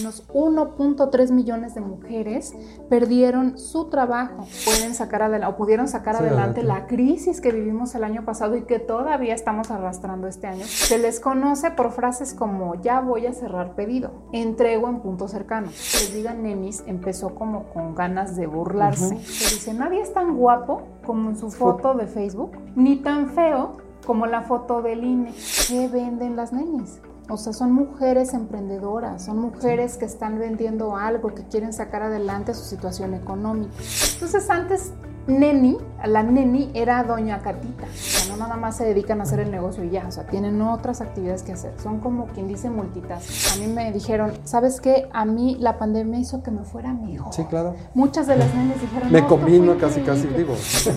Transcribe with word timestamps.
Unos 0.00 0.26
1.3 0.28 1.30
millones 1.30 1.74
de 1.74 1.80
mujeres 1.80 2.54
perdieron 2.88 3.58
su 3.58 3.86
trabajo. 3.86 4.46
Pueden 4.64 4.94
sacar 4.94 5.22
adelante, 5.22 5.54
o 5.54 5.56
pudieron 5.56 5.88
sacar 5.88 6.16
adelante, 6.16 6.62
la 6.62 6.86
crisis 6.86 7.40
que 7.40 7.52
vivimos 7.52 7.94
el 7.94 8.04
año 8.04 8.24
pasado 8.24 8.56
y 8.56 8.62
que 8.62 8.78
todavía 8.78 9.34
estamos 9.34 9.70
arrastrando 9.70 10.26
este 10.26 10.46
año. 10.46 10.64
Se 10.64 10.98
les 10.98 11.20
conoce 11.20 11.70
por 11.70 11.92
frases 11.92 12.34
como 12.34 12.74
ya 12.80 13.00
voy 13.00 13.26
a 13.26 13.32
cerrar 13.32 13.74
pedido, 13.74 14.12
entrego 14.32 14.88
en 14.88 15.00
punto 15.00 15.28
cercano. 15.28 15.66
Les 15.68 16.12
digan 16.14 16.42
nenis 16.42 16.82
empezó 16.86 17.34
como 17.34 17.64
con 17.72 17.94
ganas 17.94 18.36
de 18.36 18.46
burlarse. 18.46 19.18
Se 19.18 19.54
dice, 19.54 19.74
nadie 19.74 20.00
es 20.00 20.12
tan 20.12 20.36
guapo 20.36 20.82
como 21.06 21.30
en 21.30 21.36
su 21.36 21.50
foto 21.50 21.94
de 21.94 22.06
Facebook, 22.06 22.52
ni 22.74 22.96
tan 22.96 23.30
feo 23.30 23.76
como 24.06 24.26
la 24.26 24.42
foto 24.42 24.82
del 24.82 25.04
INE. 25.04 25.32
¿Qué 25.68 25.88
venden 25.88 26.36
las 26.36 26.52
nenis? 26.52 27.00
O 27.28 27.36
sea, 27.38 27.52
son 27.52 27.72
mujeres 27.72 28.34
emprendedoras, 28.34 29.24
son 29.24 29.38
mujeres 29.38 29.96
que 29.96 30.04
están 30.04 30.38
vendiendo 30.38 30.96
algo, 30.96 31.34
que 31.34 31.42
quieren 31.44 31.72
sacar 31.72 32.02
adelante 32.02 32.52
su 32.52 32.64
situación 32.64 33.14
económica. 33.14 33.72
Entonces 34.14 34.50
antes 34.50 34.92
Neni, 35.26 35.78
la 36.04 36.22
Neni 36.22 36.70
era 36.74 37.02
doña 37.02 37.40
Catita, 37.40 37.84
o 37.84 37.96
sea, 37.96 38.30
no 38.30 38.36
nada 38.36 38.56
más 38.56 38.76
se 38.76 38.84
dedican 38.84 39.20
a 39.20 39.22
hacer 39.22 39.40
el 39.40 39.50
negocio 39.50 39.82
y 39.82 39.88
ya, 39.88 40.06
o 40.06 40.10
sea, 40.10 40.26
tienen 40.26 40.60
otras 40.60 41.00
actividades 41.00 41.42
que 41.42 41.52
hacer, 41.52 41.72
son 41.82 42.00
como 42.00 42.26
quien 42.26 42.46
dice 42.46 42.68
multitas. 42.68 43.54
A 43.54 43.58
mí 43.58 43.66
me 43.66 43.90
dijeron, 43.90 44.32
¿sabes 44.44 44.82
qué? 44.82 45.08
A 45.14 45.24
mí 45.24 45.56
la 45.58 45.78
pandemia 45.78 46.18
hizo 46.18 46.42
que 46.42 46.50
me 46.50 46.64
fuera 46.64 46.92
mejor. 46.92 47.32
Sí, 47.32 47.44
claro. 47.44 47.74
Muchas 47.94 48.26
de 48.26 48.36
las 48.36 48.54
nenes 48.54 48.78
dijeron, 48.78 49.10
me 49.10 49.26
combino 49.26 49.78
casi, 49.78 50.02
casi, 50.02 50.26
digo. 50.26 50.52
Pues 50.52 50.90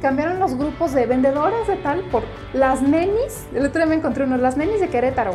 cambiaron 0.00 0.38
los 0.38 0.56
grupos 0.56 0.92
de 0.92 1.06
vendedores 1.06 1.66
de 1.66 1.76
tal 1.76 2.00
por 2.10 2.22
las 2.52 2.82
nenis. 2.82 3.46
El 3.54 3.66
otro 3.66 3.80
día 3.80 3.86
me 3.86 3.96
encontré 3.96 4.24
uno, 4.24 4.36
las 4.36 4.56
nenis 4.56 4.80
de 4.80 4.88
Querétaro. 4.88 5.34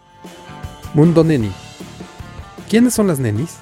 Mundo 0.93 1.23
Neni. 1.23 1.49
¿Quiénes 2.69 2.93
son 2.93 3.07
las 3.07 3.17
nenis? 3.17 3.59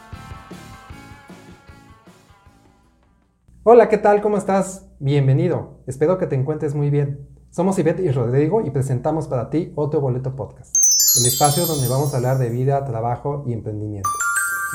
Hola, 3.62 3.88
¿qué 3.88 4.00
tal? 4.00 4.20
¿Cómo 4.22 4.36
estás? 4.36 4.88
Bienvenido. 4.98 5.84
Espero 5.86 6.18
que 6.18 6.26
te 6.26 6.36
encuentres 6.36 6.74
muy 6.74 6.90
bien. 6.90 7.30
Somos 7.52 7.78
Ivette 7.78 8.00
y 8.00 8.10
Rodrigo 8.10 8.62
y 8.66 8.72
presentamos 8.72 9.28
para 9.28 9.52
ti 9.52 9.72
otro 9.76 10.02
boleto 10.02 10.36
podcast, 10.36 10.76
el 11.20 11.28
espacio 11.28 11.68
donde 11.68 11.88
vamos 11.88 12.16
a 12.16 12.18
hablar 12.18 12.40
de 12.40 12.50
vida, 12.50 12.84
trabajo 12.86 13.44
y 13.46 13.54
emprendimiento. 13.54 14.10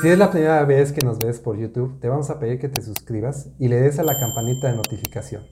Si 0.01 0.07
es 0.07 0.17
la 0.17 0.31
primera 0.31 0.63
vez 0.63 0.93
que 0.93 1.05
nos 1.05 1.19
ves 1.19 1.41
por 1.41 1.57
YouTube, 1.57 1.99
te 1.99 2.07
vamos 2.07 2.29
a 2.29 2.39
pedir 2.39 2.57
que 2.57 2.69
te 2.69 2.81
suscribas 2.81 3.49
y 3.59 3.67
le 3.67 3.81
des 3.81 3.99
a 3.99 4.03
la 4.03 4.17
campanita 4.17 4.69
de 4.69 4.77
notificación. 4.77 5.43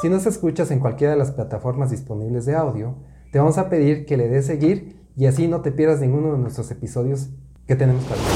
Si 0.00 0.08
nos 0.08 0.26
escuchas 0.26 0.70
en 0.70 0.78
cualquiera 0.78 1.12
de 1.12 1.18
las 1.18 1.32
plataformas 1.32 1.90
disponibles 1.90 2.46
de 2.46 2.54
audio, 2.54 2.94
te 3.32 3.40
vamos 3.40 3.58
a 3.58 3.68
pedir 3.68 4.06
que 4.06 4.16
le 4.16 4.28
des 4.28 4.46
seguir 4.46 4.99
y 5.16 5.26
así 5.26 5.48
no 5.48 5.60
te 5.60 5.72
pierdas 5.72 6.00
ninguno 6.00 6.32
de 6.32 6.38
nuestros 6.38 6.70
episodios 6.70 7.30
que 7.66 7.76
tenemos 7.76 8.04
para 8.04 8.16
ti. 8.16 8.28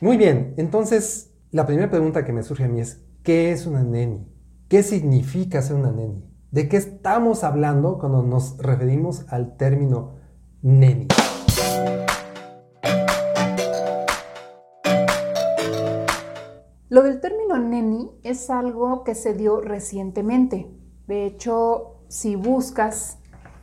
Muy 0.00 0.16
bien, 0.16 0.54
entonces 0.56 1.32
la 1.50 1.66
primera 1.66 1.90
pregunta 1.90 2.24
que 2.24 2.32
me 2.32 2.42
surge 2.42 2.64
a 2.64 2.68
mí 2.68 2.80
es, 2.80 3.04
¿qué 3.22 3.52
es 3.52 3.66
una 3.66 3.82
neni? 3.82 4.26
¿Qué 4.68 4.82
significa 4.82 5.62
ser 5.62 5.76
una 5.76 5.90
neni? 5.90 6.24
¿De 6.50 6.68
qué 6.68 6.76
estamos 6.76 7.44
hablando 7.44 7.98
cuando 7.98 8.22
nos 8.22 8.58
referimos 8.58 9.26
al 9.28 9.56
término 9.56 10.16
neni? 10.62 11.08
Lo 16.90 17.02
del 17.02 17.20
término 17.20 17.58
neni 17.58 18.10
es 18.22 18.48
algo 18.50 19.04
que 19.04 19.14
se 19.14 19.34
dio 19.34 19.60
recientemente. 19.60 20.70
De 21.06 21.26
hecho, 21.26 22.02
si 22.08 22.34
buscas 22.34 23.17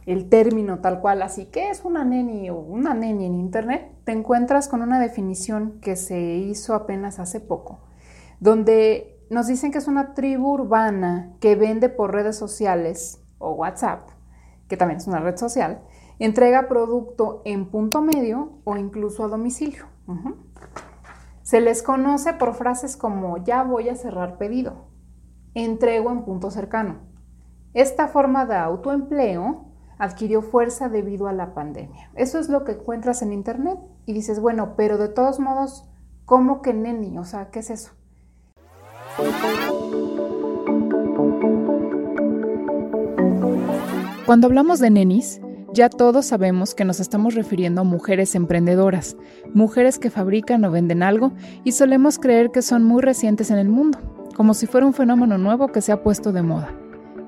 el 0.05 0.29
término 0.29 0.79
tal 0.79 1.01
cual, 1.01 1.21
así 1.21 1.47
que 1.47 1.69
es 1.69 1.83
una 1.83 2.05
neni 2.05 2.49
o 2.49 2.57
una 2.57 2.93
neni 2.93 3.25
en 3.25 3.35
Internet, 3.35 3.91
te 4.03 4.11
encuentras 4.11 4.67
con 4.67 4.81
una 4.81 4.99
definición 4.99 5.79
que 5.81 5.95
se 5.95 6.19
hizo 6.19 6.75
apenas 6.75 7.19
hace 7.19 7.39
poco, 7.39 7.79
donde 8.39 9.25
nos 9.29 9.47
dicen 9.47 9.71
que 9.71 9.79
es 9.79 9.87
una 9.87 10.13
tribu 10.13 10.53
urbana 10.53 11.33
que 11.39 11.55
vende 11.55 11.89
por 11.89 12.13
redes 12.13 12.35
sociales 12.35 13.23
o 13.39 13.53
WhatsApp, 13.53 14.09
que 14.67 14.77
también 14.77 14.97
es 14.97 15.07
una 15.07 15.19
red 15.19 15.37
social, 15.37 15.81
entrega 16.19 16.67
producto 16.67 17.41
en 17.45 17.69
punto 17.69 18.01
medio 18.01 18.59
o 18.63 18.77
incluso 18.77 19.23
a 19.23 19.27
domicilio. 19.27 19.85
Se 21.41 21.61
les 21.61 21.81
conoce 21.81 22.33
por 22.33 22.53
frases 22.53 22.95
como 22.95 23.43
ya 23.43 23.63
voy 23.63 23.89
a 23.89 23.95
cerrar 23.95 24.37
pedido, 24.37 24.87
entrego 25.55 26.11
en 26.11 26.23
punto 26.23 26.51
cercano. 26.51 26.99
Esta 27.73 28.07
forma 28.07 28.45
de 28.45 28.55
autoempleo 28.55 29.74
adquirió 29.97 30.41
fuerza 30.41 30.89
debido 30.89 31.27
a 31.27 31.33
la 31.33 31.53
pandemia. 31.53 32.09
Eso 32.15 32.39
es 32.39 32.49
lo 32.49 32.63
que 32.63 32.73
encuentras 32.73 33.21
en 33.21 33.33
internet 33.33 33.79
y 34.05 34.13
dices, 34.13 34.39
bueno, 34.39 34.73
pero 34.75 34.97
de 34.97 35.09
todos 35.09 35.39
modos, 35.39 35.85
¿cómo 36.25 36.61
que 36.61 36.73
neni? 36.73 37.17
O 37.17 37.23
sea, 37.23 37.49
¿qué 37.49 37.59
es 37.59 37.69
eso? 37.69 37.91
Cuando 44.25 44.47
hablamos 44.47 44.79
de 44.79 44.89
nenis, 44.89 45.39
ya 45.71 45.89
todos 45.89 46.25
sabemos 46.25 46.73
que 46.73 46.85
nos 46.85 46.99
estamos 46.99 47.35
refiriendo 47.35 47.81
a 47.81 47.83
mujeres 47.83 48.33
emprendedoras, 48.33 49.17
mujeres 49.53 49.99
que 49.99 50.09
fabrican 50.09 50.65
o 50.65 50.71
venden 50.71 51.03
algo 51.03 51.33
y 51.63 51.73
solemos 51.73 52.17
creer 52.17 52.51
que 52.51 52.61
son 52.61 52.83
muy 52.83 53.01
recientes 53.01 53.51
en 53.51 53.57
el 53.57 53.69
mundo, 53.69 53.99
como 54.35 54.53
si 54.53 54.67
fuera 54.67 54.87
un 54.87 54.93
fenómeno 54.93 55.37
nuevo 55.37 55.67
que 55.67 55.81
se 55.81 55.91
ha 55.91 56.01
puesto 56.01 56.31
de 56.31 56.43
moda. 56.43 56.71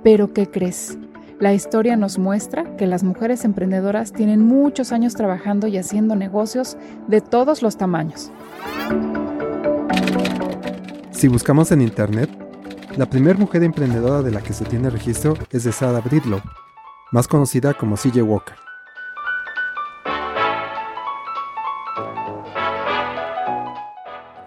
Pero 0.02 0.34
¿qué 0.34 0.50
crees? 0.50 0.98
La 1.40 1.54
historia 1.54 1.96
nos 1.96 2.18
muestra 2.18 2.76
que 2.78 2.88
las 2.88 3.04
mujeres 3.04 3.46
emprendedoras 3.46 4.12
tienen 4.12 4.42
muchos 4.44 4.92
años 4.92 5.14
trabajando 5.14 5.68
y 5.68 5.78
haciendo 5.78 6.16
negocios 6.16 6.78
de 7.08 7.22
todos 7.22 7.62
los 7.62 7.78
tamaños. 7.78 8.32
Si 11.12 11.28
buscamos 11.28 11.72
en 11.72 11.82
Internet, 11.82 12.30
la 12.98 13.06
primera 13.08 13.38
mujer 13.38 13.62
emprendedora 13.62 14.24
de 14.24 14.32
la 14.32 14.42
que 14.42 14.54
se 14.54 14.66
tiene 14.66 14.90
registro 14.90 15.36
es 15.52 15.64
de 15.64 15.72
Sarah 15.72 16.02
Bridlow, 16.02 16.42
más 17.12 17.28
conocida 17.28 17.76
como 17.76 17.98
CJ 17.98 18.24
Walker. 18.24 18.56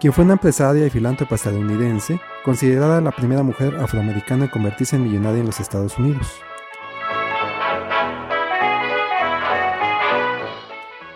quien 0.01 0.13
fue 0.13 0.23
una 0.23 0.33
empresaria 0.33 0.87
y 0.87 0.89
filántropa 0.89 1.35
estadounidense, 1.35 2.19
considerada 2.43 2.99
la 3.01 3.11
primera 3.11 3.43
mujer 3.43 3.75
afroamericana 3.75 4.45
en 4.45 4.49
convertirse 4.49 4.95
en 4.95 5.03
millonaria 5.03 5.41
en 5.41 5.45
los 5.45 5.59
Estados 5.59 5.99
Unidos. 5.99 6.41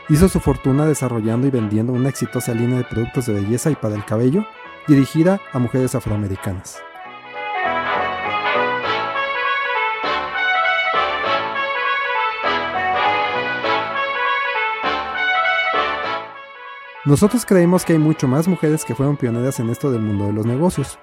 Hizo 0.07 0.29
su 0.29 0.39
fortuna 0.39 0.85
desarrollando 0.85 1.47
y 1.47 1.49
vendiendo 1.49 1.91
una 1.91 2.09
exitosa 2.09 2.53
línea 2.53 2.77
de 2.77 2.83
productos 2.83 3.25
de 3.25 3.33
belleza 3.33 3.71
y 3.71 3.75
para 3.75 3.95
el 3.95 4.05
cabello 4.05 4.45
dirigida 4.87 5.41
a 5.51 5.57
mujeres 5.57 5.95
afroamericanas. 5.95 6.77
Nosotros 17.05 17.43
creemos 17.45 17.83
que 17.83 17.93
hay 17.93 17.99
mucho 17.99 18.27
más 18.27 18.47
mujeres 18.47 18.85
que 18.85 18.93
fueron 18.93 19.17
pioneras 19.17 19.59
en 19.59 19.71
esto 19.71 19.91
del 19.91 20.01
mundo 20.01 20.25
de 20.25 20.33
los 20.33 20.45
negocios, 20.45 20.99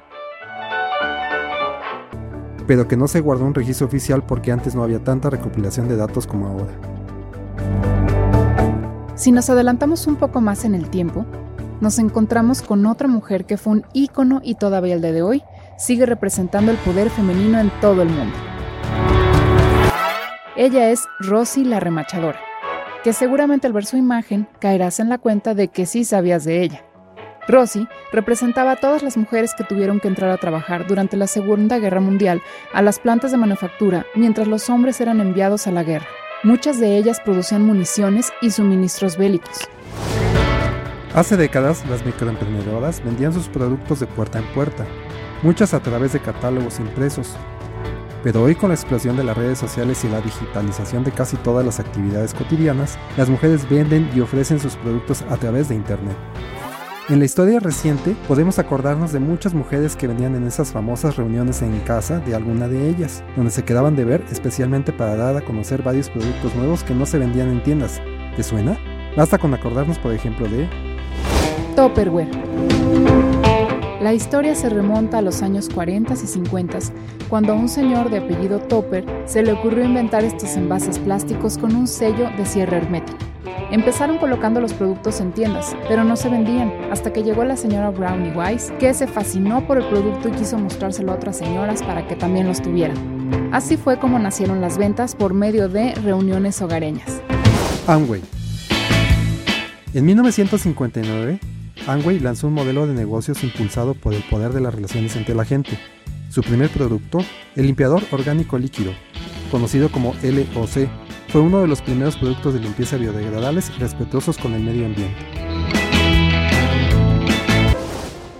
pero 2.68 2.86
que 2.86 2.96
no 2.96 3.08
se 3.08 3.20
guardó 3.20 3.44
un 3.44 3.54
registro 3.54 3.88
oficial 3.88 4.24
porque 4.24 4.52
antes 4.52 4.76
no 4.76 4.84
había 4.84 5.02
tanta 5.02 5.28
recopilación 5.28 5.88
de 5.88 5.96
datos 5.96 6.28
como 6.28 6.46
ahora. 6.46 7.01
Si 9.22 9.30
nos 9.30 9.48
adelantamos 9.48 10.08
un 10.08 10.16
poco 10.16 10.40
más 10.40 10.64
en 10.64 10.74
el 10.74 10.90
tiempo, 10.90 11.24
nos 11.80 12.00
encontramos 12.00 12.60
con 12.60 12.84
otra 12.86 13.06
mujer 13.06 13.44
que 13.44 13.56
fue 13.56 13.74
un 13.74 13.86
ícono 13.92 14.40
y 14.42 14.56
todavía 14.56 14.94
el 14.94 15.00
día 15.00 15.12
de 15.12 15.22
hoy 15.22 15.44
sigue 15.78 16.06
representando 16.06 16.72
el 16.72 16.76
poder 16.78 17.08
femenino 17.08 17.60
en 17.60 17.70
todo 17.80 18.02
el 18.02 18.08
mundo. 18.08 18.36
Ella 20.56 20.90
es 20.90 21.06
Rosy 21.20 21.62
la 21.62 21.78
remachadora, 21.78 22.40
que 23.04 23.12
seguramente 23.12 23.68
al 23.68 23.72
ver 23.72 23.86
su 23.86 23.96
imagen 23.96 24.48
caerás 24.58 24.98
en 24.98 25.08
la 25.08 25.18
cuenta 25.18 25.54
de 25.54 25.68
que 25.68 25.86
sí 25.86 26.04
sabías 26.04 26.42
de 26.42 26.60
ella. 26.60 26.84
Rosy 27.46 27.86
representaba 28.10 28.72
a 28.72 28.76
todas 28.80 29.04
las 29.04 29.16
mujeres 29.16 29.54
que 29.54 29.62
tuvieron 29.62 30.00
que 30.00 30.08
entrar 30.08 30.32
a 30.32 30.38
trabajar 30.38 30.88
durante 30.88 31.16
la 31.16 31.28
Segunda 31.28 31.78
Guerra 31.78 32.00
Mundial 32.00 32.42
a 32.74 32.82
las 32.82 32.98
plantas 32.98 33.30
de 33.30 33.36
manufactura 33.36 34.04
mientras 34.16 34.48
los 34.48 34.68
hombres 34.68 35.00
eran 35.00 35.20
enviados 35.20 35.68
a 35.68 35.70
la 35.70 35.84
guerra. 35.84 36.08
Muchas 36.44 36.80
de 36.80 36.98
ellas 36.98 37.20
producían 37.20 37.64
municiones 37.64 38.32
y 38.40 38.50
suministros 38.50 39.16
bélicos. 39.16 39.60
Hace 41.14 41.36
décadas, 41.36 41.86
las 41.88 42.04
microemprendedoras 42.04 43.00
vendían 43.04 43.32
sus 43.32 43.46
productos 43.46 44.00
de 44.00 44.08
puerta 44.08 44.40
en 44.40 44.44
puerta, 44.46 44.84
muchas 45.42 45.72
a 45.72 45.80
través 45.80 46.14
de 46.14 46.20
catálogos 46.20 46.80
impresos. 46.80 47.36
Pero 48.24 48.42
hoy 48.42 48.56
con 48.56 48.70
la 48.70 48.74
explosión 48.74 49.16
de 49.16 49.22
las 49.22 49.36
redes 49.36 49.56
sociales 49.56 50.02
y 50.02 50.08
la 50.08 50.20
digitalización 50.20 51.04
de 51.04 51.12
casi 51.12 51.36
todas 51.36 51.64
las 51.64 51.78
actividades 51.78 52.34
cotidianas, 52.34 52.98
las 53.16 53.28
mujeres 53.28 53.68
venden 53.70 54.10
y 54.12 54.18
ofrecen 54.18 54.58
sus 54.58 54.74
productos 54.74 55.22
a 55.30 55.36
través 55.36 55.68
de 55.68 55.76
Internet. 55.76 56.16
En 57.08 57.18
la 57.18 57.24
historia 57.24 57.58
reciente 57.58 58.14
podemos 58.28 58.60
acordarnos 58.60 59.12
de 59.12 59.18
muchas 59.18 59.54
mujeres 59.54 59.96
que 59.96 60.06
venían 60.06 60.36
en 60.36 60.46
esas 60.46 60.70
famosas 60.70 61.16
reuniones 61.16 61.60
en 61.60 61.80
casa 61.80 62.20
de 62.20 62.32
alguna 62.32 62.68
de 62.68 62.88
ellas, 62.88 63.24
donde 63.34 63.50
se 63.50 63.64
quedaban 63.64 63.96
de 63.96 64.04
ver 64.04 64.24
especialmente 64.30 64.92
para 64.92 65.16
dar 65.16 65.36
a 65.36 65.40
conocer 65.40 65.82
varios 65.82 66.08
productos 66.08 66.54
nuevos 66.54 66.84
que 66.84 66.94
no 66.94 67.04
se 67.04 67.18
vendían 67.18 67.48
en 67.48 67.62
tiendas. 67.64 68.00
¿Te 68.36 68.44
suena? 68.44 68.78
Basta 69.16 69.36
con 69.36 69.52
acordarnos 69.52 69.98
por 69.98 70.12
ejemplo 70.12 70.48
de... 70.48 70.68
Topperware. 71.74 72.30
La 74.00 74.14
historia 74.14 74.54
se 74.54 74.68
remonta 74.68 75.18
a 75.18 75.22
los 75.22 75.42
años 75.42 75.68
40 75.74 76.14
y 76.14 76.16
50, 76.16 76.78
cuando 77.28 77.52
a 77.52 77.56
un 77.56 77.68
señor 77.68 78.10
de 78.10 78.18
apellido 78.18 78.60
Topper 78.60 79.04
se 79.26 79.42
le 79.42 79.52
ocurrió 79.52 79.84
inventar 79.84 80.22
estos 80.22 80.56
envases 80.56 81.00
plásticos 81.00 81.58
con 81.58 81.74
un 81.74 81.88
sello 81.88 82.30
de 82.36 82.46
cierre 82.46 82.76
hermético. 82.76 83.18
Empezaron 83.72 84.18
colocando 84.18 84.60
los 84.60 84.74
productos 84.74 85.18
en 85.20 85.32
tiendas, 85.32 85.74
pero 85.88 86.04
no 86.04 86.14
se 86.14 86.28
vendían, 86.28 86.70
hasta 86.90 87.10
que 87.10 87.22
llegó 87.22 87.42
la 87.42 87.56
señora 87.56 87.88
Brownie 87.88 88.30
Wise, 88.36 88.70
que 88.78 88.92
se 88.92 89.06
fascinó 89.06 89.66
por 89.66 89.78
el 89.78 89.86
producto 89.86 90.28
y 90.28 90.32
quiso 90.32 90.58
mostrárselo 90.58 91.10
a 91.10 91.14
otras 91.14 91.38
señoras 91.38 91.82
para 91.82 92.06
que 92.06 92.14
también 92.14 92.46
los 92.46 92.60
tuvieran. 92.60 93.50
Así 93.50 93.78
fue 93.78 93.98
como 93.98 94.18
nacieron 94.18 94.60
las 94.60 94.76
ventas 94.76 95.14
por 95.14 95.32
medio 95.32 95.70
de 95.70 95.94
reuniones 95.94 96.60
hogareñas. 96.60 97.22
Amway. 97.86 98.20
En 99.94 100.04
1959, 100.04 101.40
Amway 101.86 102.20
lanzó 102.20 102.48
un 102.48 102.52
modelo 102.52 102.86
de 102.86 102.92
negocios 102.92 103.42
impulsado 103.42 103.94
por 103.94 104.12
el 104.12 104.22
poder 104.24 104.52
de 104.52 104.60
las 104.60 104.74
relaciones 104.74 105.16
entre 105.16 105.34
la 105.34 105.46
gente. 105.46 105.78
Su 106.28 106.42
primer 106.42 106.68
producto, 106.68 107.20
el 107.56 107.68
limpiador 107.68 108.02
orgánico 108.10 108.58
líquido, 108.58 108.92
conocido 109.50 109.90
como 109.90 110.14
LOC, 110.22 110.90
fue 111.32 111.40
uno 111.40 111.62
de 111.62 111.66
los 111.66 111.80
primeros 111.80 112.18
productos 112.18 112.52
de 112.52 112.60
limpieza 112.60 112.98
biodegradables 112.98 113.70
y 113.70 113.80
respetuosos 113.80 114.36
con 114.36 114.52
el 114.52 114.62
medio 114.62 114.84
ambiente. 114.84 115.16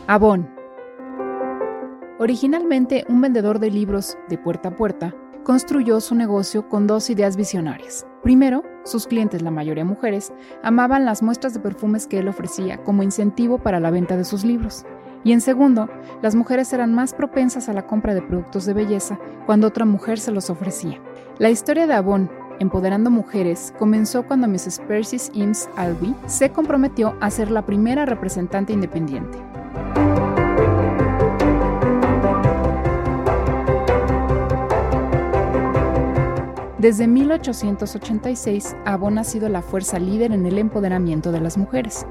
Avon. 0.08 0.46
Originalmente 2.18 3.06
un 3.08 3.22
vendedor 3.22 3.60
de 3.60 3.70
libros 3.70 4.18
de 4.28 4.36
puerta 4.36 4.68
a 4.68 4.76
puerta, 4.76 5.14
construyó 5.42 6.02
su 6.02 6.14
negocio 6.14 6.68
con 6.68 6.86
dos 6.86 7.08
ideas 7.08 7.34
visionarias. 7.34 8.06
Primero, 8.22 8.62
sus 8.84 9.06
clientes, 9.06 9.40
la 9.40 9.50
mayoría 9.50 9.86
mujeres, 9.86 10.30
amaban 10.62 11.06
las 11.06 11.22
muestras 11.22 11.54
de 11.54 11.60
perfumes 11.60 12.06
que 12.06 12.18
él 12.18 12.28
ofrecía 12.28 12.76
como 12.84 13.02
incentivo 13.02 13.56
para 13.56 13.80
la 13.80 13.90
venta 13.90 14.18
de 14.18 14.24
sus 14.24 14.44
libros. 14.44 14.84
Y 15.24 15.32
en 15.32 15.40
segundo, 15.40 15.88
las 16.20 16.34
mujeres 16.34 16.72
eran 16.72 16.94
más 16.94 17.14
propensas 17.14 17.68
a 17.68 17.72
la 17.72 17.86
compra 17.86 18.12
de 18.12 18.22
productos 18.22 18.66
de 18.66 18.74
belleza 18.74 19.18
cuando 19.46 19.68
otra 19.68 19.84
mujer 19.86 20.18
se 20.18 20.32
los 20.32 20.50
ofrecía. 20.50 21.00
La 21.38 21.48
historia 21.48 21.86
de 21.86 21.94
Avon 21.94 22.30
Empoderando 22.58 23.10
Mujeres 23.10 23.72
comenzó 23.78 24.24
cuando 24.24 24.46
Mrs. 24.46 24.80
Persis 24.86 25.30
Eames 25.34 25.68
Albee 25.76 26.14
se 26.26 26.50
comprometió 26.50 27.16
a 27.20 27.30
ser 27.30 27.50
la 27.50 27.66
primera 27.66 28.06
representante 28.06 28.72
independiente. 28.72 29.38
Desde 36.78 37.06
1886, 37.06 38.74
Avon 38.84 39.16
ha 39.18 39.22
sido 39.22 39.48
la 39.48 39.62
fuerza 39.62 40.00
líder 40.00 40.32
en 40.32 40.44
el 40.46 40.58
empoderamiento 40.58 41.30
de 41.30 41.40
las 41.40 41.56
mujeres. 41.56 42.06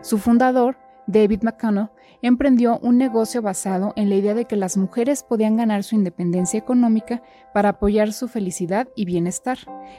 Su 0.00 0.18
fundador, 0.18 0.76
David 1.06 1.44
McConnell, 1.44 1.90
emprendió 2.22 2.78
un 2.78 2.98
negocio 2.98 3.42
basado 3.42 3.92
en 3.96 4.08
la 4.08 4.16
idea 4.16 4.34
de 4.34 4.44
que 4.44 4.56
las 4.56 4.76
mujeres 4.76 5.22
podían 5.22 5.56
ganar 5.56 5.84
su 5.84 5.94
independencia 5.94 6.58
económica 6.58 7.22
para 7.54 7.70
apoyar 7.70 8.12
su 8.12 8.28
felicidad 8.28 8.88
y 8.94 9.04
bienestar, 9.04 9.58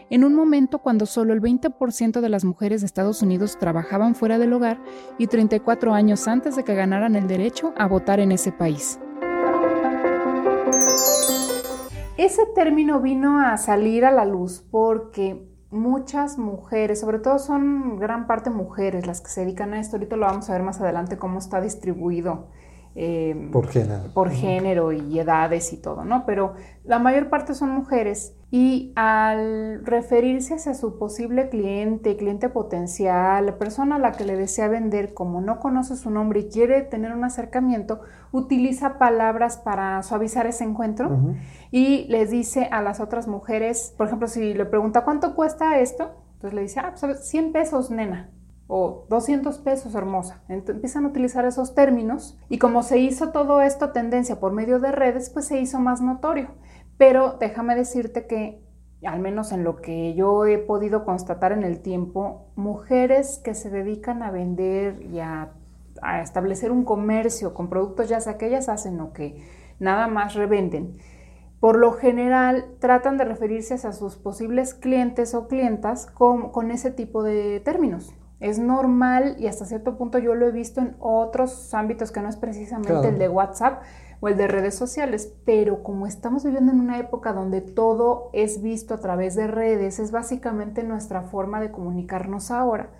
en 0.10 0.24
un 0.24 0.36
momento 0.36 0.80
cuando 0.80 1.06
solo 1.06 1.34
el 1.34 1.42
20% 1.42 2.22
de 2.22 2.30
las 2.30 2.46
mujeres 2.46 2.82
de 2.82 2.88
Estados 2.88 3.22
Unidos 3.22 3.58
trabajaban 3.60 4.16
fuera 4.16 4.38
del 4.38 4.54
hogar 4.54 4.82
y 5.18 5.28
34 5.28 5.94
años 5.94 6.28
antes 6.28 6.56
de 6.56 6.64
que 6.64 6.76
ganaran 6.76 7.16
el 7.16 7.28
derecho 7.28 7.74
a 7.78 7.88
votar 7.88 8.20
en 8.20 8.32
ese 8.32 8.52
país. 8.52 9.00
Ese 12.18 12.46
término 12.54 13.02
vino 13.02 13.40
a 13.40 13.58
salir 13.58 14.06
a 14.06 14.12
la 14.12 14.26
luz 14.26 14.64
porque 14.70 15.51
muchas 15.72 16.38
mujeres, 16.38 17.00
sobre 17.00 17.20
todo 17.20 17.40
son 17.40 17.98
gran 17.98 18.28
parte 18.28 18.50
mujeres 18.50 19.08
las 19.08 19.22
que 19.22 19.30
se 19.30 19.42
dedican 19.42 19.74
a 19.74 19.80
esto. 19.80 19.96
Ahorita 19.96 20.18
lo 20.18 20.26
vamos 20.26 20.50
a 20.50 20.54
ver 20.54 20.64
más 20.64 20.80
adelante 20.82 21.18
cómo 21.18 21.40
está 21.40 21.62
distribuido 21.62 22.50
eh, 22.94 23.50
por 23.52 23.68
género. 23.68 24.14
Por 24.14 24.30
género 24.30 24.92
y 24.92 25.18
edades 25.18 25.72
y 25.74 25.78
todo, 25.78 26.04
¿no? 26.04 26.26
Pero 26.26 26.54
la 26.84 27.00
mayor 27.00 27.30
parte 27.30 27.56
son 27.56 27.72
mujeres 27.72 28.36
y 28.54 28.92
al 28.98 29.86
referirse 29.86 30.56
hacia 30.56 30.74
su 30.74 31.00
posible 31.00 31.48
cliente, 31.48 32.18
cliente 32.18 32.50
potencial, 32.50 33.46
la 33.46 33.58
persona 33.58 33.96
a 33.96 34.00
la 34.00 34.12
que 34.12 34.26
le 34.26 34.36
desea 34.36 34.68
vender, 34.68 35.14
como 35.14 35.40
no 35.40 35.60
conoce 35.60 35.96
su 35.96 36.10
nombre 36.12 36.42
y 36.42 36.50
quiere 36.50 36.82
tener 36.82 37.14
un 37.14 37.24
acercamiento, 37.24 38.02
utiliza 38.34 38.98
palabras 38.98 39.58
para 39.58 40.04
suavizar 40.04 40.48
ese 40.48 40.66
encuentro 40.66 41.36
y 41.72 42.06
les 42.10 42.30
dice 42.30 42.68
a 42.72 42.82
las 42.82 43.00
otras 43.00 43.30
mujeres, 43.30 43.94
por 43.98 44.08
ejemplo, 44.08 44.28
si 44.28 44.54
le 44.54 44.66
pregunta 44.66 45.06
cuánto 45.06 45.34
cuesta 45.34 45.80
esto, 45.80 46.12
entonces 46.34 46.54
le 46.54 46.62
dice, 46.64 46.82
ah, 46.82 46.94
pues 47.00 47.26
100 47.30 47.54
pesos, 47.54 47.90
nena 47.90 48.32
o 48.74 49.06
200 49.10 49.58
pesos 49.60 49.96
hermosa. 49.96 50.44
empiezan 50.48 51.04
a 51.04 51.10
utilizar 51.10 51.44
esos 51.44 51.76
términos 51.76 52.40
y 52.48 52.58
como 52.58 52.84
se 52.84 53.00
hizo 53.00 53.32
todo 53.32 53.62
esto 53.62 53.92
tendencia 53.92 54.40
por 54.40 54.54
medio 54.54 54.80
de 54.80 54.94
redes, 54.94 55.30
pues 55.30 55.46
se 55.46 55.60
hizo 55.60 55.80
más 55.82 56.00
notorio. 56.00 56.52
Pero 57.02 57.38
déjame 57.40 57.74
decirte 57.74 58.28
que, 58.28 58.62
al 59.04 59.20
menos 59.22 59.52
en 59.52 59.64
lo 59.64 59.78
que 59.78 60.14
yo 60.14 60.46
he 60.46 60.60
podido 60.60 61.04
constatar 61.04 61.52
en 61.52 61.64
el 61.64 61.80
tiempo, 61.80 62.52
mujeres 62.56 63.42
que 63.44 63.56
se 63.56 63.72
dedican 63.72 64.22
a 64.22 64.30
vender 64.30 65.02
y 65.02 65.20
a, 65.20 65.50
a 66.04 66.22
establecer 66.22 66.72
un 66.72 66.86
comercio 66.86 67.56
con 67.56 67.70
productos 67.70 68.08
ya 68.08 68.22
sea 68.22 68.38
que 68.38 68.46
ellas 68.46 68.70
hacen 68.70 69.02
o 69.02 69.14
que 69.14 69.44
nada 69.80 70.06
más 70.06 70.36
revenden, 70.36 71.00
por 71.60 71.80
lo 71.80 71.94
general 71.94 72.66
tratan 72.78 73.18
de 73.18 73.26
referirse 73.26 73.74
a 73.74 73.94
sus 73.94 74.18
posibles 74.18 74.76
clientes 74.76 75.34
o 75.34 75.48
clientas 75.48 76.06
con, 76.06 76.52
con 76.52 76.70
ese 76.70 76.92
tipo 76.92 77.24
de 77.24 77.62
términos. 77.62 78.14
Es 78.40 78.60
normal 78.60 79.38
y 79.40 79.48
hasta 79.48 79.66
cierto 79.66 79.98
punto 79.98 80.20
yo 80.20 80.36
lo 80.36 80.48
he 80.48 80.52
visto 80.52 80.82
en 80.82 80.96
otros 81.00 81.74
ámbitos 81.74 82.12
que 82.12 82.22
no 82.22 82.30
es 82.30 82.38
precisamente 82.38 83.08
el 83.08 83.18
de 83.18 83.30
WhatsApp 83.30 83.82
o 84.22 84.30
el 84.30 84.38
de 84.38 84.48
redes 84.48 84.76
sociales, 84.76 85.34
pero 85.46 85.84
como 85.84 86.08
estamos 86.08 86.46
viviendo 86.46 86.72
en 86.72 86.80
una 86.80 87.00
época 87.00 87.34
donde 87.34 87.60
todo 87.60 88.30
es 88.32 88.62
visto 88.62 88.94
a 88.94 89.00
través 89.00 89.36
de 89.36 89.48
redes, 89.48 90.00
es 90.00 90.12
básicamente 90.12 90.84
nuestra 90.84 91.24
forma 91.24 91.60
de 91.60 91.72
comunicarnos 91.72 92.52
ahora. 92.52 92.92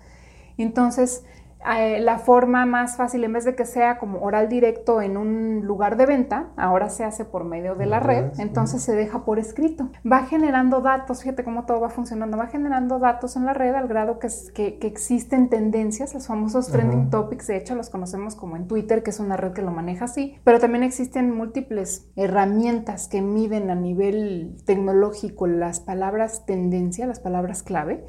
Entonces, 0.58 1.24
eh, 1.64 2.00
la 2.00 2.18
forma 2.18 2.66
más 2.66 2.96
fácil, 2.96 3.24
en 3.24 3.32
vez 3.32 3.44
de 3.44 3.54
que 3.54 3.64
sea 3.64 3.98
como 3.98 4.20
oral 4.20 4.48
directo 4.48 5.00
en 5.00 5.16
un 5.16 5.60
lugar 5.64 5.96
de 5.96 6.06
venta, 6.06 6.48
ahora 6.56 6.88
se 6.88 7.04
hace 7.04 7.24
por 7.24 7.44
medio 7.44 7.74
de 7.74 7.86
la 7.86 8.00
red, 8.00 8.32
entonces 8.38 8.82
se 8.82 8.94
deja 8.94 9.24
por 9.24 9.38
escrito. 9.38 9.90
Va 10.10 10.24
generando 10.24 10.80
datos, 10.80 11.22
fíjate 11.22 11.44
cómo 11.44 11.64
todo 11.64 11.80
va 11.80 11.88
funcionando, 11.88 12.36
va 12.36 12.48
generando 12.48 12.98
datos 12.98 13.36
en 13.36 13.46
la 13.46 13.54
red 13.54 13.74
al 13.74 13.88
grado 13.88 14.18
que, 14.18 14.28
que, 14.54 14.86
existen 14.86 15.48
tendencias, 15.48 16.14
los 16.14 16.26
famosos 16.26 16.68
trending 16.68 17.10
topics, 17.10 17.46
de 17.46 17.56
hecho 17.56 17.74
los 17.74 17.90
conocemos 17.90 18.34
como 18.34 18.56
en 18.56 18.66
Twitter, 18.66 19.02
que 19.02 19.10
es 19.10 19.20
una 19.20 19.36
red 19.36 19.52
que 19.52 19.62
lo 19.62 19.70
maneja 19.70 20.06
así, 20.06 20.36
pero 20.44 20.58
también 20.58 20.82
existen 20.82 21.34
múltiples 21.34 22.10
herramientas 22.16 23.08
que 23.08 23.22
miden 23.22 23.70
a 23.70 23.74
nivel 23.74 24.56
tecnológico 24.66 25.46
las 25.46 25.80
palabras 25.80 26.44
tendencia, 26.44 27.06
las 27.06 27.20
palabras 27.20 27.62
clave 27.62 28.04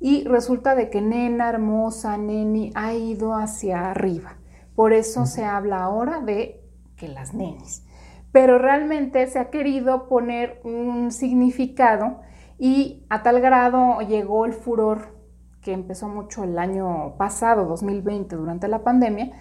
y 0.00 0.24
resulta 0.24 0.74
de 0.74 0.90
que 0.90 1.00
nena 1.00 1.48
hermosa, 1.48 2.16
neni, 2.16 2.70
ha 2.74 2.94
ido 2.94 3.34
hacia 3.34 3.90
arriba. 3.90 4.36
Por 4.74 4.92
eso 4.92 5.26
se 5.26 5.44
habla 5.44 5.82
ahora 5.82 6.20
de 6.20 6.62
que 6.96 7.08
las 7.08 7.34
nenis. 7.34 7.84
Pero 8.30 8.58
realmente 8.58 9.26
se 9.26 9.38
ha 9.38 9.50
querido 9.50 10.08
poner 10.08 10.60
un 10.64 11.10
significado 11.10 12.20
y 12.58 13.06
a 13.08 13.22
tal 13.22 13.40
grado 13.40 14.00
llegó 14.00 14.46
el 14.46 14.52
furor 14.52 15.16
que 15.62 15.72
empezó 15.72 16.08
mucho 16.08 16.44
el 16.44 16.58
año 16.58 17.16
pasado, 17.16 17.66
2020, 17.66 18.36
durante 18.36 18.68
la 18.68 18.84
pandemia, 18.84 19.32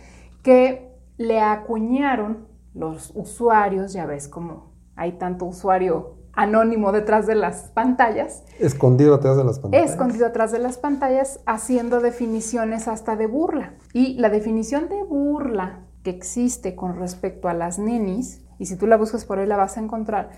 que 0.41 0.91
le 1.17 1.39
acuñaron 1.39 2.47
los 2.73 3.11
usuarios, 3.15 3.93
ya 3.93 4.05
ves 4.05 4.27
como 4.27 4.73
hay 4.95 5.13
tanto 5.13 5.45
usuario 5.45 6.16
anónimo 6.37 6.91
detrás 6.91 7.25
de 7.25 7.35
las 7.35 7.63
pantallas. 7.73 8.43
Escondido 8.59 9.15
atrás 9.15 9.37
de 9.37 9.43
las 9.43 9.59
pantallas. 9.59 9.89
Escondido 9.89 10.27
atrás 10.27 10.51
de 10.51 10.59
las 10.59 10.77
pantallas, 10.77 11.39
haciendo 11.47 11.99
definiciones 11.99 12.87
hasta 12.87 13.15
de 13.15 13.25
burla. 13.25 13.73
Y 13.91 14.13
la 14.19 14.29
definición 14.29 14.87
de 14.87 15.03
burla 15.03 15.79
que 16.03 16.11
existe 16.11 16.75
con 16.75 16.95
respecto 16.95 17.49
a 17.49 17.55
las 17.55 17.79
nenis, 17.79 18.45
y 18.59 18.67
si 18.67 18.77
tú 18.77 18.85
la 18.85 18.97
buscas 18.97 19.25
por 19.25 19.39
ahí 19.39 19.47
la 19.47 19.57
vas 19.57 19.77
a 19.77 19.81
encontrar, 19.81 20.29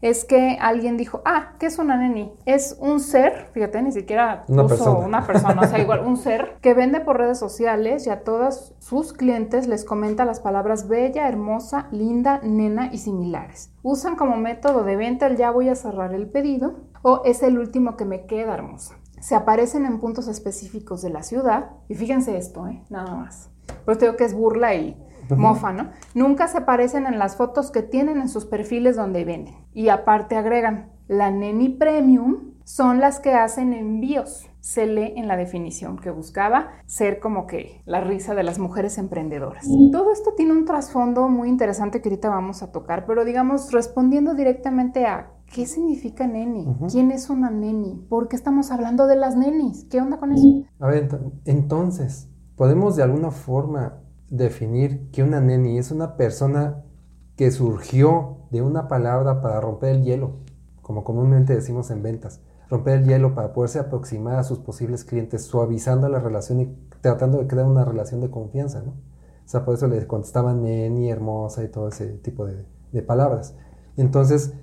es 0.00 0.24
que 0.24 0.58
alguien 0.60 0.96
dijo, 0.96 1.22
ah, 1.24 1.54
¿qué 1.58 1.66
es 1.66 1.78
una 1.78 1.96
neni? 1.96 2.32
Es 2.44 2.76
un 2.80 3.00
ser, 3.00 3.48
fíjate, 3.52 3.82
ni 3.82 3.92
siquiera 3.92 4.44
una 4.48 4.66
persona. 4.66 4.98
una 4.98 5.26
persona, 5.26 5.62
o 5.62 5.66
sea, 5.66 5.78
igual 5.82 6.00
un 6.00 6.16
ser 6.16 6.56
que 6.60 6.74
vende 6.74 7.00
por 7.00 7.18
redes 7.18 7.38
sociales 7.38 8.06
y 8.06 8.10
a 8.10 8.22
todos 8.24 8.74
sus 8.78 9.12
clientes 9.12 9.66
les 9.66 9.84
comenta 9.84 10.24
las 10.24 10.40
palabras 10.40 10.88
bella, 10.88 11.28
hermosa, 11.28 11.88
linda, 11.90 12.40
nena 12.42 12.92
y 12.92 12.98
similares. 12.98 13.72
Usan 13.82 14.16
como 14.16 14.36
método 14.36 14.84
de 14.84 14.96
venta 14.96 15.26
el 15.26 15.36
ya 15.36 15.50
voy 15.50 15.68
a 15.68 15.74
cerrar 15.74 16.14
el 16.14 16.28
pedido 16.28 16.74
o 17.02 17.22
es 17.24 17.42
el 17.42 17.58
último 17.58 17.96
que 17.96 18.04
me 18.04 18.26
queda 18.26 18.54
hermosa. 18.54 18.96
Se 19.20 19.34
aparecen 19.34 19.86
en 19.86 19.98
puntos 19.98 20.28
específicos 20.28 21.02
de 21.02 21.10
la 21.10 21.22
ciudad 21.22 21.70
y 21.88 21.94
fíjense 21.94 22.36
esto, 22.36 22.66
¿eh? 22.68 22.82
nada 22.90 23.14
más. 23.14 23.50
Pues 23.84 23.98
te 23.98 24.06
digo 24.06 24.16
que 24.16 24.24
es 24.24 24.34
burla 24.34 24.74
y 24.74 24.96
mofa, 25.30 25.72
¿no? 25.72 25.90
Nunca 26.14 26.48
se 26.48 26.58
aparecen 26.58 27.06
en 27.06 27.18
las 27.18 27.36
fotos 27.36 27.70
que 27.70 27.82
tienen 27.82 28.20
en 28.20 28.28
sus 28.28 28.44
perfiles 28.44 28.96
donde 28.96 29.24
venden. 29.24 29.54
Y 29.72 29.88
aparte 29.88 30.36
agregan, 30.36 30.90
la 31.08 31.30
Neni 31.30 31.68
Premium 31.70 32.54
son 32.64 33.00
las 33.00 33.20
que 33.20 33.32
hacen 33.32 33.72
envíos. 33.72 34.50
Se 34.60 34.86
lee 34.86 35.12
en 35.16 35.28
la 35.28 35.36
definición 35.36 35.96
que 35.96 36.10
buscaba 36.10 36.70
ser 36.86 37.20
como 37.20 37.46
que 37.46 37.80
la 37.84 38.00
risa 38.00 38.34
de 38.34 38.42
las 38.42 38.58
mujeres 38.58 38.98
emprendedoras. 38.98 39.68
Todo 39.92 40.10
esto 40.10 40.32
tiene 40.36 40.52
un 40.52 40.64
trasfondo 40.64 41.28
muy 41.28 41.48
interesante 41.48 42.02
que 42.02 42.08
ahorita 42.08 42.28
vamos 42.28 42.64
a 42.64 42.72
tocar, 42.72 43.06
pero 43.06 43.24
digamos 43.24 43.72
respondiendo 43.72 44.34
directamente 44.34 45.06
a 45.06 45.30
¿Qué 45.52 45.64
significa 45.66 46.26
neni? 46.26 46.66
¿Quién 46.90 47.12
es 47.12 47.30
una 47.30 47.50
neni? 47.50 48.04
¿Por 48.08 48.28
qué 48.28 48.36
estamos 48.36 48.72
hablando 48.72 49.06
de 49.06 49.16
las 49.16 49.36
nenis? 49.36 49.84
¿Qué 49.84 50.00
onda 50.00 50.18
con 50.18 50.32
eso? 50.32 50.44
A 50.80 50.88
ver, 50.88 51.08
entonces, 51.44 52.28
¿podemos 52.56 52.96
de 52.96 53.04
alguna 53.04 53.30
forma 53.30 54.00
definir 54.30 55.10
que 55.10 55.22
una 55.22 55.40
neni 55.40 55.78
es 55.78 55.90
una 55.90 56.16
persona 56.16 56.84
que 57.36 57.50
surgió 57.50 58.38
de 58.50 58.62
una 58.62 58.88
palabra 58.88 59.42
para 59.42 59.60
romper 59.60 59.96
el 59.96 60.04
hielo, 60.04 60.36
como 60.82 61.04
comúnmente 61.04 61.54
decimos 61.54 61.90
en 61.90 62.02
ventas, 62.02 62.40
romper 62.70 62.98
el 63.00 63.04
hielo 63.04 63.34
para 63.34 63.52
poderse 63.52 63.78
aproximar 63.78 64.36
a 64.36 64.44
sus 64.44 64.58
posibles 64.58 65.04
clientes, 65.04 65.42
suavizando 65.42 66.08
la 66.08 66.18
relación 66.18 66.60
y 66.60 66.76
tratando 67.00 67.38
de 67.38 67.46
crear 67.46 67.66
una 67.66 67.84
relación 67.84 68.20
de 68.20 68.30
confianza, 68.30 68.82
¿no? 68.82 68.92
O 68.92 69.48
sea, 69.48 69.64
por 69.64 69.74
eso 69.74 69.86
le 69.86 70.04
contestaban 70.06 70.62
neni, 70.62 71.08
hermosa 71.08 71.62
y 71.62 71.68
todo 71.68 71.88
ese 71.88 72.06
tipo 72.18 72.46
de, 72.46 72.64
de 72.90 73.02
palabras. 73.02 73.54
Entonces, 73.96 74.54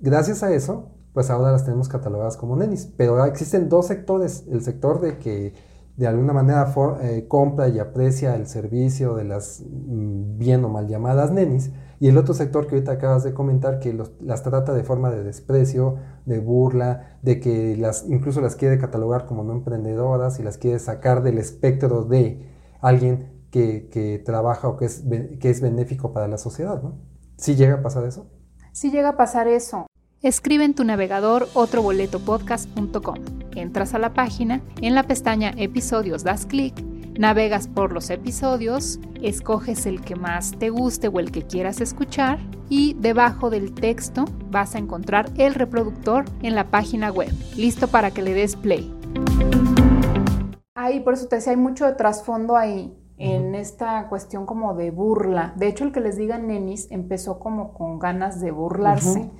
gracias 0.00 0.42
a 0.42 0.52
eso, 0.52 0.90
pues 1.14 1.30
ahora 1.30 1.50
las 1.50 1.64
tenemos 1.64 1.88
catalogadas 1.88 2.36
como 2.36 2.56
nenis. 2.56 2.92
Pero 2.98 3.24
existen 3.24 3.70
dos 3.70 3.86
sectores, 3.86 4.44
el 4.50 4.60
sector 4.62 5.00
de 5.00 5.18
que 5.18 5.54
de 5.96 6.06
alguna 6.06 6.32
manera 6.32 6.72
eh, 7.02 7.26
compra 7.26 7.68
y 7.68 7.78
aprecia 7.78 8.34
el 8.34 8.46
servicio 8.46 9.14
de 9.14 9.24
las 9.24 9.62
mm, 9.66 10.38
bien 10.38 10.64
o 10.64 10.68
mal 10.68 10.88
llamadas 10.88 11.32
nenis, 11.32 11.70
y 11.98 12.08
el 12.08 12.18
otro 12.18 12.34
sector 12.34 12.66
que 12.66 12.74
ahorita 12.74 12.92
acabas 12.92 13.24
de 13.24 13.32
comentar 13.32 13.78
que 13.78 13.98
las 14.20 14.42
trata 14.42 14.74
de 14.74 14.84
forma 14.84 15.10
de 15.10 15.24
desprecio, 15.24 15.96
de 16.26 16.40
burla, 16.40 17.18
de 17.22 17.40
que 17.40 17.74
las 17.76 18.04
incluso 18.06 18.42
las 18.42 18.54
quiere 18.54 18.78
catalogar 18.78 19.24
como 19.24 19.44
no 19.44 19.54
emprendedoras 19.54 20.38
y 20.38 20.42
las 20.42 20.58
quiere 20.58 20.78
sacar 20.78 21.22
del 21.22 21.38
espectro 21.38 22.04
de 22.04 22.50
alguien 22.82 23.36
que, 23.50 24.22
trabaja 24.24 24.68
o 24.68 24.76
que 24.76 24.84
es, 24.84 25.02
que 25.40 25.48
es 25.48 25.62
benéfico 25.62 26.12
para 26.12 26.28
la 26.28 26.36
sociedad, 26.36 26.82
¿no? 26.82 26.98
¿Sí 27.38 27.54
llega 27.54 27.76
a 27.76 27.82
pasar 27.82 28.04
eso? 28.04 28.30
Sí 28.72 28.90
llega 28.90 29.10
a 29.10 29.16
pasar 29.16 29.48
eso. 29.48 29.86
Escribe 30.26 30.64
en 30.64 30.74
tu 30.74 30.82
navegador 30.82 31.48
otroboletopodcast.com. 31.54 33.14
Entras 33.54 33.94
a 33.94 34.00
la 34.00 34.12
página, 34.12 34.60
en 34.80 34.96
la 34.96 35.04
pestaña 35.04 35.52
Episodios 35.56 36.24
das 36.24 36.46
clic, 36.46 36.74
navegas 37.16 37.68
por 37.68 37.92
los 37.92 38.10
episodios, 38.10 38.98
escoges 39.22 39.86
el 39.86 40.00
que 40.00 40.16
más 40.16 40.58
te 40.58 40.70
guste 40.70 41.06
o 41.06 41.20
el 41.20 41.30
que 41.30 41.42
quieras 41.42 41.80
escuchar 41.80 42.40
y 42.68 42.94
debajo 42.94 43.50
del 43.50 43.72
texto 43.72 44.24
vas 44.50 44.74
a 44.74 44.78
encontrar 44.78 45.30
el 45.36 45.54
reproductor 45.54 46.24
en 46.42 46.56
la 46.56 46.72
página 46.72 47.12
web, 47.12 47.30
listo 47.56 47.86
para 47.86 48.10
que 48.10 48.22
le 48.22 48.34
des 48.34 48.56
play. 48.56 48.92
Ahí, 50.74 50.98
por 50.98 51.14
eso 51.14 51.28
te 51.28 51.36
decía, 51.36 51.52
hay 51.52 51.56
mucho 51.56 51.86
de 51.86 51.92
trasfondo 51.92 52.56
ahí 52.56 52.92
en 53.16 53.54
esta 53.54 54.08
cuestión 54.08 54.44
como 54.44 54.74
de 54.74 54.90
burla. 54.90 55.54
De 55.54 55.68
hecho, 55.68 55.84
el 55.84 55.92
que 55.92 56.00
les 56.00 56.16
digan 56.16 56.48
nenis 56.48 56.88
empezó 56.90 57.38
como 57.38 57.72
con 57.74 58.00
ganas 58.00 58.40
de 58.40 58.50
burlarse 58.50 59.30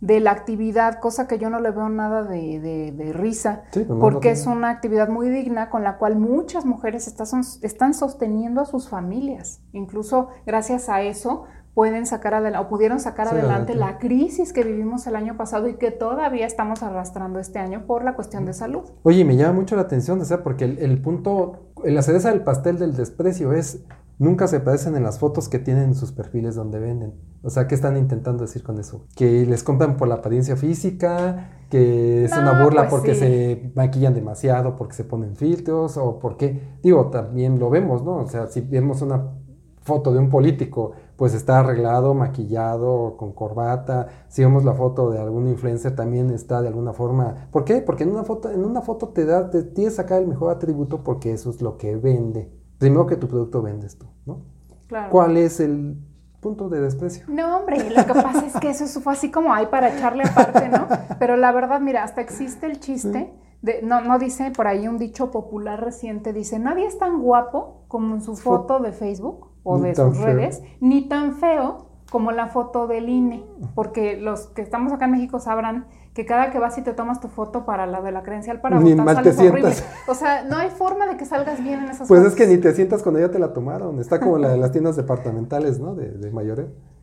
de 0.00 0.20
la 0.20 0.30
actividad, 0.30 0.98
cosa 0.98 1.28
que 1.28 1.38
yo 1.38 1.50
no 1.50 1.60
le 1.60 1.70
veo 1.70 1.88
nada 1.88 2.22
de, 2.24 3.12
risa, 3.14 3.62
pues 3.72 3.86
porque 3.86 4.30
es 4.30 4.46
una 4.46 4.70
actividad 4.70 5.08
muy 5.08 5.28
digna 5.28 5.70
con 5.70 5.82
la 5.82 5.98
cual 5.98 6.16
muchas 6.16 6.64
mujeres 6.64 7.06
están 7.06 7.94
sosteniendo 7.94 8.60
a 8.60 8.64
sus 8.64 8.88
familias. 8.88 9.60
Incluso 9.72 10.28
gracias 10.46 10.88
a 10.88 11.02
eso 11.02 11.44
pueden 11.74 12.04
sacar 12.04 12.34
adelante 12.34 12.66
o 12.66 12.68
pudieron 12.68 13.00
sacar 13.00 13.28
adelante, 13.28 13.74
la 13.74 13.98
crisis 13.98 14.52
que 14.52 14.64
vivimos 14.64 15.06
el 15.06 15.16
año 15.16 15.36
pasado 15.36 15.68
y 15.68 15.74
que 15.74 15.90
todavía 15.90 16.46
estamos 16.46 16.82
arrastrando 16.82 17.38
este 17.38 17.58
año 17.58 17.86
por 17.86 18.04
la 18.04 18.14
cuestión 18.14 18.44
de 18.44 18.52
salud. 18.52 18.82
Oye, 19.02 19.24
me 19.24 19.36
llama 19.36 19.54
mucho 19.54 19.76
la 19.76 19.82
atención, 19.82 20.20
o 20.20 20.24
sea, 20.24 20.42
porque 20.42 20.64
el, 20.64 20.78
el 20.78 21.00
punto, 21.00 21.70
la 21.84 22.02
cereza 22.02 22.30
del 22.30 22.42
pastel 22.42 22.78
del 22.78 22.96
desprecio 22.96 23.52
es 23.52 23.84
nunca 24.20 24.46
se 24.46 24.60
parecen 24.60 24.94
en 24.96 25.02
las 25.02 25.18
fotos 25.18 25.48
que 25.48 25.58
tienen 25.58 25.84
en 25.84 25.94
sus 25.94 26.12
perfiles 26.12 26.54
donde 26.54 26.78
venden. 26.78 27.14
O 27.42 27.48
sea, 27.48 27.66
¿qué 27.66 27.74
están 27.74 27.96
intentando 27.96 28.44
decir 28.44 28.62
con 28.62 28.78
eso? 28.78 29.06
Que 29.16 29.46
les 29.46 29.64
compran 29.64 29.96
por 29.96 30.08
la 30.08 30.16
apariencia 30.16 30.56
física, 30.56 31.52
que 31.70 32.26
es 32.26 32.32
una 32.36 32.62
burla 32.62 32.82
pues 32.82 32.90
porque 32.90 33.14
se 33.14 33.72
maquillan 33.74 34.12
demasiado, 34.12 34.76
porque 34.76 34.94
se 34.94 35.04
ponen 35.04 35.36
filtros, 35.36 35.96
o 35.96 36.18
porque, 36.18 36.76
digo, 36.82 37.06
también 37.06 37.58
lo 37.58 37.70
vemos, 37.70 38.04
¿no? 38.04 38.18
O 38.18 38.28
sea, 38.28 38.48
si 38.48 38.60
vemos 38.60 39.00
una 39.00 39.36
foto 39.80 40.12
de 40.12 40.18
un 40.18 40.28
político, 40.28 40.92
pues 41.16 41.32
está 41.32 41.60
arreglado, 41.60 42.12
maquillado, 42.12 43.16
con 43.16 43.32
corbata. 43.32 44.08
Si 44.28 44.42
vemos 44.42 44.66
la 44.66 44.74
foto 44.74 45.10
de 45.10 45.18
algún 45.18 45.48
influencer, 45.48 45.96
también 45.96 46.28
está 46.28 46.60
de 46.60 46.68
alguna 46.68 46.92
forma. 46.92 47.48
¿Por 47.50 47.64
qué? 47.64 47.80
Porque 47.80 48.04
en 48.04 48.10
una 48.10 48.24
foto, 48.24 48.50
en 48.50 48.66
una 48.66 48.82
foto 48.82 49.08
te 49.08 49.24
da, 49.24 49.48
te 49.48 49.62
tienes 49.62 49.94
que 49.94 50.02
sacar 50.02 50.20
el 50.20 50.28
mejor 50.28 50.50
atributo 50.50 51.02
porque 51.02 51.32
eso 51.32 51.48
es 51.48 51.62
lo 51.62 51.78
que 51.78 51.96
vende 51.96 52.59
primero 52.80 53.06
que 53.06 53.16
tu 53.16 53.28
producto 53.28 53.62
vendes 53.62 53.96
tú, 53.96 54.06
¿no? 54.26 54.40
Claro. 54.88 55.10
¿Cuál 55.10 55.36
es 55.36 55.60
el 55.60 55.96
punto 56.40 56.68
de 56.68 56.80
desprecio? 56.80 57.26
No, 57.28 57.58
hombre, 57.58 57.90
lo 57.90 58.04
que 58.06 58.14
pasa 58.14 58.46
es 58.46 58.56
que 58.58 58.70
eso 58.70 59.00
fue 59.00 59.12
así 59.12 59.30
como 59.30 59.54
hay 59.54 59.66
para 59.66 59.94
echarle 59.94 60.24
aparte, 60.24 60.68
¿no? 60.68 60.88
Pero 61.20 61.36
la 61.36 61.52
verdad, 61.52 61.80
mira, 61.80 62.02
hasta 62.02 62.22
existe 62.22 62.66
el 62.66 62.80
chiste. 62.80 63.32
De, 63.62 63.82
no, 63.82 64.00
no 64.00 64.18
dice 64.18 64.50
por 64.50 64.66
ahí 64.66 64.88
un 64.88 64.96
dicho 64.96 65.30
popular 65.30 65.84
reciente, 65.84 66.32
dice, 66.32 66.58
nadie 66.58 66.86
es 66.86 66.98
tan 66.98 67.20
guapo 67.20 67.84
como 67.88 68.14
en 68.14 68.22
su 68.22 68.34
foto 68.34 68.80
de 68.80 68.92
Facebook 68.92 69.48
o 69.62 69.78
de 69.78 69.94
sus 69.94 70.16
redes, 70.16 70.62
ni 70.80 71.06
tan 71.08 71.34
feo 71.34 71.90
como 72.10 72.32
la 72.32 72.48
foto 72.48 72.86
del 72.86 73.10
INE, 73.10 73.44
porque 73.74 74.16
los 74.16 74.46
que 74.48 74.62
estamos 74.62 74.94
acá 74.94 75.04
en 75.04 75.10
México 75.10 75.38
sabrán 75.40 75.86
que 76.14 76.26
cada 76.26 76.50
que 76.50 76.58
vas 76.58 76.76
y 76.76 76.82
te 76.82 76.92
tomas 76.92 77.20
tu 77.20 77.28
foto 77.28 77.64
para 77.64 77.86
la 77.86 78.00
de 78.00 78.10
la 78.10 78.22
credencial 78.22 78.60
para 78.60 78.80
ni 78.80 78.94
votar 78.94 79.16
sales 79.16 79.38
horrible. 79.38 79.74
O 80.08 80.14
sea, 80.14 80.42
no 80.42 80.56
hay 80.56 80.70
forma 80.70 81.06
de 81.06 81.16
que 81.16 81.24
salgas 81.24 81.62
bien 81.62 81.84
en 81.84 81.90
esas 81.90 82.08
Pues 82.08 82.24
es 82.24 82.34
que 82.34 82.46
ni 82.46 82.58
te 82.58 82.74
sientas 82.74 83.02
cuando 83.02 83.20
ya 83.20 83.30
te 83.30 83.38
la 83.38 83.52
tomaron. 83.52 84.00
Está 84.00 84.18
como 84.18 84.36
la 84.38 84.48
de 84.48 84.56
las 84.56 84.72
tiendas 84.72 84.96
departamentales, 84.96 85.78
¿no? 85.78 85.94
De, 85.94 86.10
de. 86.10 86.30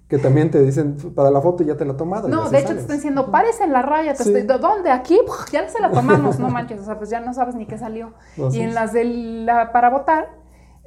Que 0.09 0.17
también 0.17 0.51
te 0.51 0.61
dicen, 0.61 0.95
para 1.15 1.31
la 1.31 1.41
foto 1.41 1.63
ya 1.63 1.75
te 1.75 1.83
la 1.83 1.97
tomaron. 1.97 2.31
No, 2.31 2.49
de 2.49 2.59
hecho 2.59 2.73
te 2.73 2.79
están 2.79 2.95
diciendo, 2.95 3.29
pares 3.29 3.59
en 3.59 3.73
la 3.73 3.81
raya. 3.81 4.13
Te 4.13 4.23
estoy, 4.23 4.43
¿Dónde? 4.43 4.89
¿Aquí? 4.89 5.19
Ya 5.51 5.67
se 5.69 5.81
la 5.81 5.91
tomamos. 5.91 6.39
No 6.39 6.49
manches, 6.49 6.81
o 6.81 6.85
sea, 6.85 6.97
pues 6.97 7.09
ya 7.09 7.19
no 7.19 7.33
sabes 7.33 7.55
ni 7.55 7.65
qué 7.65 7.77
salió. 7.77 8.13
y 8.51 8.61
en 8.61 8.73
las 8.73 8.93
de 8.93 9.03
la, 9.03 9.71
para 9.71 9.89
votar 9.89 10.29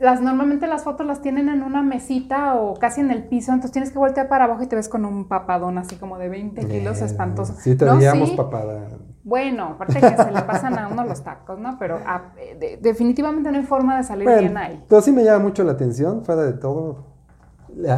las 0.01 0.23
normalmente 0.23 0.67
las 0.67 0.83
fotos 0.83 1.07
las 1.07 1.21
tienen 1.21 1.51
en 1.51 1.63
una 1.63 1.83
mesita 1.83 2.55
o 2.55 2.75
casi 2.75 3.03
en 3.03 3.11
el 3.11 3.25
piso, 3.25 3.53
entonces 3.53 3.73
tienes 3.73 3.93
que 3.93 3.99
voltear 3.99 4.29
para 4.29 4.47
abajo 4.47 4.63
y 4.63 4.67
te 4.67 4.75
ves 4.75 4.89
con 4.89 5.05
un 5.05 5.29
papadón 5.29 5.77
así 5.77 5.97
como 5.97 6.19
de 6.19 6.31
20 6.31 6.67
kilos 6.67 7.03
espantoso. 7.03 7.55
Sí, 7.59 7.77
te 7.77 7.85
veíamos 7.85 8.31
papada. 8.31 8.89
Bueno, 9.23 9.65
aparte 9.75 10.01
que 10.01 10.17
se 10.17 10.31
le 10.33 10.43
pasan 10.43 10.79
a 10.79 10.89
uno 10.89 11.05
los 11.05 11.23
tacos, 11.23 11.59
¿no? 11.59 11.77
Pero 11.79 11.99
ah, 12.07 12.33
definitivamente 12.81 13.53
no 13.53 13.59
hay 13.59 13.65
forma 13.65 13.99
de 13.99 14.05
salir 14.05 14.27
bien 14.27 14.57
ahí. 14.57 14.83
Pero 14.89 15.03
sí 15.03 15.13
me 15.13 15.23
llama 15.23 15.45
mucho 15.45 15.63
la 15.65 15.73
atención, 15.73 16.25
fuera 16.25 16.43
de 16.43 16.55
todo. 16.55 17.11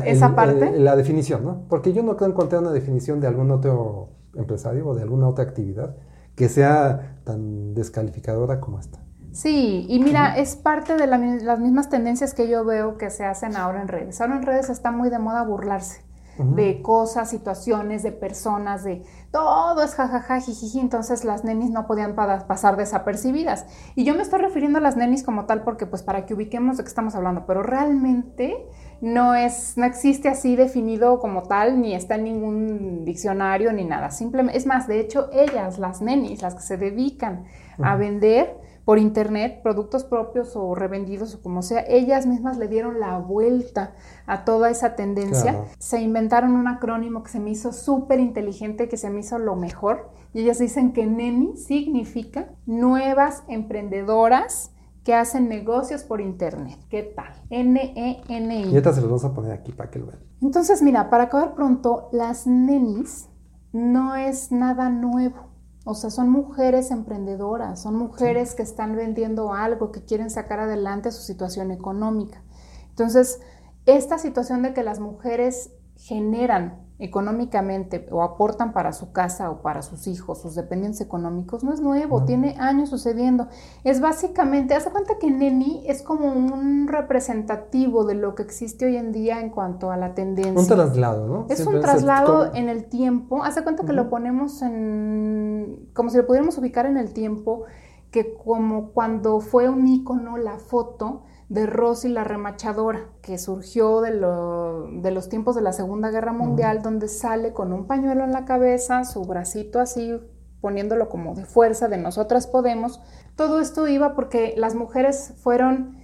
Esa 0.04 0.34
parte. 0.34 0.78
la 0.78 0.96
definición, 0.96 1.44
¿no? 1.44 1.62
Porque 1.68 1.92
yo 1.92 2.02
no 2.02 2.16
creo 2.16 2.28
encontrar 2.28 2.60
una 2.60 2.72
definición 2.72 3.20
de 3.20 3.28
algún 3.28 3.50
otro 3.52 4.10
empresario 4.34 4.86
o 4.88 4.94
de 4.94 5.02
alguna 5.02 5.28
otra 5.28 5.44
actividad 5.44 5.94
que 6.34 6.48
sea 6.48 7.18
tan 7.24 7.74
descalificadora 7.74 8.60
como 8.60 8.80
esta. 8.80 9.01
Sí, 9.32 9.86
y 9.88 9.98
mira, 9.98 10.36
es 10.36 10.56
parte 10.56 10.94
de 10.96 11.06
las 11.06 11.58
mismas 11.58 11.88
tendencias 11.88 12.34
que 12.34 12.48
yo 12.48 12.64
veo 12.64 12.98
que 12.98 13.08
se 13.10 13.24
hacen 13.24 13.56
ahora 13.56 13.80
en 13.80 13.88
redes. 13.88 14.20
Ahora 14.20 14.36
en 14.36 14.42
redes 14.42 14.68
está 14.68 14.90
muy 14.92 15.08
de 15.10 15.18
moda 15.18 15.42
burlarse. 15.42 16.02
de 16.38 16.80
cosas, 16.82 17.30
situaciones, 17.30 18.02
de 18.02 18.10
personas, 18.10 18.84
de 18.84 19.04
todo 19.30 19.82
es 19.82 19.94
jajaja, 19.94 20.40
jijiji, 20.40 20.80
entonces 20.80 21.24
las 21.24 21.44
nenis 21.44 21.70
no 21.70 21.86
podían 21.86 22.14
pasar 22.14 22.76
desapercibidas. 22.76 23.66
Y 23.94 24.04
yo 24.04 24.14
me 24.14 24.22
estoy 24.22 24.40
refiriendo 24.40 24.78
a 24.78 24.80
las 24.80 24.96
nenis 24.96 25.22
como 25.22 25.44
tal 25.46 25.62
porque 25.62 25.86
pues 25.86 26.02
para 26.02 26.26
que 26.26 26.34
ubiquemos 26.34 26.78
de 26.78 26.84
qué 26.84 26.88
estamos 26.88 27.14
hablando, 27.14 27.44
pero 27.46 27.62
realmente 27.62 28.66
no 29.02 29.34
es, 29.34 29.76
no 29.76 29.84
existe 29.84 30.28
así 30.28 30.56
definido 30.56 31.18
como 31.20 31.42
tal, 31.44 31.80
ni 31.80 31.94
está 31.94 32.14
en 32.16 32.24
ningún 32.24 33.04
diccionario 33.04 33.72
ni 33.72 33.84
nada. 33.84 34.10
Simplemente, 34.10 34.58
es 34.58 34.66
más, 34.66 34.86
de 34.88 35.00
hecho, 35.00 35.28
ellas, 35.32 35.78
las 35.78 36.00
nenis, 36.00 36.42
las 36.42 36.54
que 36.54 36.62
se 36.62 36.76
dedican 36.76 37.44
a 37.82 37.96
vender, 37.96 38.56
por 38.84 38.98
internet, 38.98 39.60
productos 39.62 40.04
propios 40.04 40.56
o 40.56 40.74
revendidos 40.74 41.34
o 41.34 41.42
como 41.42 41.62
sea, 41.62 41.84
ellas 41.88 42.26
mismas 42.26 42.58
le 42.58 42.68
dieron 42.68 43.00
la 43.00 43.18
vuelta 43.18 43.94
a 44.26 44.44
toda 44.44 44.70
esa 44.70 44.96
tendencia. 44.96 45.64
Se 45.78 46.00
inventaron 46.00 46.52
un 46.52 46.68
acrónimo 46.68 47.22
que 47.22 47.30
se 47.30 47.40
me 47.40 47.50
hizo 47.50 47.72
súper 47.72 48.18
inteligente, 48.20 48.88
que 48.88 48.96
se 48.96 49.10
me 49.10 49.20
hizo 49.20 49.38
lo 49.38 49.56
mejor. 49.56 50.10
Y 50.32 50.40
ellas 50.40 50.58
dicen 50.58 50.92
que 50.92 51.06
NEMI 51.06 51.56
significa 51.56 52.50
nuevas 52.66 53.44
emprendedoras 53.48 54.72
que 55.04 55.14
hacen 55.14 55.48
negocios 55.48 56.04
por 56.04 56.20
internet. 56.20 56.78
¿Qué 56.88 57.02
tal? 57.02 57.32
N-E-N-I. 57.50 58.62
Y 58.62 58.68
ahorita 58.68 58.92
se 58.92 59.00
los 59.00 59.10
vamos 59.10 59.24
a 59.24 59.34
poner 59.34 59.52
aquí 59.52 59.72
para 59.72 59.90
que 59.90 59.98
lo 59.98 60.06
vean. 60.06 60.20
Entonces, 60.40 60.82
mira, 60.82 61.10
para 61.10 61.24
acabar 61.24 61.54
pronto, 61.54 62.08
las 62.12 62.46
nenis 62.46 63.28
no 63.72 64.14
es 64.14 64.52
nada 64.52 64.88
nuevo. 64.90 65.51
O 65.84 65.94
sea, 65.94 66.10
son 66.10 66.28
mujeres 66.28 66.90
emprendedoras, 66.90 67.82
son 67.82 67.96
mujeres 67.96 68.54
que 68.54 68.62
están 68.62 68.94
vendiendo 68.94 69.52
algo, 69.52 69.90
que 69.90 70.04
quieren 70.04 70.30
sacar 70.30 70.60
adelante 70.60 71.10
su 71.10 71.22
situación 71.22 71.72
económica. 71.72 72.42
Entonces, 72.90 73.40
esta 73.86 74.18
situación 74.18 74.62
de 74.62 74.74
que 74.74 74.84
las 74.84 75.00
mujeres 75.00 75.72
generan 75.96 76.86
económicamente 77.02 78.06
o 78.12 78.22
aportan 78.22 78.72
para 78.72 78.92
su 78.92 79.10
casa 79.10 79.50
o 79.50 79.60
para 79.60 79.82
sus 79.82 80.06
hijos, 80.06 80.40
sus 80.40 80.54
dependientes 80.54 81.00
económicos, 81.00 81.64
no 81.64 81.72
es 81.72 81.80
nuevo, 81.80 82.24
tiene 82.24 82.54
años 82.60 82.90
sucediendo. 82.90 83.48
Es 83.82 84.00
básicamente, 84.00 84.74
hace 84.74 84.90
cuenta 84.90 85.18
que 85.18 85.28
Neni 85.28 85.82
es 85.88 86.02
como 86.02 86.32
un 86.32 86.86
representativo 86.86 88.04
de 88.04 88.14
lo 88.14 88.36
que 88.36 88.44
existe 88.44 88.86
hoy 88.86 88.96
en 88.96 89.10
día 89.10 89.40
en 89.40 89.50
cuanto 89.50 89.90
a 89.90 89.96
la 89.96 90.14
tendencia. 90.14 90.52
Un 90.52 90.66
traslado, 90.68 91.26
¿no? 91.26 91.46
Es 91.48 91.66
un 91.66 91.80
traslado 91.80 92.54
en 92.54 92.68
el 92.68 92.84
tiempo. 92.84 93.42
Hace 93.42 93.64
cuenta 93.64 93.84
que 93.84 93.92
lo 93.92 94.08
ponemos 94.08 94.62
en, 94.62 95.88
como 95.94 96.08
si 96.08 96.18
lo 96.18 96.26
pudiéramos 96.26 96.56
ubicar 96.58 96.86
en 96.86 96.98
el 96.98 97.12
tiempo, 97.12 97.64
que 98.12 98.34
como 98.34 98.90
cuando 98.92 99.40
fue 99.40 99.68
un 99.68 99.88
icono 99.88 100.36
la 100.36 100.58
foto, 100.58 101.22
de 101.52 101.66
Rosy 101.66 102.08
la 102.08 102.24
remachadora, 102.24 103.08
que 103.20 103.36
surgió 103.36 104.00
de, 104.00 104.10
los 104.14 105.28
tiempos 105.28 105.54
de 105.54 105.60
la 105.60 105.74
Segunda 105.74 106.10
Guerra 106.10 106.32
Mundial, 106.32 106.80
donde 106.80 107.08
sale 107.08 107.52
con 107.52 107.74
un 107.74 107.86
pañuelo 107.86 108.24
en 108.24 108.32
la 108.32 108.46
cabeza, 108.46 109.04
su 109.04 109.22
bracito 109.24 109.78
así 109.78 110.18
poniéndolo 110.62 111.10
como 111.10 111.34
de 111.34 111.44
fuerza, 111.44 111.88
de 111.88 111.98
nosotras 111.98 112.46
podemos. 112.46 113.02
Todo 113.36 113.60
esto 113.60 113.86
iba 113.86 114.14
porque 114.14 114.54
las 114.56 114.74
mujeres 114.74 115.34
fueron 115.42 115.98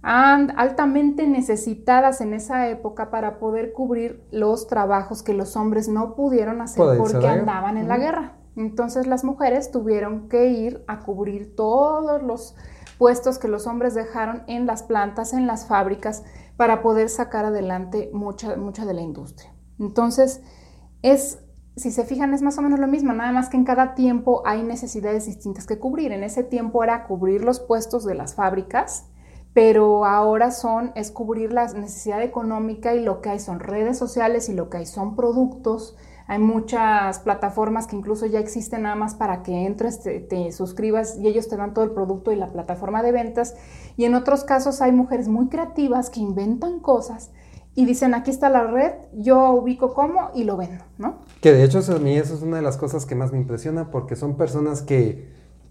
altamente 0.00 1.26
necesitadas 1.26 2.22
en 2.22 2.32
esa 2.32 2.68
época 2.70 3.10
para 3.10 3.38
poder 3.38 3.74
cubrir 3.74 4.26
los 4.30 4.68
trabajos 4.68 5.22
que 5.22 5.34
los 5.34 5.54
hombres 5.54 5.86
no 5.86 6.14
pudieron 6.14 6.62
hacer 6.62 6.96
porque 6.96 7.28
andaban 7.28 7.76
en 7.76 7.88
la 7.88 7.98
guerra. 7.98 8.32
Entonces 8.56 9.06
las 9.06 9.22
mujeres 9.22 9.70
tuvieron 9.70 10.30
que 10.30 10.46
ir 10.48 10.82
a 10.86 11.00
cubrir 11.00 11.54
todos 11.54 12.22
los 12.22 12.54
puestos 12.98 13.38
que 13.38 13.48
los 13.48 13.66
hombres 13.66 13.94
dejaron 13.94 14.42
en 14.46 14.66
las 14.66 14.82
plantas, 14.82 15.32
en 15.32 15.46
las 15.46 15.66
fábricas, 15.66 16.22
para 16.56 16.82
poder 16.82 17.08
sacar 17.08 17.44
adelante 17.44 18.10
mucha, 18.12 18.56
mucha 18.56 18.84
de 18.86 18.94
la 18.94 19.02
industria. 19.02 19.52
Entonces, 19.78 20.42
es, 21.02 21.38
si 21.76 21.90
se 21.90 22.04
fijan, 22.04 22.32
es 22.32 22.42
más 22.42 22.58
o 22.58 22.62
menos 22.62 22.78
lo 22.78 22.86
mismo, 22.86 23.12
nada 23.12 23.32
más 23.32 23.48
que 23.48 23.56
en 23.56 23.64
cada 23.64 23.94
tiempo 23.94 24.42
hay 24.46 24.62
necesidades 24.62 25.26
distintas 25.26 25.66
que 25.66 25.78
cubrir. 25.78 26.12
En 26.12 26.22
ese 26.22 26.44
tiempo 26.44 26.84
era 26.84 27.06
cubrir 27.06 27.42
los 27.44 27.60
puestos 27.60 28.04
de 28.04 28.14
las 28.14 28.34
fábricas, 28.34 29.06
pero 29.52 30.04
ahora 30.04 30.50
son, 30.50 30.92
es 30.94 31.10
cubrir 31.10 31.52
la 31.52 31.66
necesidad 31.72 32.22
económica 32.22 32.94
y 32.94 33.00
lo 33.00 33.20
que 33.20 33.30
hay 33.30 33.40
son 33.40 33.60
redes 33.60 33.98
sociales 33.98 34.48
y 34.48 34.54
lo 34.54 34.68
que 34.68 34.78
hay 34.78 34.86
son 34.86 35.16
productos 35.16 35.96
hay 36.26 36.38
muchas 36.38 37.18
plataformas 37.18 37.86
que 37.86 37.96
incluso 37.96 38.24
ya 38.26 38.38
existen 38.38 38.82
nada 38.82 38.94
más 38.94 39.14
para 39.14 39.42
que 39.42 39.66
entres, 39.66 40.00
te, 40.02 40.52
suscribas 40.52 41.18
y 41.18 41.28
ellos 41.28 41.48
te 41.48 41.56
dan 41.56 41.74
todo 41.74 41.84
el 41.84 41.90
producto 41.90 42.32
y 42.32 42.36
la 42.36 42.48
plataforma 42.48 43.02
de 43.02 43.12
ventas. 43.12 43.54
Y 43.96 44.04
en 44.04 44.14
otros 44.14 44.44
casos 44.44 44.80
hay 44.80 44.92
mujeres 44.92 45.28
muy 45.28 45.48
creativas 45.48 46.08
que 46.08 46.20
inventan 46.20 46.80
cosas 46.80 47.30
y 47.74 47.84
dicen, 47.84 48.14
aquí 48.14 48.30
está 48.30 48.48
la 48.48 48.64
red, 48.64 48.92
yo 49.12 49.50
ubico 49.50 49.92
cómo 49.92 50.30
y 50.34 50.44
lo 50.44 50.56
vendo, 50.56 50.84
¿no? 50.96 51.16
Que 51.40 51.52
de 51.52 51.64
hecho 51.64 51.80
eso, 51.80 51.96
a 51.96 51.98
mí 51.98 52.16
eso 52.16 52.34
es 52.34 52.42
una 52.42 52.56
de 52.56 52.62
las 52.62 52.76
cosas 52.76 53.04
que 53.04 53.14
más 53.14 53.32
me 53.32 53.38
impresiona 53.38 53.90
porque 53.90 54.16
son 54.16 54.36
personas 54.36 54.80
que 54.80 55.28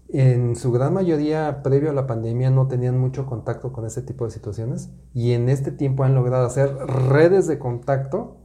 en 0.08 0.54
su 0.54 0.70
gran 0.70 0.94
mayoría 0.94 1.62
previo 1.62 1.90
a 1.90 1.94
la 1.94 2.06
pandemia 2.06 2.50
no 2.50 2.68
tenían 2.68 2.98
mucho 2.98 3.26
contacto 3.26 3.72
con 3.72 3.86
ese 3.86 4.02
tipo 4.02 4.24
de 4.26 4.30
situaciones 4.30 4.90
y 5.14 5.32
en 5.32 5.48
este 5.48 5.72
tiempo 5.72 6.04
han 6.04 6.14
logrado 6.14 6.46
hacer 6.46 6.76
redes 6.76 7.48
de 7.48 7.58
contacto 7.58 8.36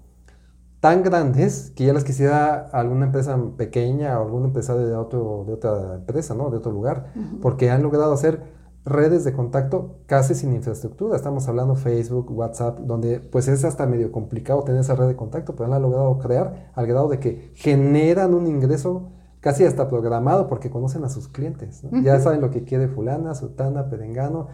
tan 0.79 1.03
grandes 1.03 1.71
que 1.75 1.85
ya 1.85 1.93
las 1.93 2.03
quisiera 2.03 2.69
alguna 2.71 3.07
empresa 3.07 3.37
pequeña 3.57 4.19
o 4.19 4.25
algún 4.25 4.45
empresario 4.45 4.87
de, 4.87 4.95
otro, 4.95 5.43
de 5.45 5.53
otra 5.53 5.95
empresa, 5.95 6.35
¿no? 6.35 6.49
De 6.49 6.57
otro 6.57 6.71
lugar, 6.71 7.11
porque 7.41 7.69
han 7.69 7.83
logrado 7.83 8.13
hacer 8.13 8.57
redes 8.85 9.23
de 9.25 9.33
contacto 9.33 9.99
casi 10.05 10.35
sin 10.35 10.53
infraestructura. 10.53 11.15
Estamos 11.15 11.47
hablando 11.47 11.75
Facebook, 11.75 12.31
WhatsApp, 12.31 12.79
donde 12.79 13.19
pues 13.19 13.47
es 13.49 13.65
hasta 13.65 13.85
medio 13.85 14.11
complicado 14.11 14.63
tener 14.63 14.81
esa 14.81 14.95
red 14.95 15.07
de 15.07 15.15
contacto, 15.15 15.55
pero 15.55 15.73
han 15.73 15.81
logrado 15.81 16.17
crear 16.19 16.71
al 16.73 16.87
grado 16.87 17.09
de 17.09 17.19
que 17.19 17.51
generan 17.55 18.33
un 18.33 18.47
ingreso 18.47 19.11
casi 19.41 19.65
hasta 19.65 19.89
programado 19.89 20.47
porque 20.47 20.69
conocen 20.69 21.03
a 21.03 21.09
sus 21.09 21.27
clientes. 21.27 21.83
Ya 22.03 22.19
saben 22.19 22.41
lo 22.41 22.51
que 22.51 22.63
quiere 22.63 22.87
fulana, 22.87 23.35
sutana, 23.35 23.89
perengano 23.89 24.47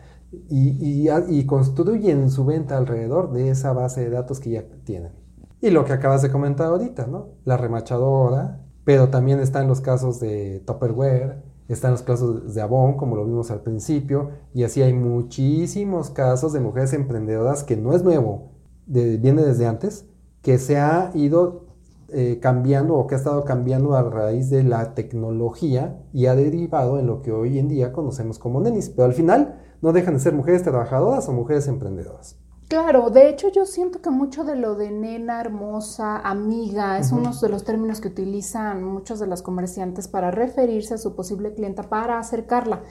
y, 0.50 1.08
y 1.10 1.46
construyen 1.46 2.30
su 2.32 2.46
venta 2.46 2.78
alrededor 2.78 3.32
de 3.32 3.50
esa 3.50 3.74
base 3.74 4.02
de 4.02 4.10
datos 4.10 4.40
que 4.40 4.52
ya 4.52 4.64
tienen. 4.84 5.25
Y 5.62 5.70
lo 5.70 5.86
que 5.86 5.94
acabas 5.94 6.22
de 6.22 6.32
comentar 6.32 6.68
ahorita, 6.68 7.08
¿no? 7.08 7.30
La 7.44 7.58
remachadora, 7.58 8.62
pero 8.84 9.10
también 9.10 9.40
están 9.40 9.68
los 9.68 9.82
casos 9.82 10.20
de 10.20 10.62
Tupperware, 10.66 11.44
están 11.68 11.92
los 11.92 12.04
casos 12.04 12.54
de 12.54 12.62
Avon, 12.62 12.96
como 12.98 13.16
lo 13.16 13.26
vimos 13.26 13.50
al 13.50 13.62
principio, 13.62 14.30
y 14.54 14.64
así 14.64 14.82
hay 14.82 14.94
muchísimos 14.94 16.12
casos 16.12 16.54
de 16.54 16.60
mujeres 16.60 16.94
emprendedoras 16.94 17.64
que 17.64 17.76
no 17.76 17.94
es 17.94 18.04
nuevo, 18.04 18.52
viene 18.86 19.42
desde 19.42 19.66
antes, 19.66 20.06
que 20.44 20.60
se 20.60 20.78
ha 20.78 21.10
ido 21.16 21.66
eh, 22.10 22.40
cambiando 22.40 22.94
o 22.96 23.08
que 23.08 23.16
ha 23.16 23.18
estado 23.18 23.44
cambiando 23.46 23.96
a 23.96 24.04
raíz 24.04 24.52
de 24.52 24.64
la 24.64 24.94
tecnología 24.94 26.00
y 26.14 26.28
ha 26.28 26.36
derivado 26.36 27.00
en 27.00 27.08
lo 27.08 27.24
que 27.24 27.32
hoy 27.32 27.58
en 27.58 27.68
día 27.68 27.92
conocemos 27.92 28.38
como 28.38 28.62
nenis, 28.62 28.92
pero 28.92 29.06
al 29.06 29.14
final 29.14 29.60
no 29.82 29.92
dejan 29.92 30.14
de 30.14 30.20
ser 30.20 30.34
mujeres 30.34 30.62
trabajadoras 30.62 31.28
o 31.28 31.34
mujeres 31.34 31.68
emprendedoras. 31.68 32.38
Claro, 32.68 33.12
de 33.12 33.30
hecho 33.30 33.50
yo 33.50 33.66
siento 33.66 34.02
que 34.02 34.10
mucho 34.10 34.44
de 34.44 34.56
lo 34.56 34.74
de 34.74 34.90
nena, 34.90 35.40
hermosa, 35.40 36.18
amiga, 36.18 36.98
es 36.98 37.12
uno 37.12 37.32
de 37.40 37.50
los 37.50 37.64
términos 37.64 38.02
que 38.02 38.08
utilizan 38.08 38.84
muchos 38.84 39.20
de 39.20 39.28
los 39.28 39.44
comerciantes 39.44 40.08
para 40.08 40.32
referirse 40.32 40.96
a 40.96 40.98
su 40.98 41.16
posible 41.16 41.54
clienta, 41.54 41.84
para 41.84 42.18
acercarla. 42.18 42.82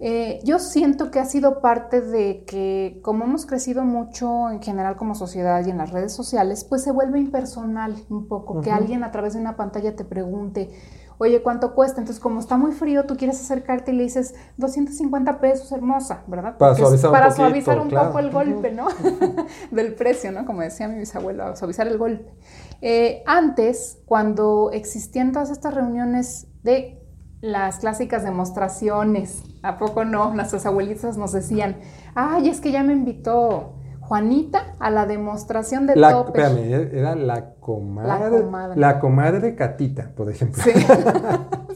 Eh, 0.00 0.38
yo 0.44 0.60
siento 0.60 1.10
que 1.10 1.18
ha 1.18 1.24
sido 1.24 1.60
parte 1.60 2.00
de 2.00 2.44
que 2.44 3.00
como 3.02 3.24
hemos 3.24 3.46
crecido 3.46 3.82
mucho 3.82 4.48
en 4.50 4.62
general 4.62 4.94
como 4.96 5.16
sociedad 5.16 5.66
y 5.66 5.70
en 5.70 5.78
las 5.78 5.90
redes 5.90 6.12
sociales, 6.12 6.62
pues 6.62 6.84
se 6.84 6.92
vuelve 6.92 7.18
impersonal 7.18 7.96
un 8.08 8.28
poco, 8.28 8.60
que 8.60 8.70
alguien 8.70 9.02
a 9.02 9.10
través 9.10 9.34
de 9.34 9.40
una 9.40 9.56
pantalla 9.56 9.96
te 9.96 10.04
pregunte, 10.04 10.70
oye, 11.18 11.42
¿cuánto 11.42 11.74
cuesta? 11.74 12.00
Entonces, 12.00 12.20
como 12.22 12.40
está 12.40 12.56
muy 12.56 12.72
frío, 12.72 13.04
tú 13.04 13.16
quieres 13.16 13.40
acercarte 13.40 13.92
y 13.92 13.96
le 13.96 14.04
dices 14.04 14.34
250 14.56 15.40
pesos, 15.40 15.70
hermosa, 15.72 16.22
¿verdad? 16.26 16.56
para 16.56 16.74
suavizar, 16.74 17.10
para 17.10 17.28
un, 17.28 17.34
suavizar 17.34 17.80
un 17.80 17.90
poco 17.90 18.18
el 18.18 18.30
golpe, 18.30 18.72
¿no? 18.72 18.88
Del 19.70 19.94
precio, 19.94 20.32
¿no? 20.32 20.46
Como 20.46 20.62
decía 20.62 20.88
mi 20.88 20.98
bisabuelo, 20.98 21.54
suavizar 21.56 21.86
el 21.88 21.98
golpe. 21.98 22.32
Eh, 22.80 23.22
antes, 23.26 23.98
cuando 24.06 24.70
existían 24.72 25.32
todas 25.32 25.50
estas 25.50 25.74
reuniones 25.74 26.46
de 26.62 27.02
las 27.40 27.78
clásicas 27.78 28.24
demostraciones, 28.24 29.42
¿a 29.62 29.76
poco 29.76 30.04
no? 30.04 30.34
Nuestras 30.34 30.66
abuelitas 30.66 31.16
nos 31.16 31.32
decían, 31.32 31.76
ay, 32.14 32.48
es 32.48 32.60
que 32.60 32.72
ya 32.72 32.82
me 32.82 32.92
invitó 32.92 33.77
Juanita 34.08 34.74
a 34.78 34.90
la 34.90 35.04
demostración 35.04 35.86
de 35.86 35.94
la, 35.94 36.22
Espérame, 36.22 36.88
era 36.94 37.14
la 37.14 37.56
comadre, 37.60 38.42
la 38.74 39.00
comadre. 39.00 39.40
de 39.40 39.54
Catita, 39.54 40.12
por 40.16 40.30
ejemplo. 40.30 40.62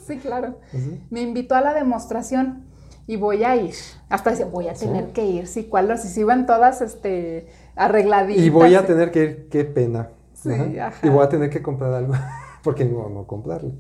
Sí, 0.07 0.17
claro. 0.23 0.57
Me 1.11 1.21
invitó 1.21 1.55
a 1.55 1.61
la 1.61 1.75
demostración 1.75 2.65
y 3.07 3.17
voy 3.17 3.45
a 3.45 3.57
ir. 3.57 3.75
Hasta 4.09 4.31
dice, 4.31 4.47
voy 4.47 4.69
a 4.69 4.73
tener 4.73 5.13
que 5.13 5.27
ir. 5.27 5.47
Sí, 5.47 5.65
¿cuál? 5.65 5.99
Si 5.99 6.09
se 6.09 6.21
iban 6.21 6.47
todas 6.47 6.81
este, 6.81 7.49
arregladitas. 7.77 8.43
Y 8.43 8.49
voy 8.49 8.77
a 8.77 8.87
tener 8.87 9.11
que 9.11 9.23
ir, 9.25 9.49
qué 9.51 9.65
pena. 9.67 10.09
Sí, 10.33 10.51
Y 11.03 11.09
voy 11.11 11.25
a 11.25 11.29
tener 11.29 11.51
que 11.51 11.61
comprar 11.61 11.93
algo, 11.93 12.15
porque 12.65 12.87
no, 12.87 13.11
no 13.11 13.27
comprarlo. 13.27 13.73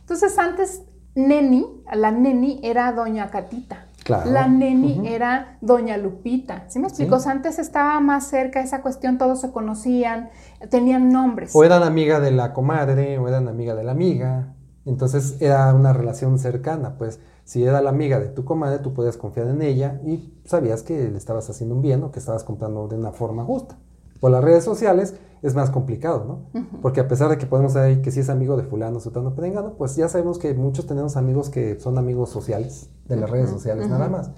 Entonces 0.00 0.38
antes 0.38 0.82
Neni, 1.14 1.82
la 1.92 2.10
Neni 2.10 2.58
era 2.62 2.90
doña 2.92 3.30
Catita. 3.30 3.88
La 4.08 4.48
neni 4.48 5.06
era 5.06 5.58
Doña 5.60 5.96
Lupita. 5.96 6.64
¿Sí 6.68 6.78
me 6.78 6.88
explico? 6.88 7.18
antes 7.26 7.58
estaba 7.58 8.00
más 8.00 8.26
cerca 8.26 8.60
esa 8.60 8.82
cuestión, 8.82 9.18
todos 9.18 9.40
se 9.40 9.52
conocían, 9.52 10.30
tenían 10.70 11.10
nombres. 11.10 11.52
O 11.54 11.64
eran 11.64 11.82
amiga 11.82 12.20
de 12.20 12.32
la 12.32 12.52
comadre, 12.52 13.18
o 13.18 13.28
eran 13.28 13.48
amiga 13.48 13.74
de 13.74 13.84
la 13.84 13.92
amiga. 13.92 14.54
Entonces 14.84 15.36
era 15.40 15.72
una 15.74 15.92
relación 15.92 16.38
cercana, 16.38 16.96
pues 16.98 17.20
si 17.44 17.62
era 17.62 17.80
la 17.80 17.90
amiga 17.90 18.18
de 18.18 18.28
tu 18.28 18.44
comadre, 18.44 18.78
tú 18.78 18.94
podías 18.94 19.16
confiar 19.16 19.48
en 19.48 19.62
ella 19.62 20.00
y 20.04 20.32
sabías 20.44 20.82
que 20.82 21.08
le 21.08 21.18
estabas 21.18 21.48
haciendo 21.50 21.76
un 21.76 21.82
bien 21.82 22.02
o 22.02 22.10
que 22.10 22.18
estabas 22.18 22.44
comprando 22.44 22.88
de 22.88 22.96
una 22.96 23.12
forma 23.12 23.44
justa. 23.44 23.78
Por 24.20 24.30
las 24.30 24.42
redes 24.42 24.64
sociales 24.64 25.14
es 25.42 25.54
más 25.56 25.70
complicado, 25.70 26.24
¿no? 26.24 26.62
Porque 26.80 27.00
a 27.00 27.08
pesar 27.08 27.28
de 27.28 27.36
que 27.36 27.46
podemos 27.46 27.72
saber 27.72 28.00
que 28.00 28.12
si 28.12 28.20
es 28.20 28.30
amigo 28.30 28.56
de 28.56 28.62
fulano, 28.62 29.00
sutano, 29.00 29.34
perengano, 29.34 29.74
pues 29.74 29.96
ya 29.96 30.08
sabemos 30.08 30.38
que 30.38 30.54
muchos 30.54 30.86
tenemos 30.86 31.16
amigos 31.16 31.50
que 31.50 31.80
son 31.80 31.98
amigos 31.98 32.30
sociales, 32.30 32.90
de 33.06 33.16
las 33.16 33.28
redes 33.28 33.50
sociales 33.50 33.88
nada 33.88 34.08
más, 34.08 34.30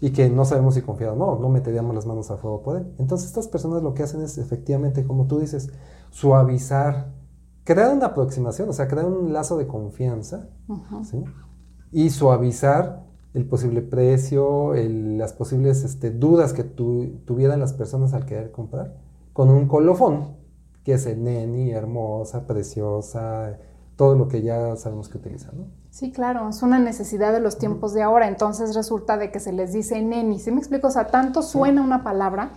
y 0.00 0.10
que 0.10 0.28
no 0.30 0.44
sabemos 0.44 0.74
si 0.74 0.82
confiar 0.82 1.10
o 1.10 1.16
no, 1.16 1.38
no 1.38 1.48
meteríamos 1.48 1.94
las 1.94 2.06
manos 2.06 2.30
a 2.30 2.36
fuego 2.36 2.62
por 2.62 2.76
él. 2.76 2.94
Entonces 2.98 3.28
estas 3.28 3.48
personas 3.48 3.82
lo 3.82 3.92
que 3.92 4.04
hacen 4.04 4.22
es 4.22 4.38
efectivamente, 4.38 5.04
como 5.04 5.26
tú 5.26 5.40
dices, 5.40 5.70
suavizar, 6.10 7.12
crear 7.64 7.92
una 7.92 8.06
aproximación, 8.06 8.68
o 8.68 8.72
sea, 8.72 8.86
crear 8.86 9.06
un 9.06 9.32
lazo 9.32 9.58
de 9.58 9.66
confianza, 9.66 10.48
¿sí? 11.02 11.24
Y 11.90 12.10
suavizar 12.10 13.04
el 13.34 13.46
posible 13.46 13.82
precio, 13.82 14.74
las 14.74 15.32
posibles 15.32 15.82
este, 15.82 16.10
dudas 16.10 16.52
que 16.52 16.62
tuvieran 16.62 17.58
las 17.58 17.72
personas 17.72 18.14
al 18.14 18.26
querer 18.26 18.52
comprar 18.52 18.96
con 19.32 19.48
un 19.48 19.66
colofón, 19.66 20.41
que 20.84 20.94
es 20.94 21.06
el 21.06 21.22
neni, 21.22 21.70
hermosa, 21.70 22.46
preciosa, 22.46 23.58
todo 23.96 24.14
lo 24.14 24.28
que 24.28 24.42
ya 24.42 24.76
sabemos 24.76 25.08
que 25.08 25.18
utilizan, 25.18 25.58
¿no? 25.58 25.64
Sí, 25.90 26.10
claro, 26.10 26.48
es 26.48 26.62
una 26.62 26.78
necesidad 26.78 27.32
de 27.32 27.40
los 27.40 27.58
tiempos 27.58 27.92
de 27.92 28.02
ahora, 28.02 28.26
entonces 28.26 28.74
resulta 28.74 29.16
de 29.18 29.30
que 29.30 29.40
se 29.40 29.52
les 29.52 29.72
dice 29.72 30.00
neni, 30.02 30.38
¿sí 30.38 30.50
me 30.50 30.58
explico? 30.58 30.88
O 30.88 30.90
sea, 30.90 31.08
tanto 31.08 31.42
suena 31.42 31.82
una 31.82 32.02
palabra 32.02 32.52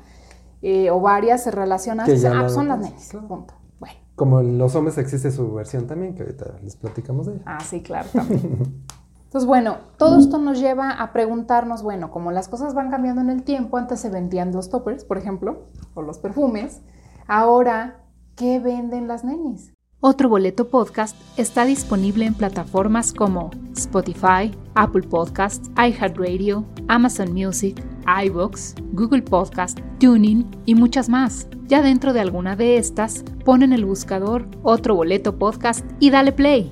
eh, 0.62 0.90
o 0.90 1.02
varias 1.02 1.44
se 1.44 1.52
relacionan, 1.52 2.10
ah, 2.10 2.50
son 2.50 2.70
las 2.70 2.80
nenis, 2.80 3.12
punto. 3.28 3.54
Bueno. 3.80 3.96
Como 4.16 4.40
en 4.40 4.58
los 4.58 4.74
hombres 4.76 4.98
existe 4.98 5.32
su 5.32 5.54
versión 5.54 5.86
también, 5.86 6.16
que 6.16 6.24
ahorita 6.24 6.56
les 6.64 6.78
platicamos 6.78 7.28
de 7.28 7.34
ella. 7.34 7.44
Ah, 7.46 7.60
sí, 7.60 7.84
claro, 7.84 8.08
también. 8.14 8.86
Entonces, 9.26 9.48
bueno, 9.48 9.80
todo 9.98 10.18
esto 10.18 10.38
nos 10.38 10.62
lleva 10.62 10.92
a 10.92 11.12
preguntarnos, 11.12 11.84
bueno, 11.84 12.10
como 12.10 12.32
las 12.32 12.48
cosas 12.48 12.74
van 12.74 12.90
cambiando 12.90 13.20
en 13.20 13.30
el 13.30 13.44
tiempo, 13.44 13.76
antes 13.76 14.00
se 14.00 14.10
vendían 14.10 14.54
los 14.54 14.70
toppers, 14.70 15.04
por 15.04 15.18
ejemplo, 15.18 15.64
o 15.94 16.02
los 16.02 16.20
perfumes, 16.20 16.80
ahora, 17.28 18.05
¿qué 18.36 18.60
venden 18.60 19.08
las 19.08 19.24
nenis? 19.24 19.72
Otro 20.02 20.30
boleto 20.30 20.70
podcast 20.70 21.16
está 21.38 21.66
disponible 21.66 22.26
en 22.26 22.36
plataformas 22.36 23.14
como 23.14 23.50
Spotify, 23.76 24.52
Apple 24.76 25.04
Podcasts, 25.04 25.72
iHeartRadio, 25.78 26.66
Amazon 26.88 27.34
Music, 27.34 27.82
iBox, 28.26 28.76
Google 28.92 29.24
Podcast, 29.24 29.80
Tuning 30.00 30.46
y 30.66 30.76
muchas 30.76 31.10
más. 31.10 31.48
Ya 31.68 31.82
dentro 31.82 32.14
de 32.14 32.20
alguna 32.20 32.56
de 32.56 32.78
estas, 32.78 33.24
ponen 33.46 33.74
el 33.74 33.86
buscador 33.86 34.48
Otro 34.64 34.96
boleto 34.96 35.40
podcast 35.40 35.86
y 36.00 36.12
dale 36.12 36.32
play. 36.32 36.72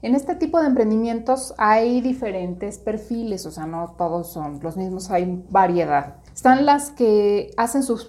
En 0.00 0.14
este 0.14 0.34
tipo 0.36 0.60
de 0.60 0.68
emprendimientos 0.68 1.54
hay 1.58 2.00
diferentes 2.00 2.78
perfiles, 2.78 3.44
o 3.46 3.50
sea, 3.50 3.66
no 3.66 3.94
todos 3.98 4.32
son 4.32 4.58
los 4.62 4.76
mismos, 4.76 5.10
hay 5.10 5.44
variedad. 5.50 6.16
Están 6.38 6.66
las 6.66 6.92
que 6.92 7.50
hacen 7.56 7.82
sus, 7.82 8.04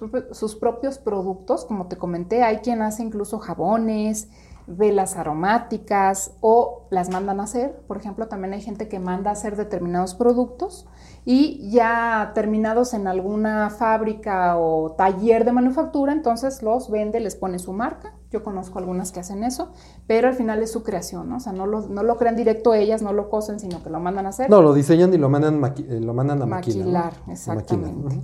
propios 0.59 0.99
productos, 0.99 1.65
como 1.65 1.87
te 1.87 1.97
comenté, 1.97 2.43
hay 2.43 2.57
quien 2.57 2.83
hace 2.83 3.01
incluso 3.01 3.39
jabones, 3.39 4.29
velas 4.67 5.17
aromáticas 5.17 6.33
o 6.39 6.85
las 6.91 7.09
mandan 7.09 7.39
a 7.39 7.45
hacer. 7.45 7.81
Por 7.87 7.97
ejemplo, 7.97 8.27
también 8.27 8.53
hay 8.53 8.61
gente 8.61 8.87
que 8.87 8.99
manda 8.99 9.31
a 9.31 9.33
hacer 9.33 9.55
determinados 9.55 10.13
productos 10.13 10.87
y 11.25 11.71
ya 11.71 12.33
terminados 12.35 12.93
en 12.93 13.07
alguna 13.07 13.71
fábrica 13.71 14.59
o 14.59 14.91
taller 14.91 15.43
de 15.43 15.51
manufactura, 15.51 16.13
entonces 16.13 16.61
los 16.61 16.91
vende, 16.91 17.19
les 17.21 17.35
pone 17.35 17.57
su 17.57 17.73
marca. 17.73 18.13
Yo 18.31 18.43
conozco 18.43 18.77
algunas 18.77 19.11
que 19.11 19.19
hacen 19.19 19.43
eso, 19.43 19.71
pero 20.05 20.27
al 20.27 20.35
final 20.35 20.61
es 20.61 20.71
su 20.71 20.83
creación, 20.83 21.29
¿no? 21.29 21.37
O 21.37 21.39
sea, 21.39 21.51
no 21.51 21.65
lo, 21.65 21.87
no 21.87 22.03
lo 22.03 22.17
crean 22.17 22.35
directo 22.35 22.75
ellas, 22.75 23.01
no 23.01 23.11
lo 23.11 23.29
cosen, 23.29 23.59
sino 23.59 23.83
que 23.83 23.89
lo 23.89 23.99
mandan 23.99 24.27
a 24.27 24.29
hacer. 24.29 24.49
No, 24.49 24.61
lo 24.61 24.73
diseñan 24.73 25.13
y 25.13 25.17
lo 25.17 25.29
mandan, 25.29 25.63
eh, 25.77 25.99
lo 25.99 26.13
mandan 26.13 26.41
a 26.41 26.45
maquilar. 26.45 27.13
exactamente. 27.27 28.21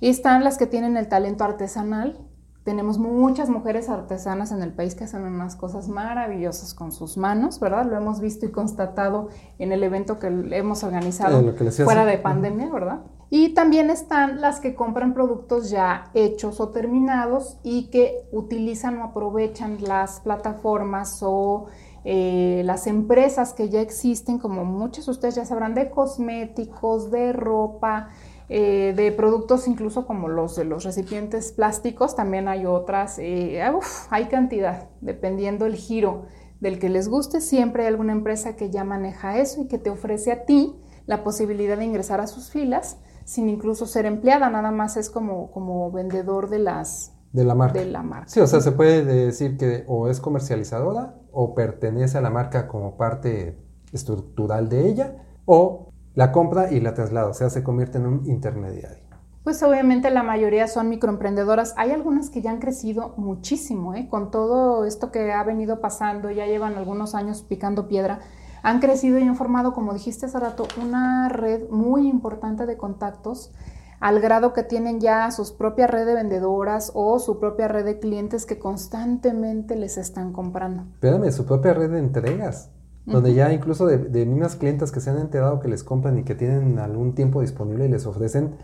Y 0.00 0.08
están 0.08 0.42
las 0.42 0.58
que 0.58 0.66
tienen 0.66 0.96
el 0.96 1.08
talento 1.08 1.44
artesanal, 1.44 2.18
tenemos 2.64 2.98
muchas 2.98 3.50
mujeres 3.50 3.90
artesanas 3.90 4.50
en 4.50 4.62
el 4.62 4.72
país 4.72 4.94
que 4.94 5.04
hacen 5.04 5.22
unas 5.22 5.54
cosas 5.54 5.88
maravillosas 5.88 6.72
con 6.72 6.92
sus 6.92 7.18
manos, 7.18 7.60
¿verdad? 7.60 7.84
Lo 7.84 7.96
hemos 7.96 8.20
visto 8.20 8.46
y 8.46 8.50
constatado 8.50 9.28
en 9.58 9.70
el 9.70 9.82
evento 9.82 10.18
que 10.18 10.28
hemos 10.28 10.82
organizado 10.82 11.54
fuera 11.84 12.06
de 12.06 12.16
pandemia, 12.16 12.70
¿verdad? 12.70 13.00
Y 13.30 13.54
también 13.54 13.90
están 13.90 14.40
las 14.40 14.60
que 14.60 14.74
compran 14.74 15.14
productos 15.14 15.70
ya 15.70 16.10
hechos 16.14 16.60
o 16.60 16.68
terminados 16.68 17.58
y 17.62 17.90
que 17.90 18.28
utilizan 18.32 18.98
o 18.98 19.04
aprovechan 19.04 19.78
las 19.82 20.20
plataformas 20.20 21.18
o 21.22 21.66
eh, 22.04 22.62
las 22.64 22.86
empresas 22.86 23.54
que 23.54 23.70
ya 23.70 23.80
existen, 23.80 24.38
como 24.38 24.64
muchos 24.64 25.06
de 25.06 25.12
ustedes 25.12 25.36
ya 25.36 25.44
sabrán, 25.46 25.74
de 25.74 25.90
cosméticos, 25.90 27.10
de 27.10 27.32
ropa, 27.32 28.10
eh, 28.50 28.92
de 28.94 29.10
productos 29.10 29.66
incluso 29.66 30.06
como 30.06 30.28
los 30.28 30.54
de 30.54 30.64
los 30.64 30.84
recipientes 30.84 31.52
plásticos, 31.52 32.14
también 32.14 32.46
hay 32.46 32.66
otras, 32.66 33.18
eh, 33.18 33.62
hay 34.10 34.26
cantidad, 34.26 34.90
dependiendo 35.00 35.64
el 35.64 35.76
giro 35.76 36.26
del 36.60 36.78
que 36.78 36.90
les 36.90 37.08
guste, 37.08 37.40
siempre 37.40 37.84
hay 37.84 37.88
alguna 37.88 38.12
empresa 38.12 38.54
que 38.54 38.68
ya 38.68 38.84
maneja 38.84 39.38
eso 39.38 39.62
y 39.62 39.66
que 39.66 39.78
te 39.78 39.88
ofrece 39.88 40.30
a 40.30 40.44
ti 40.44 40.76
la 41.06 41.24
posibilidad 41.24 41.78
de 41.78 41.84
ingresar 41.84 42.20
a 42.20 42.26
sus 42.26 42.50
filas 42.50 42.98
sin 43.24 43.48
incluso 43.48 43.86
ser 43.86 44.06
empleada, 44.06 44.50
nada 44.50 44.70
más 44.70 44.96
es 44.96 45.10
como, 45.10 45.50
como 45.50 45.90
vendedor 45.90 46.48
de 46.50 46.58
las... 46.58 47.12
De 47.32 47.44
la 47.44 47.54
marca. 47.54 47.80
De 47.80 47.86
la 47.86 48.02
marca. 48.02 48.28
Sí, 48.28 48.40
o 48.40 48.46
sea, 48.46 48.60
se 48.60 48.72
puede 48.72 49.04
decir 49.04 49.56
que 49.56 49.84
o 49.88 50.08
es 50.08 50.20
comercializadora 50.20 51.16
o 51.32 51.54
pertenece 51.54 52.18
a 52.18 52.20
la 52.20 52.30
marca 52.30 52.68
como 52.68 52.96
parte 52.96 53.58
estructural 53.92 54.68
de 54.68 54.88
ella 54.88 55.16
o 55.44 55.88
la 56.14 56.30
compra 56.30 56.70
y 56.70 56.80
la 56.80 56.94
traslada, 56.94 57.28
o 57.28 57.34
sea, 57.34 57.50
se 57.50 57.64
convierte 57.64 57.98
en 57.98 58.06
un 58.06 58.26
intermediario. 58.26 59.04
Pues 59.44 59.62
obviamente 59.62 60.10
la 60.10 60.22
mayoría 60.22 60.66
son 60.68 60.88
microemprendedoras. 60.88 61.74
Hay 61.76 61.90
algunas 61.90 62.30
que 62.30 62.40
ya 62.40 62.50
han 62.50 62.60
crecido 62.60 63.12
muchísimo, 63.18 63.94
¿eh? 63.94 64.08
con 64.08 64.30
todo 64.30 64.86
esto 64.86 65.10
que 65.10 65.32
ha 65.32 65.44
venido 65.44 65.82
pasando, 65.82 66.30
ya 66.30 66.46
llevan 66.46 66.76
algunos 66.76 67.14
años 67.14 67.42
picando 67.42 67.86
piedra. 67.86 68.20
Han 68.64 68.80
crecido 68.80 69.18
y 69.18 69.22
han 69.22 69.36
formado, 69.36 69.74
como 69.74 69.92
dijiste 69.92 70.24
hace 70.24 70.40
rato, 70.40 70.66
una 70.82 71.28
red 71.28 71.68
muy 71.68 72.08
importante 72.08 72.64
de 72.64 72.78
contactos 72.78 73.52
al 74.00 74.20
grado 74.20 74.54
que 74.54 74.62
tienen 74.62 75.00
ya 75.00 75.30
su 75.30 75.56
propia 75.56 75.86
red 75.86 76.06
de 76.06 76.14
vendedoras 76.14 76.90
o 76.94 77.18
su 77.18 77.38
propia 77.38 77.68
red 77.68 77.84
de 77.84 77.98
clientes 77.98 78.46
que 78.46 78.58
constantemente 78.58 79.76
les 79.76 79.98
están 79.98 80.32
comprando. 80.32 80.84
Espérame, 80.94 81.30
su 81.30 81.44
propia 81.44 81.74
red 81.74 81.90
de 81.90 81.98
entregas 81.98 82.70
donde 83.06 83.34
ya 83.34 83.52
incluso 83.52 83.86
de, 83.86 83.98
de, 83.98 84.24
mismas 84.24 84.56
clientas 84.56 84.90
que 84.90 85.00
se 85.00 85.10
han 85.10 85.18
enterado 85.18 85.60
que 85.60 85.68
les 85.68 85.84
compran 85.84 86.18
y 86.18 86.24
que 86.24 86.34
tienen 86.34 86.78
algún 86.78 87.14
tiempo 87.14 87.42
disponible 87.42 87.84
y 87.84 87.88
les 87.90 88.06
ofrecen 88.06 88.54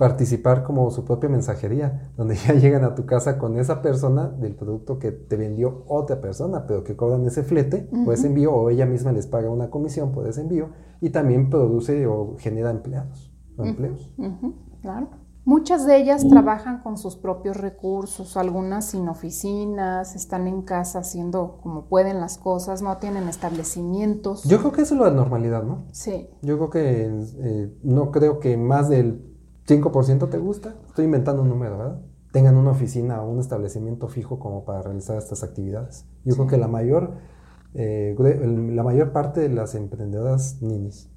participar 0.00 0.64
como 0.64 0.90
su 0.90 1.04
propia 1.04 1.28
mensajería, 1.28 2.10
donde 2.16 2.34
ya 2.34 2.54
llegan 2.54 2.84
a 2.84 2.94
tu 2.94 3.04
casa 3.04 3.36
con 3.36 3.58
esa 3.58 3.82
persona 3.82 4.28
del 4.28 4.56
producto 4.56 4.98
que 4.98 5.12
te 5.12 5.36
vendió 5.36 5.84
otra 5.88 6.22
persona, 6.22 6.64
pero 6.66 6.84
que 6.84 6.96
cobran 6.96 7.26
ese 7.26 7.42
flete 7.42 7.90
o 8.06 8.10
ese 8.10 8.28
envío, 8.28 8.50
o 8.50 8.70
ella 8.70 8.86
misma 8.86 9.12
les 9.12 9.26
paga 9.26 9.50
una 9.50 9.68
comisión 9.68 10.10
por 10.10 10.26
ese 10.26 10.40
envío 10.40 10.70
y 11.02 11.10
también 11.10 11.50
produce 11.50 12.06
o 12.06 12.36
genera 12.38 12.70
empleados 12.70 13.30
o 13.58 13.64
empleos. 13.66 14.10
Claro. 14.80 15.10
Muchas 15.44 15.86
de 15.86 15.98
ellas 15.98 16.26
trabajan 16.26 16.82
con 16.82 16.96
sus 16.96 17.16
propios 17.16 17.58
recursos, 17.58 18.38
algunas 18.38 18.86
sin 18.86 19.06
oficinas, 19.06 20.16
están 20.16 20.46
en 20.46 20.62
casa 20.62 21.00
haciendo 21.00 21.58
como 21.62 21.88
pueden 21.88 22.20
las 22.20 22.38
cosas, 22.38 22.80
no 22.80 22.96
tienen 22.96 23.28
establecimientos. 23.28 24.44
Yo 24.44 24.60
creo 24.60 24.72
que 24.72 24.80
eso 24.80 24.94
es 24.94 25.00
la 25.00 25.10
normalidad, 25.10 25.62
¿no? 25.62 25.84
Sí. 25.92 26.30
Yo 26.40 26.56
creo 26.56 26.70
que 26.70 27.24
eh, 27.42 27.78
no 27.82 28.10
creo 28.10 28.40
que 28.40 28.56
más 28.56 28.88
del 28.88 29.30
5% 29.66 30.28
te 30.28 30.38
gusta, 30.38 30.74
estoy 30.88 31.04
inventando 31.04 31.42
un 31.42 31.48
número, 31.48 31.78
¿verdad? 31.78 32.00
Tengan 32.32 32.56
una 32.56 32.70
oficina 32.70 33.22
o 33.22 33.30
un 33.30 33.40
establecimiento 33.40 34.08
fijo 34.08 34.38
como 34.38 34.64
para 34.64 34.82
realizar 34.82 35.16
estas 35.18 35.42
actividades. 35.42 36.06
Yo 36.24 36.34
creo 36.34 36.46
que 36.46 36.58
la 36.58 36.68
mayor, 36.68 37.14
eh, 37.74 38.14
la 38.72 38.82
mayor 38.82 39.12
parte 39.12 39.40
de 39.40 39.48
las 39.48 39.74
emprendedoras 39.74 40.62
ninis 40.62 41.10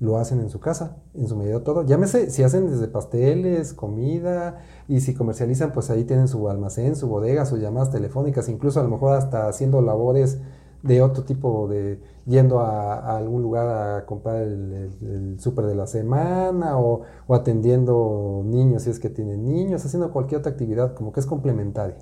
lo 0.00 0.16
hacen 0.16 0.40
en 0.40 0.48
su 0.48 0.60
casa, 0.60 0.96
en 1.14 1.28
su 1.28 1.36
medida 1.36 1.62
todo. 1.62 1.84
Llámese, 1.84 2.30
si 2.30 2.42
hacen 2.42 2.70
desde 2.70 2.88
pasteles, 2.88 3.74
comida, 3.74 4.58
y 4.88 5.00
si 5.00 5.14
comercializan, 5.14 5.72
pues 5.72 5.90
ahí 5.90 6.04
tienen 6.04 6.26
su 6.26 6.48
almacén, 6.48 6.96
su 6.96 7.06
bodega, 7.06 7.44
sus 7.44 7.60
llamadas 7.60 7.90
telefónicas, 7.90 8.48
incluso 8.48 8.80
a 8.80 8.82
lo 8.82 8.88
mejor 8.88 9.14
hasta 9.14 9.46
haciendo 9.46 9.82
labores 9.82 10.40
de 10.82 11.02
otro 11.02 11.24
tipo 11.24 11.68
de 11.68 12.00
yendo 12.26 12.60
a, 12.60 13.16
algún 13.16 13.42
lugar 13.42 13.68
a 13.68 14.06
comprar 14.06 14.36
el, 14.36 15.36
súper 15.38 15.66
de 15.66 15.74
la 15.74 15.86
semana 15.86 16.78
o, 16.78 17.02
atendiendo 17.28 18.42
niños 18.44 18.82
si 18.84 18.90
es 18.90 18.98
que 18.98 19.10
tienen 19.10 19.44
niños, 19.44 19.84
haciendo 19.84 20.10
cualquier 20.12 20.40
otra 20.40 20.52
actividad 20.52 20.94
como 20.94 21.12
que 21.12 21.20
es 21.20 21.26
complementaria. 21.26 21.96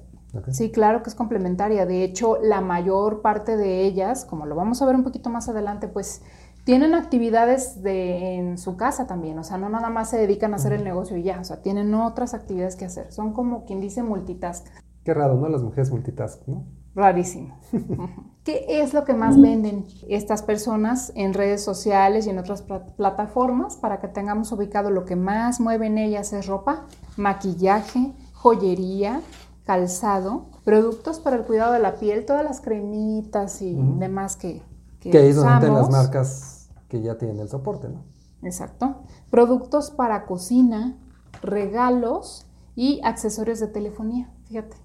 Sí, 0.51 0.71
claro 0.71 1.03
que 1.03 1.09
es 1.09 1.15
complementaria. 1.15 1.87
De 1.87 2.05
hecho, 2.05 2.37
la 2.43 2.61
mayor 2.61 3.23
parte 3.23 3.57
de 3.57 3.87
ellas, 3.87 4.27
como 4.27 4.45
lo 4.45 4.55
vamos 4.55 4.83
a 4.83 4.87
ver 4.87 4.95
un 4.95 5.03
poquito 5.03 5.31
más 5.31 5.49
adelante, 5.49 5.89
pues 5.89 6.23
tienen 6.65 6.95
actividades 6.95 7.83
de, 7.83 8.35
en 8.35 8.59
su 8.59 8.77
casa 8.77 9.07
también, 9.07 9.39
o 9.39 9.43
sea, 9.43 9.57
no 9.57 9.71
nada 9.71 9.89
más 9.89 10.11
se 10.11 10.19
dedican 10.19 10.53
a 10.53 10.57
hacer 10.57 10.75
el 10.75 10.85
negocio 10.85 11.17
y 11.17 11.23
ya, 11.23 11.41
o 11.41 11.45
sea, 11.45 11.63
tienen 11.63 11.95
otras 11.95 12.35
actividades 12.35 12.77
que 12.77 12.85
hacer. 12.85 13.11
Son 13.11 13.33
como 13.33 13.65
quien 13.65 13.81
dice 13.81 14.03
multitask. 14.03 14.67
Qué 15.03 15.15
raro, 15.15 15.37
¿no? 15.37 15.49
Las 15.49 15.63
mujeres 15.63 15.91
multitask, 15.91 16.47
¿no? 16.47 16.67
Rarísimo. 16.99 17.57
¿Qué 18.45 18.65
es 18.83 18.93
lo 18.93 19.05
que 19.05 19.15
más 19.15 19.41
venden 19.41 19.87
estas 20.09 20.43
personas 20.43 21.13
en 21.15 21.33
redes 21.33 21.63
sociales 21.63 22.27
y 22.27 22.31
en 22.31 22.39
otras 22.39 22.65
plataformas 22.97 23.77
para 23.77 24.01
que 24.01 24.09
tengamos 24.09 24.51
ubicado 24.51 24.91
lo 24.91 25.05
que 25.05 25.15
más 25.15 25.61
mueven 25.61 25.97
ellas 25.97 26.33
es 26.33 26.47
ropa, 26.47 26.87
maquillaje, 27.17 28.13
joyería, 28.33 29.21
calzado, 29.65 30.47
productos 30.65 31.21
para 31.21 31.37
el 31.37 31.45
cuidado 31.45 31.73
de 31.73 31.79
la 31.79 31.97
piel, 31.97 32.27
todas 32.27 32.43
las 32.43 32.61
cremitas 32.61 33.63
y 33.63 33.75
demás 33.75 34.35
que, 34.35 34.61
que, 34.99 35.11
que 35.11 35.19
ahí 35.19 35.29
es 35.29 35.37
donde 35.37 35.69
las 35.69 35.91
marcas 35.91 36.69
que 36.89 37.01
ya 37.01 37.17
tienen 37.17 37.39
el 37.39 37.49
soporte, 37.49 37.89
¿no? 37.89 38.03
Exacto. 38.43 39.03
Productos 39.31 39.93
para 39.93 40.27
cocina, 40.27 40.97
regalos 41.43 42.47
y 42.75 43.01
accesorios 43.05 43.61
de 43.61 43.69
telefonía. 43.69 44.33
Fíjate, 44.49 44.77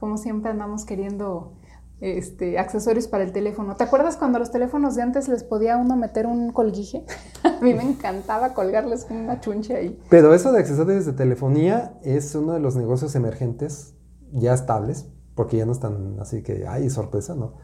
como 0.00 0.16
siempre 0.16 0.50
andamos 0.50 0.84
queriendo 0.84 1.52
este, 2.00 2.58
accesorios 2.58 3.06
para 3.06 3.22
el 3.24 3.32
teléfono. 3.32 3.76
¿Te 3.76 3.84
acuerdas 3.84 4.16
cuando 4.16 4.38
los 4.38 4.50
teléfonos 4.50 4.96
de 4.96 5.02
antes 5.02 5.28
les 5.28 5.44
podía 5.44 5.76
uno 5.76 5.96
meter 5.96 6.26
un 6.26 6.50
colguije? 6.50 7.04
A 7.44 7.62
mí 7.62 7.74
me 7.74 7.82
encantaba 7.82 8.54
colgarles 8.54 9.06
una 9.10 9.40
chunche 9.40 9.76
ahí. 9.76 10.00
Pero 10.08 10.34
eso 10.34 10.50
de 10.50 10.60
accesorios 10.60 11.04
de 11.04 11.12
telefonía 11.12 11.98
es 12.02 12.34
uno 12.34 12.54
de 12.54 12.60
los 12.60 12.74
negocios 12.74 13.14
emergentes 13.14 13.94
ya 14.32 14.54
estables, 14.54 15.08
porque 15.34 15.58
ya 15.58 15.66
no 15.66 15.72
están 15.72 16.18
así 16.20 16.42
que, 16.42 16.66
ay, 16.66 16.88
sorpresa, 16.88 17.34
¿no? 17.34 17.54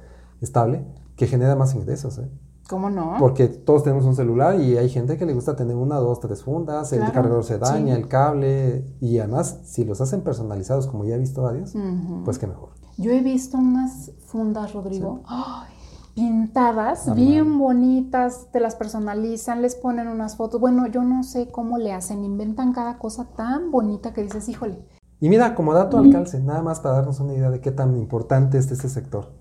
Estable, 0.40 0.84
que 1.16 1.26
genera 1.26 1.56
más 1.56 1.74
ingresos, 1.74 2.18
¿eh? 2.18 2.28
¿Cómo 2.68 2.90
no? 2.90 3.16
Porque 3.18 3.46
todos 3.46 3.84
tenemos 3.84 4.04
un 4.04 4.16
celular 4.16 4.60
y 4.60 4.76
hay 4.76 4.88
gente 4.88 5.16
que 5.16 5.24
le 5.24 5.34
gusta 5.34 5.54
tener 5.54 5.76
una, 5.76 5.96
dos, 5.96 6.18
tres 6.20 6.42
fundas, 6.42 6.92
el 6.92 7.00
cargador 7.12 7.44
se 7.44 7.58
daña, 7.58 7.94
el 7.94 8.08
cable, 8.08 8.84
y 9.00 9.18
además, 9.18 9.60
si 9.64 9.84
los 9.84 10.00
hacen 10.00 10.22
personalizados, 10.22 10.88
como 10.88 11.04
ya 11.04 11.14
he 11.14 11.18
visto 11.18 11.42
varios, 11.42 11.74
pues 12.24 12.38
qué 12.38 12.46
mejor. 12.46 12.70
Yo 12.98 13.12
he 13.12 13.20
visto 13.20 13.58
unas 13.58 14.10
fundas, 14.24 14.72
Rodrigo, 14.72 15.20
pintadas, 16.14 17.14
bien 17.14 17.58
bonitas, 17.58 18.48
te 18.50 18.58
las 18.58 18.74
personalizan, 18.74 19.62
les 19.62 19.76
ponen 19.76 20.08
unas 20.08 20.36
fotos. 20.36 20.60
Bueno, 20.60 20.86
yo 20.86 21.02
no 21.02 21.22
sé 21.22 21.48
cómo 21.48 21.78
le 21.78 21.92
hacen, 21.92 22.24
inventan 22.24 22.72
cada 22.72 22.98
cosa 22.98 23.26
tan 23.36 23.70
bonita 23.70 24.12
que 24.12 24.22
dices, 24.22 24.48
híjole. 24.48 24.82
Y 25.20 25.28
mira, 25.28 25.54
como 25.54 25.72
dato 25.72 25.98
al 25.98 26.10
calce, 26.10 26.40
nada 26.40 26.62
más 26.62 26.80
para 26.80 26.96
darnos 26.96 27.20
una 27.20 27.34
idea 27.34 27.50
de 27.50 27.60
qué 27.60 27.70
tan 27.70 27.96
importante 27.96 28.58
es 28.58 28.70
este 28.70 28.88
sector. 28.88 29.32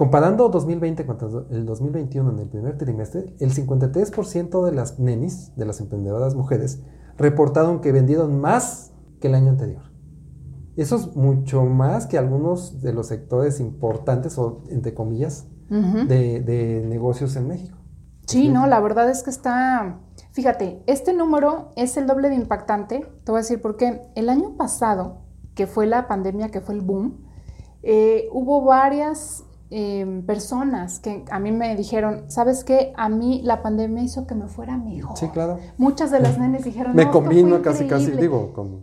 Comparando 0.00 0.48
2020 0.48 1.04
con 1.04 1.18
el 1.50 1.66
2021 1.66 2.30
en 2.30 2.38
el 2.38 2.48
primer 2.48 2.78
trimestre, 2.78 3.36
el 3.38 3.52
53% 3.52 4.64
de 4.64 4.72
las 4.72 4.98
nenis, 4.98 5.54
de 5.56 5.66
las 5.66 5.78
emprendedoras 5.78 6.34
mujeres, 6.34 6.80
reportaron 7.18 7.82
que 7.82 7.92
vendieron 7.92 8.40
más 8.40 8.94
que 9.20 9.28
el 9.28 9.34
año 9.34 9.50
anterior. 9.50 9.82
Eso 10.74 10.96
es 10.96 11.14
mucho 11.16 11.66
más 11.66 12.06
que 12.06 12.16
algunos 12.16 12.80
de 12.80 12.94
los 12.94 13.08
sectores 13.08 13.60
importantes 13.60 14.38
o, 14.38 14.62
entre 14.70 14.94
comillas, 14.94 15.48
de, 15.68 16.82
negocios 16.88 17.36
en 17.36 17.48
México. 17.48 17.76
Sí, 18.26 18.48
no, 18.48 18.66
la 18.66 18.80
verdad 18.80 19.10
es 19.10 19.22
que 19.22 19.28
está, 19.28 20.00
fíjate, 20.32 20.82
este 20.86 21.12
número 21.12 21.72
es 21.76 21.98
el 21.98 22.06
doble 22.06 22.30
de 22.30 22.36
impactante, 22.36 23.00
te 23.22 23.32
voy 23.32 23.40
a 23.40 23.42
decir 23.42 23.60
por 23.60 23.76
qué. 23.76 24.00
El 24.14 24.30
año 24.30 24.56
pasado, 24.56 25.18
que 25.54 25.66
fue 25.66 25.86
la 25.86 26.08
pandemia, 26.08 26.48
que 26.48 26.62
fue 26.62 26.74
el 26.74 26.80
boom, 26.80 27.26
eh, 27.82 28.28
hubo 28.32 28.62
varias 28.62 29.44
Em, 29.72 30.22
personas 30.26 30.98
que 30.98 31.24
a 31.30 31.38
mí 31.38 31.52
me 31.52 31.76
dijeron, 31.76 32.24
¿sabes 32.26 32.64
qué? 32.64 32.92
A 32.96 33.08
mí 33.08 33.40
la 33.44 33.62
pandemia 33.62 34.02
hizo 34.02 34.26
que 34.26 34.34
me 34.34 34.48
fuera 34.48 34.76
mejor. 34.76 35.16
Sí, 35.16 35.28
claro. 35.28 35.60
Muchas 35.78 36.10
de 36.10 36.18
las 36.18 36.38
nenes 36.38 36.64
dijeron, 36.64 36.92
me 36.96 37.08
combino 37.08 37.62
casi, 37.62 37.86
casi, 37.86 38.10
digo, 38.10 38.52
con 38.52 38.80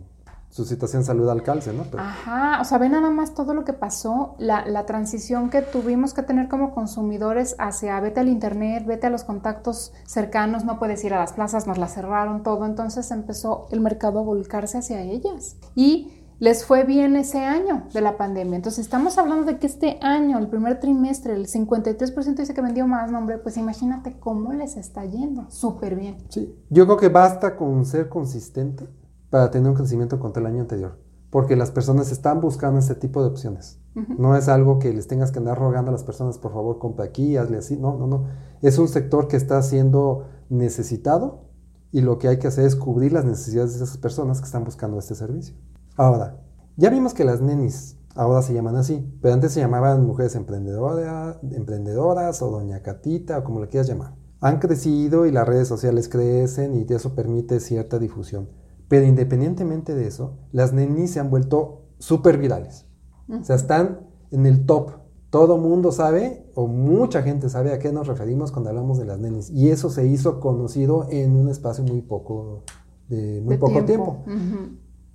su 0.48 0.64
situación 0.64 1.04
salud 1.04 1.28
al 1.28 1.42
calce, 1.42 1.74
¿no? 1.74 1.84
Ajá, 1.98 2.58
o 2.62 2.64
sea, 2.64 2.78
ve 2.78 2.88
nada 2.88 3.10
más 3.10 3.34
todo 3.34 3.52
lo 3.52 3.66
que 3.66 3.74
pasó, 3.74 4.34
la, 4.38 4.64
la, 4.66 4.86
transición 4.86 5.50
que 5.50 5.60
tuvimos 5.60 6.14
que 6.14 6.22
tener 6.22 6.48
como 6.48 6.74
consumidores 6.74 7.54
hacia 7.58 8.00
vete 8.00 8.20
al 8.20 8.28
internet, 8.28 8.86
vete 8.86 9.08
a 9.08 9.10
los 9.10 9.24
contactos 9.24 9.92
cercanos, 10.06 10.64
no 10.64 10.78
puedes 10.78 11.04
ir 11.04 11.12
a 11.12 11.18
las 11.18 11.34
plazas, 11.34 11.66
nos 11.66 11.76
la 11.76 11.88
cerraron 11.88 12.42
todo, 12.42 12.64
entonces 12.64 13.10
empezó 13.10 13.66
el 13.70 13.80
mercado 13.80 14.20
a 14.20 14.22
volcarse 14.22 14.78
hacia 14.78 15.02
ellas. 15.02 15.56
Y 15.74 16.17
les 16.40 16.64
fue 16.64 16.84
bien 16.84 17.16
ese 17.16 17.44
año 17.44 17.84
de 17.92 18.00
la 18.00 18.16
pandemia. 18.16 18.56
Entonces 18.56 18.84
estamos 18.84 19.18
hablando 19.18 19.44
de 19.44 19.58
que 19.58 19.66
este 19.66 19.98
año, 20.02 20.38
el 20.38 20.48
primer 20.48 20.78
trimestre, 20.78 21.34
el 21.34 21.48
53% 21.48 22.36
dice 22.36 22.54
que 22.54 22.62
vendió 22.62 22.86
más, 22.86 23.10
nombre, 23.10 23.38
pues 23.38 23.56
imagínate 23.56 24.18
cómo 24.20 24.52
les 24.52 24.76
está 24.76 25.04
yendo. 25.04 25.46
Súper 25.50 25.96
bien. 25.96 26.18
Sí, 26.28 26.54
yo 26.70 26.86
creo 26.86 26.96
que 26.96 27.08
basta 27.08 27.56
con 27.56 27.84
ser 27.84 28.08
consistente 28.08 28.88
para 29.30 29.50
tener 29.50 29.68
un 29.68 29.76
crecimiento 29.76 30.18
contra 30.20 30.40
el 30.40 30.46
año 30.46 30.60
anterior, 30.60 30.98
porque 31.30 31.56
las 31.56 31.70
personas 31.70 32.12
están 32.12 32.40
buscando 32.40 32.78
este 32.78 32.94
tipo 32.94 33.20
de 33.22 33.28
opciones. 33.28 33.80
No 34.16 34.36
es 34.36 34.48
algo 34.48 34.78
que 34.78 34.92
les 34.92 35.08
tengas 35.08 35.32
que 35.32 35.40
andar 35.40 35.58
rogando 35.58 35.88
a 35.90 35.92
las 35.92 36.04
personas, 36.04 36.38
por 36.38 36.52
favor, 36.52 36.78
compra 36.78 37.06
aquí, 37.06 37.36
hazle 37.36 37.58
así. 37.58 37.76
No, 37.76 37.98
no, 37.98 38.06
no. 38.06 38.26
Es 38.62 38.78
un 38.78 38.86
sector 38.86 39.26
que 39.26 39.36
está 39.36 39.60
siendo 39.60 40.24
necesitado 40.48 41.48
y 41.90 42.02
lo 42.02 42.18
que 42.18 42.28
hay 42.28 42.38
que 42.38 42.46
hacer 42.46 42.64
es 42.64 42.76
cubrir 42.76 43.12
las 43.12 43.24
necesidades 43.24 43.76
de 43.76 43.84
esas 43.84 43.98
personas 43.98 44.38
que 44.38 44.46
están 44.46 44.62
buscando 44.62 45.00
este 45.00 45.16
servicio. 45.16 45.56
Ahora, 45.98 46.40
ya 46.76 46.90
vimos 46.90 47.12
que 47.12 47.24
las 47.24 47.42
nenis 47.42 47.96
ahora 48.14 48.40
se 48.42 48.54
llaman 48.54 48.76
así, 48.76 49.04
pero 49.20 49.34
antes 49.34 49.50
se 49.50 49.58
llamaban 49.58 50.06
mujeres 50.06 50.36
emprendedoras, 50.36 51.38
emprendedoras 51.50 52.40
o 52.40 52.52
doña 52.52 52.82
Catita 52.82 53.38
o 53.38 53.44
como 53.44 53.60
le 53.60 53.66
quieras 53.66 53.88
llamar. 53.88 54.14
Han 54.40 54.60
crecido 54.60 55.26
y 55.26 55.32
las 55.32 55.48
redes 55.48 55.66
sociales 55.66 56.08
crecen 56.08 56.76
y 56.76 56.86
eso 56.92 57.16
permite 57.16 57.58
cierta 57.58 57.98
difusión. 57.98 58.48
Pero 58.86 59.06
independientemente 59.06 59.96
de 59.96 60.06
eso, 60.06 60.38
las 60.52 60.72
nenis 60.72 61.10
se 61.10 61.18
han 61.18 61.30
vuelto 61.30 61.82
súper 61.98 62.38
virales. 62.38 62.86
O 63.28 63.42
sea, 63.42 63.56
están 63.56 64.06
en 64.30 64.46
el 64.46 64.66
top. 64.66 64.92
Todo 65.30 65.58
mundo 65.58 65.90
sabe, 65.90 66.48
o 66.54 66.68
mucha 66.68 67.22
gente 67.22 67.48
sabe 67.48 67.72
a 67.72 67.80
qué 67.80 67.92
nos 67.92 68.06
referimos 68.06 68.52
cuando 68.52 68.70
hablamos 68.70 68.98
de 68.98 69.04
las 69.04 69.18
nenis. 69.18 69.50
Y 69.50 69.70
eso 69.70 69.90
se 69.90 70.06
hizo 70.06 70.38
conocido 70.38 71.08
en 71.10 71.34
un 71.34 71.48
espacio 71.48 71.82
muy 71.82 72.02
poco, 72.02 72.62
de 73.08 73.40
muy 73.40 73.56
poco 73.56 73.84
tiempo. 73.84 74.22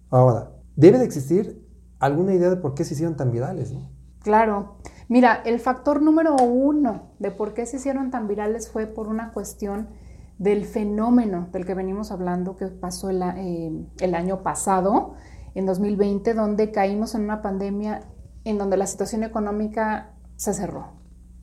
Ahora, 0.10 0.52
debe 0.75 0.99
de 0.99 1.05
existir 1.05 1.67
alguna 1.99 2.33
idea 2.33 2.49
de 2.49 2.57
por 2.57 2.73
qué 2.73 2.83
se 2.83 2.93
hicieron 2.93 3.15
tan 3.15 3.31
virales, 3.31 3.71
¿no? 3.71 3.89
Claro. 4.19 4.77
Mira, 5.09 5.41
el 5.45 5.59
factor 5.59 6.01
número 6.01 6.36
uno 6.36 7.12
de 7.19 7.31
por 7.31 7.53
qué 7.53 7.65
se 7.65 7.77
hicieron 7.77 8.09
tan 8.09 8.27
virales 8.27 8.69
fue 8.69 8.88
por 8.88 9.07
una 9.07 9.33
cuestión 9.33 9.89
del 10.38 10.65
fenómeno 10.65 11.49
del 11.51 11.65
que 11.65 11.73
venimos 11.73 12.12
hablando 12.12 12.55
que 12.55 12.67
pasó 12.67 13.09
el, 13.09 13.21
eh, 13.21 13.88
el 13.99 14.15
año 14.15 14.43
pasado, 14.43 15.13
en 15.55 15.65
2020, 15.65 16.33
donde 16.33 16.71
caímos 16.71 17.15
en 17.15 17.23
una 17.23 17.41
pandemia 17.41 18.01
en 18.43 18.57
donde 18.57 18.77
la 18.77 18.88
situación 18.88 19.23
económica 19.23 20.13
se 20.36 20.53
cerró. 20.53 20.93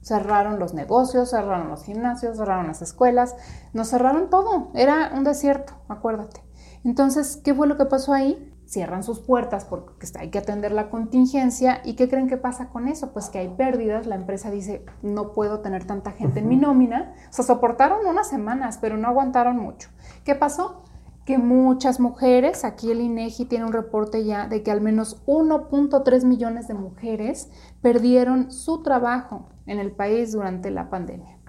Cerraron 0.03 0.59
los 0.59 0.75
negocios, 0.75 1.31
cerraron 1.31 1.69
los 1.69 1.85
gimnasios, 1.85 2.39
cerraron 2.39 2.67
las 2.67 2.83
escuelas, 2.83 3.37
nos 3.73 3.89
cerraron 3.89 4.31
todo. 4.31 4.71
Era 4.75 5.13
un 5.15 5.25
desierto, 5.25 5.75
acuérdate. 5.89 6.43
Entonces, 6.85 7.37
¿qué 7.37 7.55
fue 7.55 7.67
lo 7.67 7.77
que 7.77 7.85
pasó 7.85 8.13
ahí? 8.15 8.53
Cierran 8.71 9.03
sus 9.03 9.19
puertas 9.19 9.65
porque 9.65 10.07
hay 10.17 10.31
que 10.31 10.39
atender 10.39 10.71
la 10.71 10.91
contingencia. 10.91 11.83
¿Y 11.85 11.95
qué 11.95 12.09
creen 12.09 12.29
que 12.29 12.37
pasa 12.37 12.69
con 12.69 12.87
eso? 12.87 13.13
Pues 13.13 13.29
que 13.29 13.41
hay 13.41 13.49
pérdidas. 13.49 14.07
La 14.07 14.15
empresa 14.15 14.49
dice, 14.49 14.85
no 15.03 15.33
puedo 15.33 15.59
tener 15.59 15.85
tanta 15.85 16.13
gente 16.13 16.39
en 16.39 16.49
mi 16.49 16.57
nómina. 16.57 17.13
O 17.29 17.33
sea, 17.33 17.45
soportaron 17.45 18.07
unas 18.07 18.29
semanas, 18.29 18.79
pero 18.81 18.97
no 18.97 19.09
aguantaron 19.09 19.57
mucho. 19.57 19.89
¿Qué 20.25 20.37
pasó? 20.37 20.85
Que 21.27 21.37
muchas 21.37 21.99
mujeres, 21.99 22.65
aquí 22.65 22.93
el 22.93 23.01
INEGI 23.01 23.47
tiene 23.47 23.65
un 23.65 23.73
reporte 23.73 24.25
ya 24.25 24.47
de 24.47 24.63
que 24.63 24.71
al 24.71 24.81
menos 24.81 25.27
1.3 25.27 26.25
millones 26.25 26.69
de 26.69 26.75
mujeres 26.75 27.51
perdieron 27.83 28.53
su 28.53 28.85
trabajo 28.85 29.49
en 29.67 29.81
el 29.81 29.91
país 29.91 30.31
durante 30.31 30.71
la 30.71 30.91
pandemia. 30.91 31.40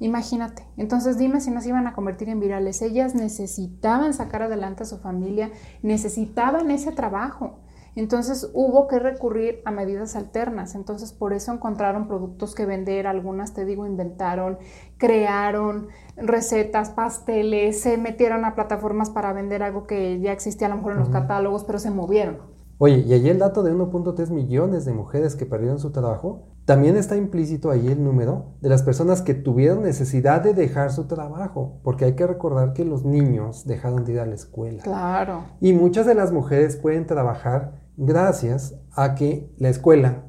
Imagínate. 0.00 0.66
Entonces 0.76 1.18
dime 1.18 1.40
si 1.40 1.50
nos 1.50 1.66
iban 1.66 1.86
a 1.86 1.94
convertir 1.94 2.28
en 2.28 2.40
virales. 2.40 2.82
Ellas 2.82 3.14
necesitaban 3.14 4.14
sacar 4.14 4.42
adelante 4.42 4.82
a 4.82 4.86
su 4.86 4.98
familia, 4.98 5.50
necesitaban 5.82 6.70
ese 6.70 6.92
trabajo. 6.92 7.60
Entonces 7.96 8.50
hubo 8.52 8.88
que 8.88 8.98
recurrir 8.98 9.62
a 9.64 9.70
medidas 9.70 10.16
alternas. 10.16 10.74
Entonces 10.74 11.14
por 11.14 11.32
eso 11.32 11.52
encontraron 11.52 12.06
productos 12.06 12.54
que 12.54 12.66
vender. 12.66 13.06
Algunas, 13.06 13.54
te 13.54 13.64
digo, 13.64 13.86
inventaron, 13.86 14.58
crearon 14.98 15.88
recetas, 16.16 16.90
pasteles, 16.90 17.80
se 17.80 17.96
metieron 17.96 18.44
a 18.44 18.54
plataformas 18.54 19.08
para 19.08 19.32
vender 19.32 19.62
algo 19.62 19.86
que 19.86 20.20
ya 20.20 20.32
existía 20.32 20.66
a 20.66 20.70
lo 20.70 20.76
mejor 20.76 20.92
en 20.92 20.98
los 20.98 21.08
catálogos, 21.08 21.64
pero 21.64 21.78
se 21.78 21.90
movieron. 21.90 22.38
Oye, 22.78 22.98
y 22.98 23.14
allí 23.14 23.30
el 23.30 23.38
dato 23.38 23.62
de 23.62 23.72
1.3 23.72 24.28
millones 24.30 24.84
de 24.84 24.92
mujeres 24.92 25.34
que 25.34 25.46
perdieron 25.46 25.78
su 25.78 25.92
trabajo, 25.92 26.55
también 26.66 26.96
está 26.96 27.16
implícito 27.16 27.70
ahí 27.70 27.86
el 27.86 28.02
número 28.02 28.56
de 28.60 28.68
las 28.68 28.82
personas 28.82 29.22
que 29.22 29.34
tuvieron 29.34 29.84
necesidad 29.84 30.42
de 30.42 30.52
dejar 30.52 30.90
su 30.90 31.04
trabajo, 31.04 31.78
porque 31.84 32.04
hay 32.04 32.14
que 32.16 32.26
recordar 32.26 32.72
que 32.72 32.84
los 32.84 33.04
niños 33.04 33.66
dejaron 33.66 34.04
de 34.04 34.14
ir 34.14 34.20
a 34.20 34.26
la 34.26 34.34
escuela. 34.34 34.82
Claro. 34.82 35.44
Y 35.60 35.72
muchas 35.72 36.06
de 36.06 36.16
las 36.16 36.32
mujeres 36.32 36.76
pueden 36.76 37.06
trabajar 37.06 37.80
gracias 37.96 38.74
a 38.92 39.14
que 39.14 39.48
la 39.58 39.68
escuela 39.68 40.24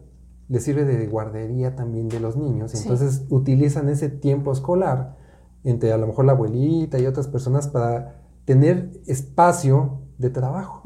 les 0.47 0.63
sirve 0.63 0.85
de 0.85 1.07
guardería 1.07 1.75
también 1.75 2.07
de 2.07 2.19
los 2.19 2.37
niños, 2.37 2.73
entonces 2.75 3.25
utilizan 3.29 3.89
ese 3.89 4.07
tiempo 4.07 4.51
escolar 4.51 5.17
entre 5.63 5.91
a 5.91 5.97
lo 5.97 6.07
mejor 6.07 6.25
la 6.25 6.33
abuelita 6.33 6.99
y 6.99 7.07
otras 7.07 7.27
personas 7.27 7.67
para 7.67 8.21
tener 8.45 8.91
espacio 9.07 10.03
de 10.19 10.29
trabajo. 10.29 10.83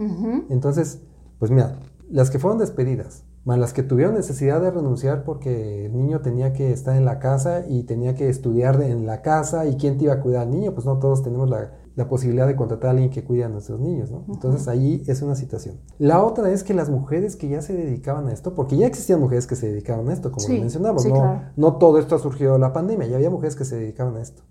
Entonces, 0.49 1.03
pues 1.37 1.51
mira, 1.51 1.77
las 2.09 2.31
que 2.31 2.39
fueron 2.39 2.57
despedidas, 2.57 3.25
más 3.43 3.57
las 3.57 3.73
que 3.73 3.81
tuvieron 3.81 4.13
necesidad 4.13 4.61
de 4.61 4.69
renunciar 4.69 5.23
porque 5.23 5.85
el 5.85 5.97
niño 5.97 6.21
tenía 6.21 6.53
que 6.53 6.71
estar 6.71 6.95
en 6.95 7.05
la 7.05 7.19
casa 7.19 7.65
y 7.67 7.83
tenía 7.83 8.13
que 8.13 8.29
estudiar 8.29 8.81
en 8.81 9.05
la 9.05 9.21
casa 9.21 9.65
y 9.65 9.77
quién 9.77 9.97
te 9.97 10.05
iba 10.05 10.13
a 10.13 10.19
cuidar 10.21 10.43
al 10.43 10.51
niño, 10.51 10.73
pues 10.73 10.85
no 10.85 10.99
todos 10.99 11.23
tenemos 11.23 11.49
la, 11.49 11.71
posibilidad 12.09 12.47
de 12.47 12.55
contratar 12.55 12.87
a 12.87 12.91
alguien 12.91 13.11
que 13.11 13.23
cuide 13.23 13.43
a 13.43 13.49
nuestros 13.49 13.79
niños, 13.79 14.09
¿no? 14.09 14.25
Entonces 14.27 14.67
ahí 14.67 15.03
es 15.05 15.21
una 15.21 15.35
situación. 15.35 15.79
La 15.99 16.23
otra 16.23 16.49
es 16.49 16.63
que 16.63 16.73
las 16.73 16.89
mujeres 16.89 17.35
que 17.35 17.47
ya 17.47 17.61
se 17.61 17.73
dedicaban 17.73 18.27
a 18.27 18.31
esto, 18.31 18.55
porque 18.55 18.75
ya 18.75 18.87
existían 18.87 19.19
mujeres 19.19 19.45
que 19.45 19.55
se 19.55 19.67
dedicaban 19.67 20.09
a 20.09 20.13
esto, 20.13 20.31
como 20.31 20.47
lo 20.47 20.53
mencionamos, 20.55 21.05
no, 21.05 21.43
no 21.55 21.77
todo 21.77 21.99
esto 21.99 22.15
ha 22.15 22.19
surgido 22.19 22.53
de 22.53 22.59
la 22.59 22.73
pandemia, 22.73 23.05
ya 23.05 23.17
había 23.17 23.29
mujeres 23.29 23.55
que 23.55 23.65
se 23.65 23.75
dedicaban 23.75 24.15
a 24.15 24.21
esto. 24.21 24.41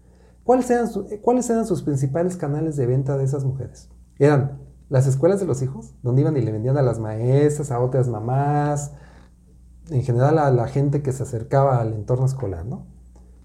¿Cuáles 0.45 0.71
eran, 0.71 0.89
¿Cuáles 1.23 1.51
eran 1.51 1.67
sus 1.67 1.83
principales 1.83 2.37
canales 2.37 2.77
de 2.77 2.87
venta 2.87 3.17
de 3.19 3.25
esas 3.25 3.45
mujeres? 3.45 3.89
Eran 4.19 4.61
las 4.91 5.07
escuelas 5.07 5.41
de 5.41 5.47
los 5.47 5.63
hijos, 5.63 5.95
donde 6.03 6.21
iban 6.21 6.37
y 6.37 6.43
le 6.43 6.53
vendían 6.53 6.77
a 6.77 6.83
las 6.83 6.99
maestras, 6.99 7.71
a 7.71 7.81
otras 7.81 8.09
mamás, 8.09 8.93
en 9.89 10.03
general 10.03 10.39
a 10.39 10.51
la 10.51 10.67
gente 10.67 11.01
que 11.01 11.13
se 11.13 11.23
acercaba 11.23 11.81
al 11.81 11.95
entorno 11.95 12.27
escolar, 12.27 12.67
¿no? 12.67 12.87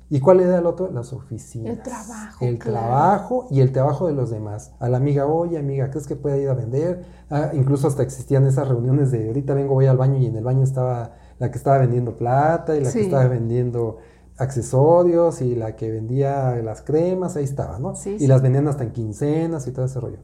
¿Y 0.09 0.19
cuál 0.19 0.39
era 0.39 0.57
el 0.57 0.65
otro? 0.65 0.91
Las 0.91 1.13
oficinas. 1.13 1.77
El 1.77 1.81
trabajo. 1.81 2.45
El 2.45 2.59
trabajo 2.59 3.47
y 3.49 3.61
el 3.61 3.71
trabajo 3.71 4.07
de 4.07 4.13
los 4.13 4.29
demás. 4.29 4.73
A 4.79 4.89
la 4.89 4.97
amiga, 4.97 5.25
oye 5.25 5.57
amiga, 5.57 5.89
¿crees 5.89 6.07
que 6.07 6.15
puede 6.15 6.41
ir 6.41 6.49
a 6.49 6.53
vender? 6.53 7.05
Ah, 7.29 7.51
incluso 7.53 7.87
hasta 7.87 8.03
existían 8.03 8.45
esas 8.45 8.67
reuniones 8.67 9.11
de 9.11 9.27
ahorita 9.27 9.53
vengo, 9.53 9.73
voy 9.73 9.85
al 9.85 9.97
baño 9.97 10.17
y 10.17 10.25
en 10.27 10.35
el 10.35 10.43
baño 10.43 10.63
estaba 10.63 11.13
la 11.39 11.51
que 11.51 11.57
estaba 11.57 11.79
vendiendo 11.79 12.17
plata 12.17 12.75
y 12.75 12.83
la 12.83 12.91
que 12.91 13.01
estaba 13.01 13.27
vendiendo 13.27 13.97
accesorios 14.37 15.41
y 15.41 15.55
la 15.55 15.75
que 15.75 15.91
vendía 15.91 16.55
las 16.63 16.81
cremas, 16.81 17.35
ahí 17.35 17.43
estaba, 17.43 17.79
¿no? 17.79 17.95
Sí, 17.95 18.17
y 18.19 18.27
las 18.27 18.41
vendían 18.41 18.67
hasta 18.67 18.83
en 18.83 18.91
quincenas 18.91 19.67
y 19.67 19.71
todo 19.71 19.85
ese 19.85 19.99
rollo. 19.99 20.19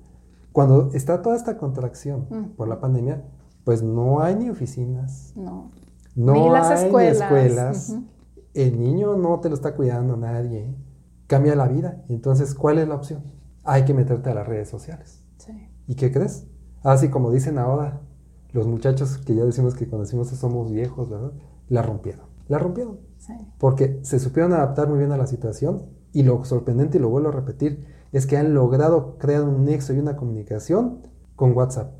Cuando 0.51 0.89
está 0.93 1.21
toda 1.21 1.35
esta 1.35 1.57
contracción 1.57 2.53
por 2.57 2.67
la 2.67 2.79
pandemia, 2.79 3.23
pues 3.63 3.83
no 3.83 4.21
hay 4.21 4.35
ni 4.35 4.49
oficinas. 4.49 5.33
No. 5.35 5.71
No 6.15 6.33
ni 6.33 6.49
las 6.49 6.69
hay 6.69 6.85
escuelas. 6.85 7.17
Ni 7.17 7.23
escuelas. 7.23 7.95
El 8.53 8.79
niño 8.79 9.15
no 9.15 9.39
te 9.39 9.49
lo 9.49 9.55
está 9.55 9.75
cuidando 9.75 10.17
nadie. 10.17 10.75
Cambia 11.27 11.55
la 11.55 11.67
vida. 11.67 12.03
Entonces, 12.09 12.53
¿cuál 12.53 12.79
es 12.79 12.87
la 12.87 12.95
opción? 12.95 13.23
Hay 13.63 13.85
que 13.85 13.93
meterte 13.93 14.29
a 14.29 14.33
las 14.33 14.47
redes 14.47 14.67
sociales. 14.67 15.23
Sí. 15.37 15.53
¿Y 15.87 15.95
qué 15.95 16.11
crees? 16.11 16.47
Así 16.83 17.09
como 17.09 17.31
dicen 17.31 17.57
ahora 17.57 18.01
los 18.51 18.67
muchachos 18.67 19.17
que 19.19 19.35
ya 19.35 19.45
decimos 19.45 19.75
que 19.75 19.87
cuando 19.87 20.03
decimos 20.03 20.27
somos 20.29 20.71
viejos, 20.71 21.09
¿verdad? 21.09 21.31
La 21.69 21.81
rompieron. 21.81 22.25
La 22.49 22.57
rompieron. 22.57 22.99
Sí. 23.17 23.33
Porque 23.57 23.99
se 24.03 24.19
supieron 24.19 24.51
adaptar 24.51 24.89
muy 24.89 24.97
bien 24.97 25.13
a 25.13 25.17
la 25.17 25.27
situación 25.27 25.85
y 26.11 26.23
lo 26.23 26.43
sorprendente, 26.43 26.97
y 26.97 27.01
lo 27.01 27.09
vuelvo 27.09 27.29
a 27.29 27.31
repetir, 27.31 27.85
es 28.11 28.25
que 28.25 28.37
han 28.37 28.53
logrado 28.53 29.17
crear 29.17 29.43
un 29.43 29.65
nexo 29.65 29.93
y 29.93 29.99
una 29.99 30.15
comunicación 30.15 31.07
con 31.35 31.55
WhatsApp 31.55 31.93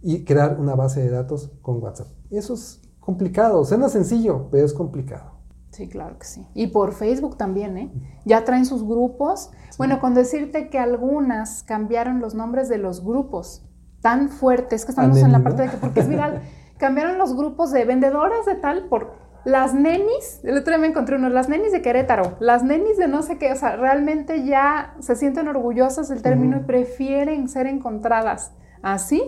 y 0.00 0.24
crear 0.24 0.58
una 0.58 0.74
base 0.74 1.00
de 1.02 1.10
datos 1.10 1.52
con 1.62 1.82
WhatsApp. 1.82 2.08
Eso 2.30 2.54
es 2.54 2.82
complicado, 3.00 3.64
suena 3.64 3.88
sencillo, 3.88 4.48
pero 4.50 4.64
es 4.64 4.74
complicado. 4.74 5.34
Sí, 5.70 5.88
claro 5.88 6.18
que 6.18 6.26
sí. 6.26 6.46
Y 6.54 6.68
por 6.68 6.92
Facebook 6.92 7.36
también, 7.36 7.76
¿eh? 7.76 7.92
Ya 8.24 8.44
traen 8.44 8.64
sus 8.64 8.86
grupos. 8.86 9.50
Bueno, 9.76 9.98
con 9.98 10.14
decirte 10.14 10.70
que 10.70 10.78
algunas 10.78 11.64
cambiaron 11.64 12.20
los 12.20 12.34
nombres 12.34 12.68
de 12.68 12.78
los 12.78 13.04
grupos 13.04 13.64
tan 14.00 14.28
fuertes 14.28 14.84
que 14.84 14.92
estamos 14.92 15.18
en 15.18 15.32
la 15.32 15.42
parte 15.42 15.62
de 15.62 15.70
que, 15.70 15.76
porque 15.78 16.00
es 16.00 16.08
viral, 16.08 16.42
cambiaron 16.78 17.18
los 17.18 17.34
grupos 17.34 17.72
de 17.72 17.84
vendedores 17.84 18.46
de 18.46 18.54
tal 18.54 18.88
por 18.88 19.14
las 19.44 19.74
nenis, 19.74 20.40
el 20.42 20.56
otro 20.56 20.72
día 20.72 20.78
me 20.78 20.86
encontré 20.86 21.16
uno, 21.16 21.28
las 21.28 21.48
nenis 21.48 21.72
de 21.72 21.82
Querétaro, 21.82 22.36
las 22.40 22.62
nenis 22.62 22.96
de 22.96 23.08
no 23.08 23.22
sé 23.22 23.38
qué, 23.38 23.52
o 23.52 23.56
sea, 23.56 23.76
realmente 23.76 24.44
ya 24.44 24.94
se 25.00 25.16
sienten 25.16 25.48
orgullosas 25.48 26.08
del 26.08 26.22
término 26.22 26.58
y 26.58 26.60
prefieren 26.60 27.48
ser 27.48 27.66
encontradas 27.66 28.52
así 28.82 29.22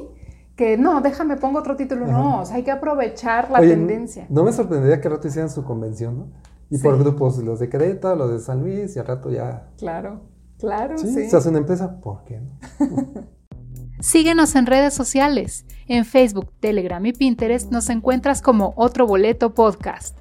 que 0.56 0.78
no, 0.78 1.02
déjame, 1.02 1.36
pongo 1.36 1.58
otro 1.58 1.76
título, 1.76 2.06
no, 2.06 2.40
o 2.40 2.46
sea, 2.46 2.56
hay 2.56 2.62
que 2.62 2.70
aprovechar 2.70 3.50
la 3.50 3.60
tendencia. 3.60 4.26
No 4.30 4.42
me 4.42 4.52
sorprendería 4.52 5.02
que 5.02 5.08
al 5.08 5.14
rato 5.14 5.28
hicieran 5.28 5.50
su 5.50 5.62
convención, 5.64 6.18
¿no? 6.18 6.28
Y 6.70 6.78
por 6.78 6.98
grupos, 6.98 7.36
los 7.38 7.60
de 7.60 7.68
Querétaro, 7.68 8.16
los 8.16 8.30
de 8.30 8.40
San 8.40 8.60
Luis, 8.60 8.96
y 8.96 8.98
al 8.98 9.06
rato 9.06 9.30
ya. 9.30 9.68
Claro, 9.76 10.22
claro, 10.58 10.96
sí. 10.96 11.08
sí. 11.12 11.28
Se 11.28 11.36
hace 11.36 11.50
una 11.50 11.58
empresa, 11.58 12.00
¿por 12.00 12.24
qué 12.24 12.40
no? 12.40 12.58
Síguenos 14.00 14.54
en 14.56 14.66
redes 14.66 14.92
sociales. 14.92 15.64
En 15.88 16.04
Facebook, 16.04 16.50
Telegram 16.60 17.04
y 17.06 17.12
Pinterest 17.12 17.70
nos 17.72 17.88
encuentras 17.88 18.42
como 18.42 18.74
Otro 18.76 19.06
Boleto 19.06 19.54
Podcast. 19.54 20.18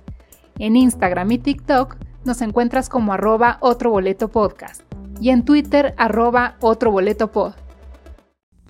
En 0.58 0.78
Instagram 0.78 1.32
y 1.34 1.40
TikTok 1.40 1.98
nos 2.24 2.42
encuentras 2.42 2.88
como 2.88 3.12
arroba 3.12 3.58
Otro 3.60 3.90
Boleto 3.90 4.30
Podcast. 4.30 4.82
Y 5.20 5.30
en 5.30 5.44
Twitter, 5.44 5.94
arroba 5.98 6.56
Otro 6.62 6.90
Boleto 6.90 7.32
Pod. 7.32 7.54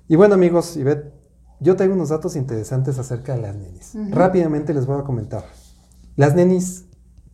Y 0.08 0.15
bueno 0.15 0.34
amigos, 0.34 0.76
Ivette, 0.76 1.13
yo 1.60 1.76
tengo 1.76 1.94
unos 1.94 2.10
datos 2.10 2.36
interesantes 2.36 2.98
acerca 2.98 3.36
de 3.36 3.41
las 3.41 3.56
nenis. 3.56 3.96
Rápidamente 4.10 4.74
les 4.74 4.88
voy 4.88 5.00
a 5.00 5.04
comentar. 5.04 5.44
¿Las 6.15 6.34
nenis 6.34 6.88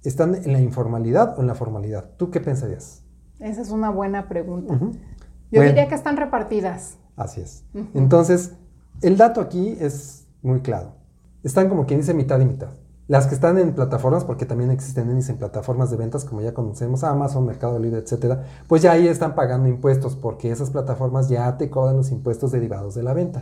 están 0.04 0.36
en 0.36 0.52
la 0.52 0.60
informalidad 0.60 1.38
o 1.38 1.42
en 1.42 1.48
la 1.48 1.56
formalidad? 1.56 2.12
¿Tú 2.18 2.32
qué 2.32 2.42
pensarías? 2.42 3.04
Esa 3.40 3.62
es 3.62 3.70
una 3.70 3.90
buena 3.90 4.28
pregunta. 4.28 4.78
Yo 5.52 5.62
diría 5.62 5.88
que 5.88 5.96
están 5.96 6.18
repartidas. 6.18 6.98
Así 7.15 7.41
es. 7.41 7.63
Entonces, 7.93 8.54
el 9.02 9.17
dato 9.17 9.41
aquí 9.41 9.78
es 9.80 10.26
muy 10.41 10.62
claro. 10.62 10.93
Están 11.43 11.69
como 11.69 11.86
quien 11.86 12.00
dice 12.00 12.13
mitad 12.13 12.39
y 12.39 12.45
mitad. 12.45 12.69
Las 13.08 13.28
que 13.28 13.36
están 13.36 13.58
en 13.58 13.74
plataformas, 13.74 14.24
porque 14.24 14.45
también 14.45 14.71
existen 14.71 15.10
en 15.10 15.38
plataformas 15.38 15.91
de 15.91 15.97
ventas, 15.97 16.24
como 16.24 16.41
ya 16.41 16.54
conocemos, 16.54 17.04
Amazon, 17.04 17.45
Mercado 17.45 17.78
Libre, 17.78 18.00
etcétera, 18.00 18.45
pues 18.67 18.82
ya 18.82 18.93
ahí 18.93 19.08
están 19.08 19.36
pagando 19.36 19.67
impuestos, 19.67 20.15
porque 20.15 20.50
esas 20.50 20.69
plataformas 20.69 21.28
ya 21.28 21.58
te 21.58 21.69
cobran 21.69 21.97
los 21.97 22.12
impuestos 22.12 22.52
derivados 22.52 22.95
de 22.95 23.04
la 23.04 23.13
venta. 23.13 23.41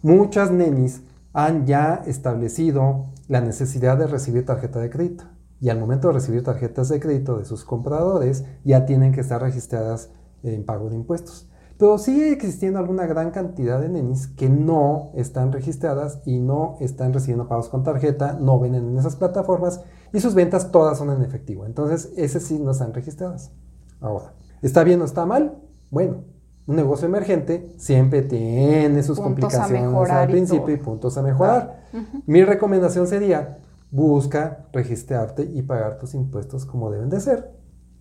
Muchas 0.00 0.50
nenis 0.50 1.02
han 1.34 1.66
ya 1.66 2.02
establecido 2.06 3.06
la 3.28 3.42
necesidad 3.42 3.98
de 3.98 4.06
recibir 4.06 4.46
tarjeta 4.46 4.78
de 4.78 4.88
crédito. 4.88 5.24
Y 5.60 5.68
al 5.68 5.78
momento 5.78 6.08
de 6.08 6.14
recibir 6.14 6.42
tarjetas 6.42 6.88
de 6.88 7.00
crédito 7.00 7.36
de 7.36 7.44
sus 7.44 7.64
compradores, 7.64 8.44
ya 8.64 8.86
tienen 8.86 9.12
que 9.12 9.20
estar 9.20 9.42
registradas 9.42 10.10
en 10.42 10.64
pago 10.64 10.88
de 10.88 10.96
impuestos. 10.96 11.48
Pero 11.78 11.98
sigue 11.98 12.32
existiendo 12.32 12.78
alguna 12.78 13.06
gran 13.06 13.30
cantidad 13.30 13.80
de 13.80 13.90
nenis 13.90 14.28
que 14.28 14.48
no 14.48 15.10
están 15.14 15.52
registradas 15.52 16.20
y 16.24 16.38
no 16.38 16.76
están 16.80 17.12
recibiendo 17.12 17.48
pagos 17.48 17.68
con 17.68 17.82
tarjeta, 17.82 18.32
no 18.40 18.58
venden 18.58 18.88
en 18.88 18.98
esas 18.98 19.16
plataformas 19.16 19.82
y 20.12 20.20
sus 20.20 20.34
ventas 20.34 20.70
todas 20.70 20.96
son 20.96 21.10
en 21.10 21.22
efectivo. 21.22 21.66
Entonces, 21.66 22.12
esas 22.16 22.44
sí 22.44 22.58
no 22.58 22.70
están 22.70 22.94
registradas. 22.94 23.52
Ahora, 24.00 24.32
¿está 24.62 24.84
bien 24.84 25.02
o 25.02 25.04
está 25.04 25.26
mal? 25.26 25.58
Bueno, 25.90 26.24
un 26.66 26.76
negocio 26.76 27.06
emergente 27.06 27.74
siempre 27.76 28.22
tiene 28.22 29.02
sus 29.02 29.20
complicaciones 29.20 30.10
al 30.10 30.28
principio 30.28 30.74
y, 30.74 30.78
puntos 30.78 31.18
a 31.18 31.22
mejorar. 31.22 31.84
Mi 32.26 32.42
recomendación 32.42 33.06
sería, 33.06 33.58
busca 33.90 34.66
registrarte 34.72 35.42
y 35.42 35.62
pagar 35.62 35.98
tus 35.98 36.14
impuestos 36.14 36.64
como 36.64 36.90
deben 36.90 37.10
de 37.10 37.20
ser 37.20 37.56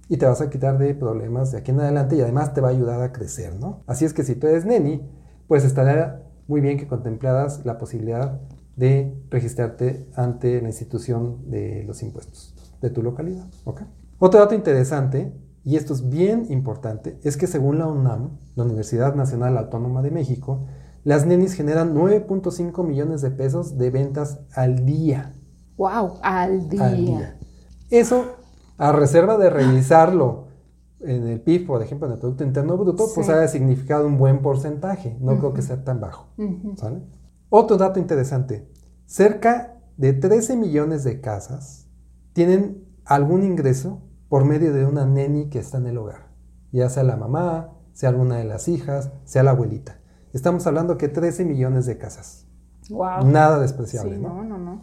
y 0.07 0.17
te 0.17 0.25
vas 0.25 0.41
a 0.41 0.49
quitar 0.49 0.77
de 0.77 0.93
problemas 0.93 1.51
de 1.51 1.59
aquí 1.59 1.71
en 1.71 1.79
adelante 1.79 2.15
y 2.15 2.21
además 2.21 2.53
te 2.53 2.61
va 2.61 2.69
a 2.69 2.71
ayudar 2.71 3.01
a 3.01 3.11
crecer, 3.11 3.55
¿no? 3.59 3.83
Así 3.87 4.05
es 4.05 4.13
que 4.13 4.23
si 4.23 4.35
tú 4.35 4.47
eres 4.47 4.65
neni, 4.65 5.01
pues 5.47 5.63
estaría 5.63 6.23
muy 6.47 6.61
bien 6.61 6.77
que 6.77 6.87
contemplaras 6.87 7.65
la 7.65 7.77
posibilidad 7.77 8.39
de 8.75 9.17
registrarte 9.29 10.09
ante 10.15 10.61
la 10.61 10.67
institución 10.67 11.49
de 11.49 11.83
los 11.87 12.03
impuestos 12.03 12.53
de 12.81 12.89
tu 12.89 13.01
localidad, 13.01 13.47
¿ok? 13.63 13.81
Otro 14.19 14.39
dato 14.39 14.53
interesante, 14.53 15.33
y 15.63 15.77
esto 15.77 15.93
es 15.93 16.07
bien 16.09 16.45
importante, 16.49 17.19
es 17.23 17.37
que 17.37 17.47
según 17.47 17.79
la 17.79 17.87
UNAM, 17.87 18.37
la 18.55 18.63
Universidad 18.63 19.15
Nacional 19.15 19.57
Autónoma 19.57 20.01
de 20.01 20.11
México, 20.11 20.65
las 21.03 21.25
nenis 21.25 21.53
generan 21.53 21.95
9.5 21.95 22.83
millones 22.83 23.21
de 23.21 23.31
pesos 23.31 23.77
de 23.77 23.89
ventas 23.89 24.39
al 24.53 24.85
día. 24.85 25.33
¡Wow! 25.77 26.19
Al 26.21 26.69
día. 26.69 26.85
Al 26.85 26.97
día. 26.97 27.39
Eso 27.89 28.25
a 28.77 28.91
reserva 28.91 29.37
de 29.37 29.49
revisarlo 29.49 30.45
en 30.99 31.27
el 31.27 31.41
PIB, 31.41 31.67
por 31.67 31.81
ejemplo, 31.81 32.07
en 32.07 32.13
el 32.13 32.19
Producto 32.19 32.43
Interno 32.43 32.77
Bruto, 32.77 33.07
pues 33.13 33.29
haya 33.29 33.47
significado 33.47 34.07
un 34.07 34.17
buen 34.17 34.41
porcentaje. 34.41 35.17
No 35.19 35.37
creo 35.37 35.53
que 35.53 35.61
sea 35.61 35.83
tan 35.83 35.99
bajo. 35.99 36.27
Otro 37.49 37.77
dato 37.77 37.99
interesante. 37.99 38.69
Cerca 39.05 39.77
de 39.97 40.13
13 40.13 40.57
millones 40.57 41.03
de 41.03 41.21
casas 41.21 41.87
tienen 42.33 42.85
algún 43.05 43.43
ingreso 43.43 44.01
por 44.29 44.45
medio 44.45 44.73
de 44.73 44.85
una 44.85 45.05
neni 45.05 45.49
que 45.49 45.59
está 45.59 45.77
en 45.77 45.87
el 45.87 45.97
hogar. 45.97 46.27
Ya 46.71 46.89
sea 46.89 47.03
la 47.03 47.15
mamá, 47.15 47.69
sea 47.93 48.09
alguna 48.09 48.37
de 48.37 48.45
las 48.45 48.67
hijas, 48.67 49.11
sea 49.23 49.43
la 49.43 49.51
abuelita. 49.51 49.99
Estamos 50.33 50.67
hablando 50.67 50.97
que 50.97 51.07
13 51.07 51.45
millones 51.45 51.85
de 51.85 51.97
casas. 51.97 52.45
Wow. 52.89 53.25
Nada 53.25 53.59
despreciable, 53.59 54.17
¿no? 54.17 54.29
No, 54.29 54.43
no, 54.43 54.57
no. 54.57 54.81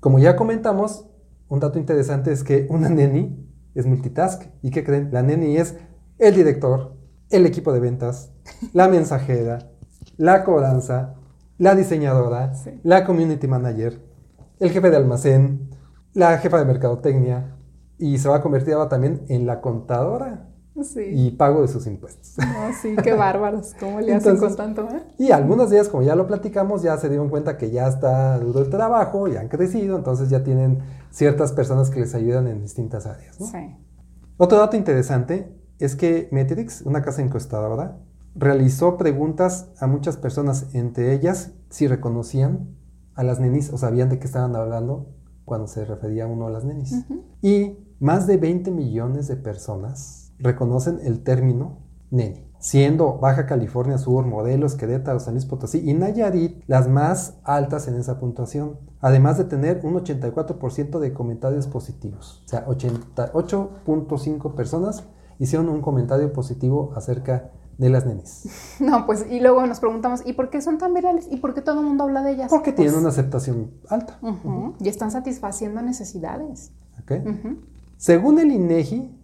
Como 0.00 0.18
ya 0.18 0.36
comentamos, 0.36 1.06
un 1.48 1.60
dato 1.60 1.78
interesante 1.78 2.32
es 2.32 2.42
que 2.42 2.66
una 2.70 2.88
neni 2.88 3.48
es 3.74 3.86
multitask. 3.86 4.42
¿Y 4.62 4.70
qué 4.70 4.84
creen? 4.84 5.10
La 5.12 5.22
neni 5.22 5.56
es 5.56 5.76
el 6.18 6.34
director, 6.34 6.96
el 7.30 7.46
equipo 7.46 7.72
de 7.72 7.80
ventas, 7.80 8.32
la 8.72 8.88
mensajera, 8.88 9.70
la 10.16 10.44
cobranza, 10.44 11.14
la 11.58 11.74
diseñadora, 11.74 12.52
la 12.82 13.04
community 13.04 13.46
manager, 13.46 14.00
el 14.60 14.70
jefe 14.70 14.90
de 14.90 14.96
almacén, 14.96 15.70
la 16.12 16.38
jefa 16.38 16.58
de 16.58 16.64
mercadotecnia, 16.64 17.56
y 17.98 18.18
se 18.18 18.28
va 18.28 18.36
a 18.36 18.42
convertir 18.42 18.74
ahora 18.74 18.88
también 18.88 19.24
en 19.28 19.46
la 19.46 19.60
contadora 19.60 20.48
y 20.96 21.30
pago 21.32 21.62
de 21.62 21.68
sus 21.68 21.86
impuestos. 21.86 22.34
sí, 22.82 22.96
qué 23.02 23.12
bárbaros, 23.12 23.74
¿cómo 23.78 24.00
le 24.00 24.14
hacen 24.14 24.36
con 24.36 24.56
tanto? 24.56 24.88
Eh? 24.90 25.02
Y 25.18 25.30
algunos 25.30 25.70
días, 25.70 25.88
como 25.88 26.02
ya 26.02 26.16
lo 26.16 26.26
platicamos, 26.26 26.82
ya 26.82 26.96
se 26.98 27.08
dieron 27.08 27.28
cuenta 27.28 27.56
que 27.56 27.70
ya 27.70 27.86
está 27.86 28.38
duro 28.38 28.60
el 28.60 28.70
trabajo, 28.70 29.28
ya 29.28 29.40
han 29.40 29.48
crecido, 29.48 29.96
entonces 29.96 30.30
ya 30.30 30.42
tienen 30.42 30.80
ciertas 31.10 31.52
personas 31.52 31.90
que 31.90 32.00
les 32.00 32.14
ayudan 32.14 32.48
en 32.48 32.60
distintas 32.60 33.06
áreas. 33.06 33.36
Sí. 33.36 33.76
Otro 34.36 34.58
dato 34.58 34.76
interesante 34.76 35.56
es 35.78 35.94
que 35.94 36.28
Metrix, 36.32 36.82
una 36.82 37.02
casa 37.02 37.22
encuestadora, 37.22 37.98
realizó 38.34 38.96
preguntas 38.96 39.70
a 39.78 39.86
muchas 39.86 40.16
personas, 40.16 40.74
entre 40.74 41.12
ellas 41.12 41.52
si 41.68 41.86
reconocían 41.86 42.76
a 43.14 43.22
las 43.22 43.38
nenis 43.38 43.72
o 43.72 43.78
sabían 43.78 44.08
de 44.08 44.18
qué 44.18 44.26
estaban 44.26 44.56
hablando 44.56 45.14
cuando 45.44 45.68
se 45.68 45.84
refería 45.84 46.26
uno 46.26 46.48
a 46.48 46.50
las 46.50 46.64
nenis. 46.64 47.04
Y 47.42 47.78
más 48.00 48.26
de 48.26 48.38
20 48.38 48.72
millones 48.72 49.28
de 49.28 49.36
personas 49.36 50.23
reconocen 50.38 51.00
el 51.02 51.22
término 51.22 51.78
neni, 52.10 52.46
siendo 52.58 53.18
Baja 53.18 53.46
California 53.46 53.98
Sur, 53.98 54.26
Modelos, 54.26 54.74
Querétaro, 54.74 55.20
San 55.20 55.34
Luis 55.34 55.46
Potosí 55.46 55.82
y 55.84 55.94
Nayarit 55.94 56.62
las 56.66 56.88
más 56.88 57.38
altas 57.44 57.88
en 57.88 57.96
esa 57.96 58.18
puntuación, 58.18 58.78
además 59.00 59.38
de 59.38 59.44
tener 59.44 59.80
un 59.84 59.94
84% 59.94 60.98
de 60.98 61.12
comentarios 61.12 61.66
positivos. 61.66 62.42
O 62.46 62.48
sea, 62.48 62.66
88.5 62.66 64.54
personas 64.54 65.04
hicieron 65.38 65.68
un 65.68 65.80
comentario 65.80 66.32
positivo 66.32 66.92
acerca 66.96 67.50
de 67.78 67.90
las 67.90 68.06
nenis. 68.06 68.48
No, 68.80 69.06
pues, 69.06 69.26
y 69.30 69.40
luego 69.40 69.66
nos 69.66 69.80
preguntamos, 69.80 70.22
¿y 70.24 70.32
por 70.32 70.50
qué 70.50 70.60
son 70.60 70.78
tan 70.78 70.94
virales? 70.94 71.26
¿Y 71.30 71.36
por 71.36 71.54
qué 71.54 71.60
todo 71.60 71.80
el 71.80 71.86
mundo 71.86 72.04
habla 72.04 72.22
de 72.22 72.32
ellas? 72.32 72.50
Porque 72.50 72.72
tienen 72.72 72.94
pues 72.94 73.02
una 73.02 73.10
aceptación 73.10 73.72
alta. 73.88 74.18
Y 74.80 74.88
están 74.88 75.10
satisfaciendo 75.10 75.80
necesidades. 75.82 76.72
Según 77.96 78.38
el 78.38 78.50
INEGI, 78.50 79.23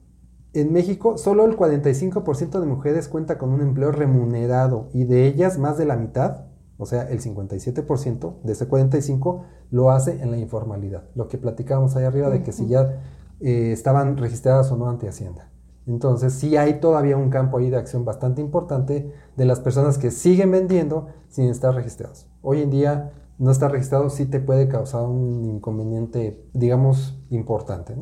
en 0.53 0.73
México 0.73 1.17
solo 1.17 1.45
el 1.45 1.57
45% 1.57 2.61
de 2.61 2.67
mujeres 2.67 3.09
cuenta 3.09 3.39
con 3.39 3.51
un 3.51 3.61
empleo 3.61 3.93
remunerado 3.93 4.89
y 4.93 5.05
de 5.05 5.27
ellas 5.27 5.59
más 5.59 5.79
de 5.79 5.85
la 5.85 5.97
mitad, 5.97 6.47
o 6.77 6.87
sea, 6.87 7.09
el 7.11 7.21
57% 7.21 8.43
de 8.43 8.53
ese 8.53 8.69
45% 8.69 9.43
lo 9.71 9.91
hace 9.91 10.21
en 10.23 10.31
la 10.31 10.39
informalidad. 10.39 11.05
Lo 11.15 11.29
que 11.29 11.39
platicábamos 11.39 11.95
ahí 11.95 12.05
arriba 12.05 12.31
de 12.31 12.43
que 12.43 12.53
si 12.53 12.67
ya 12.67 13.01
eh, 13.41 13.73
estaban 13.73 14.17
registradas 14.17 14.71
o 14.73 14.77
no 14.77 14.89
ante 14.89 15.09
Hacienda. 15.09 15.51
Entonces, 15.87 16.35
sí 16.35 16.57
hay 16.57 16.81
todavía 16.81 17.17
un 17.17 17.31
campo 17.31 17.59
ahí 17.59 17.71
de 17.71 17.77
acción 17.77 18.05
bastante 18.05 18.41
importante 18.41 19.13
de 19.37 19.45
las 19.45 19.61
personas 19.61 19.99
que 19.99 20.11
siguen 20.11 20.51
vendiendo 20.51 21.09
sin 21.29 21.47
estar 21.47 21.75
registrados. 21.75 22.29
Hoy 22.43 22.63
en 22.63 22.71
día, 22.71 23.13
no 23.39 23.51
estar 23.51 23.73
registrado 23.73 24.11
sí 24.11 24.27
te 24.27 24.41
puede 24.41 24.69
causar 24.69 25.05
un 25.05 25.45
inconveniente, 25.47 26.45
digamos, 26.53 27.19
importante. 27.31 27.97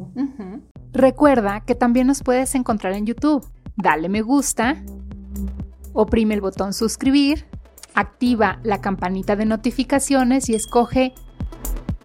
Recuerda 0.92 1.60
que 1.60 1.74
también 1.74 2.06
nos 2.06 2.22
puedes 2.22 2.54
encontrar 2.54 2.94
en 2.94 3.06
YouTube. 3.06 3.46
Dale 3.76 4.08
me 4.08 4.22
gusta, 4.22 4.82
oprime 5.92 6.34
el 6.34 6.40
botón 6.40 6.72
suscribir, 6.72 7.46
activa 7.94 8.58
la 8.62 8.80
campanita 8.80 9.36
de 9.36 9.44
notificaciones 9.44 10.48
y 10.48 10.54
escoge 10.54 11.14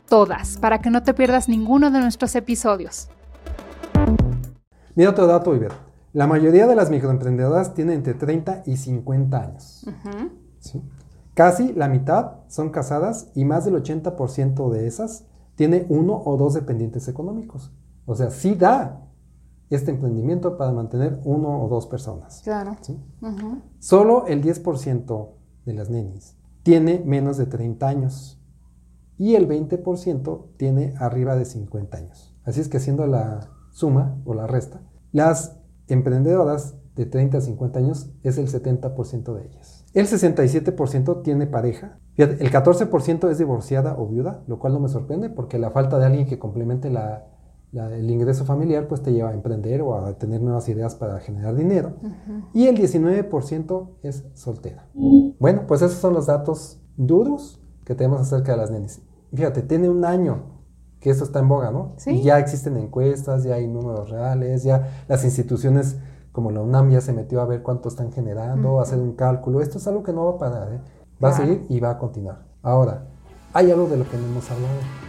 todas 0.08 0.58
para 0.58 0.80
que 0.80 0.90
no 0.90 1.04
te 1.04 1.14
pierdas 1.14 1.50
ninguno 1.50 1.90
de 1.90 2.00
nuestros 2.00 2.36
episodios. 2.36 3.10
Mira 4.96 5.10
otro 5.10 5.26
dato, 5.26 5.56
Iber. 5.56 5.72
La 6.14 6.28
mayoría 6.28 6.68
de 6.68 6.76
las 6.76 6.92
microemprendedoras 6.92 7.74
tienen 7.74 7.96
entre 7.96 8.14
30 8.14 8.64
y 8.68 8.78
50 8.78 9.42
años. 9.42 9.86
Casi 11.34 11.74
la 11.74 11.88
mitad 11.88 12.34
son 12.48 12.70
casadas 12.70 13.32
y 13.34 13.46
más 13.46 13.66
del 13.66 13.74
80% 13.76 14.70
de 14.70 14.86
esas 14.86 15.26
tiene 15.56 15.88
uno 15.90 16.22
o 16.24 16.38
dos 16.38 16.54
dependientes 16.54 17.08
económicos. 17.08 17.72
O 18.06 18.16
sea, 18.16 18.30
sí 18.30 18.56
da 18.56 19.04
este 19.70 19.92
emprendimiento 19.92 20.58
para 20.58 20.72
mantener 20.72 21.20
uno 21.24 21.64
o 21.64 21.68
dos 21.68 21.88
personas. 21.88 22.42
Claro. 22.44 22.76
Solo 23.80 24.28
el 24.28 24.44
10% 24.44 25.30
de 25.66 25.74
las 25.74 25.90
nenis 25.90 26.38
tiene 26.64 27.02
menos 27.06 27.38
de 27.38 27.46
30 27.46 27.88
años 27.88 28.40
y 29.18 29.36
el 29.36 29.48
20% 29.48 30.48
tiene 30.58 30.94
arriba 30.98 31.36
de 31.36 31.46
50 31.46 31.98
años. 31.98 32.36
Así 32.44 32.62
es 32.62 32.68
que 32.68 32.78
haciendo 32.78 33.08
la 33.08 33.50
suma 33.72 34.18
o 34.26 34.34
la 34.34 34.48
resta, 34.48 34.82
las 35.12 35.58
emprendedoras 35.88 36.76
de 36.96 37.06
30 37.06 37.38
a 37.38 37.42
50 37.42 37.80
años 37.80 38.12
es 38.24 38.38
el 38.38 38.48
70% 38.48 39.34
de 39.34 39.46
ellas. 39.46 39.86
El 39.94 40.08
67% 40.08 41.24
tiene 41.24 41.48
pareja. 41.48 42.00
el 42.18 42.52
14% 42.52 43.30
es 43.30 43.38
divorciada 43.38 43.96
o 43.98 44.08
viuda, 44.08 44.44
lo 44.48 44.60
cual 44.60 44.74
no 44.74 44.80
me 44.80 44.90
sorprende 44.90 45.30
porque 45.30 45.58
la 45.58 45.72
falta 45.72 45.98
de 45.98 46.06
alguien 46.06 46.28
que 46.28 46.40
complemente 46.40 46.90
el 47.74 48.10
ingreso 48.10 48.46
familiar 48.46 48.88
pues 48.88 49.02
te 49.02 49.12
lleva 49.12 49.30
a 49.30 49.34
emprender 49.34 49.82
o 49.82 49.96
a 49.96 50.14
tener 50.18 50.42
nuevas 50.42 50.70
ideas 50.70 50.96
para 50.96 51.20
generar 51.20 51.56
dinero. 51.56 51.94
Y 52.54 52.68
el 52.68 52.78
19% 52.78 53.90
es 54.04 54.26
soltera. 54.34 54.88
Bueno, 55.40 55.64
pues 55.68 55.82
esos 55.82 55.98
son 55.98 56.14
los 56.14 56.28
datos 56.28 56.80
duros 56.96 57.62
que 57.84 57.96
tenemos 57.96 58.22
acerca 58.22 58.52
de 58.52 58.58
las 58.60 58.72
nenes. 58.72 59.02
Fíjate, 59.34 59.64
tiene 59.64 59.90
un 59.90 60.06
año 60.06 60.62
que 61.00 61.10
esto 61.10 61.24
está 61.24 61.40
en 61.40 61.50
boga, 61.50 61.72
¿no? 61.72 61.94
Sí. 61.98 62.12
Y 62.12 62.22
ya 62.22 62.40
existen 62.40 62.78
encuestas, 62.78 63.44
ya 63.44 63.56
hay 63.56 63.68
números 63.68 64.10
reales, 64.10 64.64
ya 64.64 65.06
las 65.08 65.26
instituciones 65.26 65.98
como 66.32 66.52
la 66.52 66.62
UNAM 66.62 66.92
ya 66.92 67.02
se 67.02 67.12
metió 67.12 67.42
a 67.42 67.46
ver 67.46 67.62
cuánto 67.62 67.90
están 67.90 68.12
generando, 68.12 68.80
hacer 68.80 69.00
un 69.00 69.14
cálculo. 69.14 69.62
Esto 69.62 69.80
es 69.80 69.88
algo 69.88 70.04
que 70.04 70.14
no 70.14 70.26
va 70.26 70.32
a 70.32 70.38
parar, 70.38 70.74
¿eh? 70.74 70.80
Va 71.24 71.30
a 71.30 71.34
seguir 71.34 71.66
y 71.70 71.80
va 71.80 71.92
a 71.92 71.98
continuar. 71.98 72.46
Ahora, 72.62 73.08
hay 73.54 73.72
algo 73.72 73.88
de 73.88 73.98
lo 73.98 74.10
que 74.10 74.18
no 74.18 74.26
hemos 74.26 74.50
hablado 74.50 75.03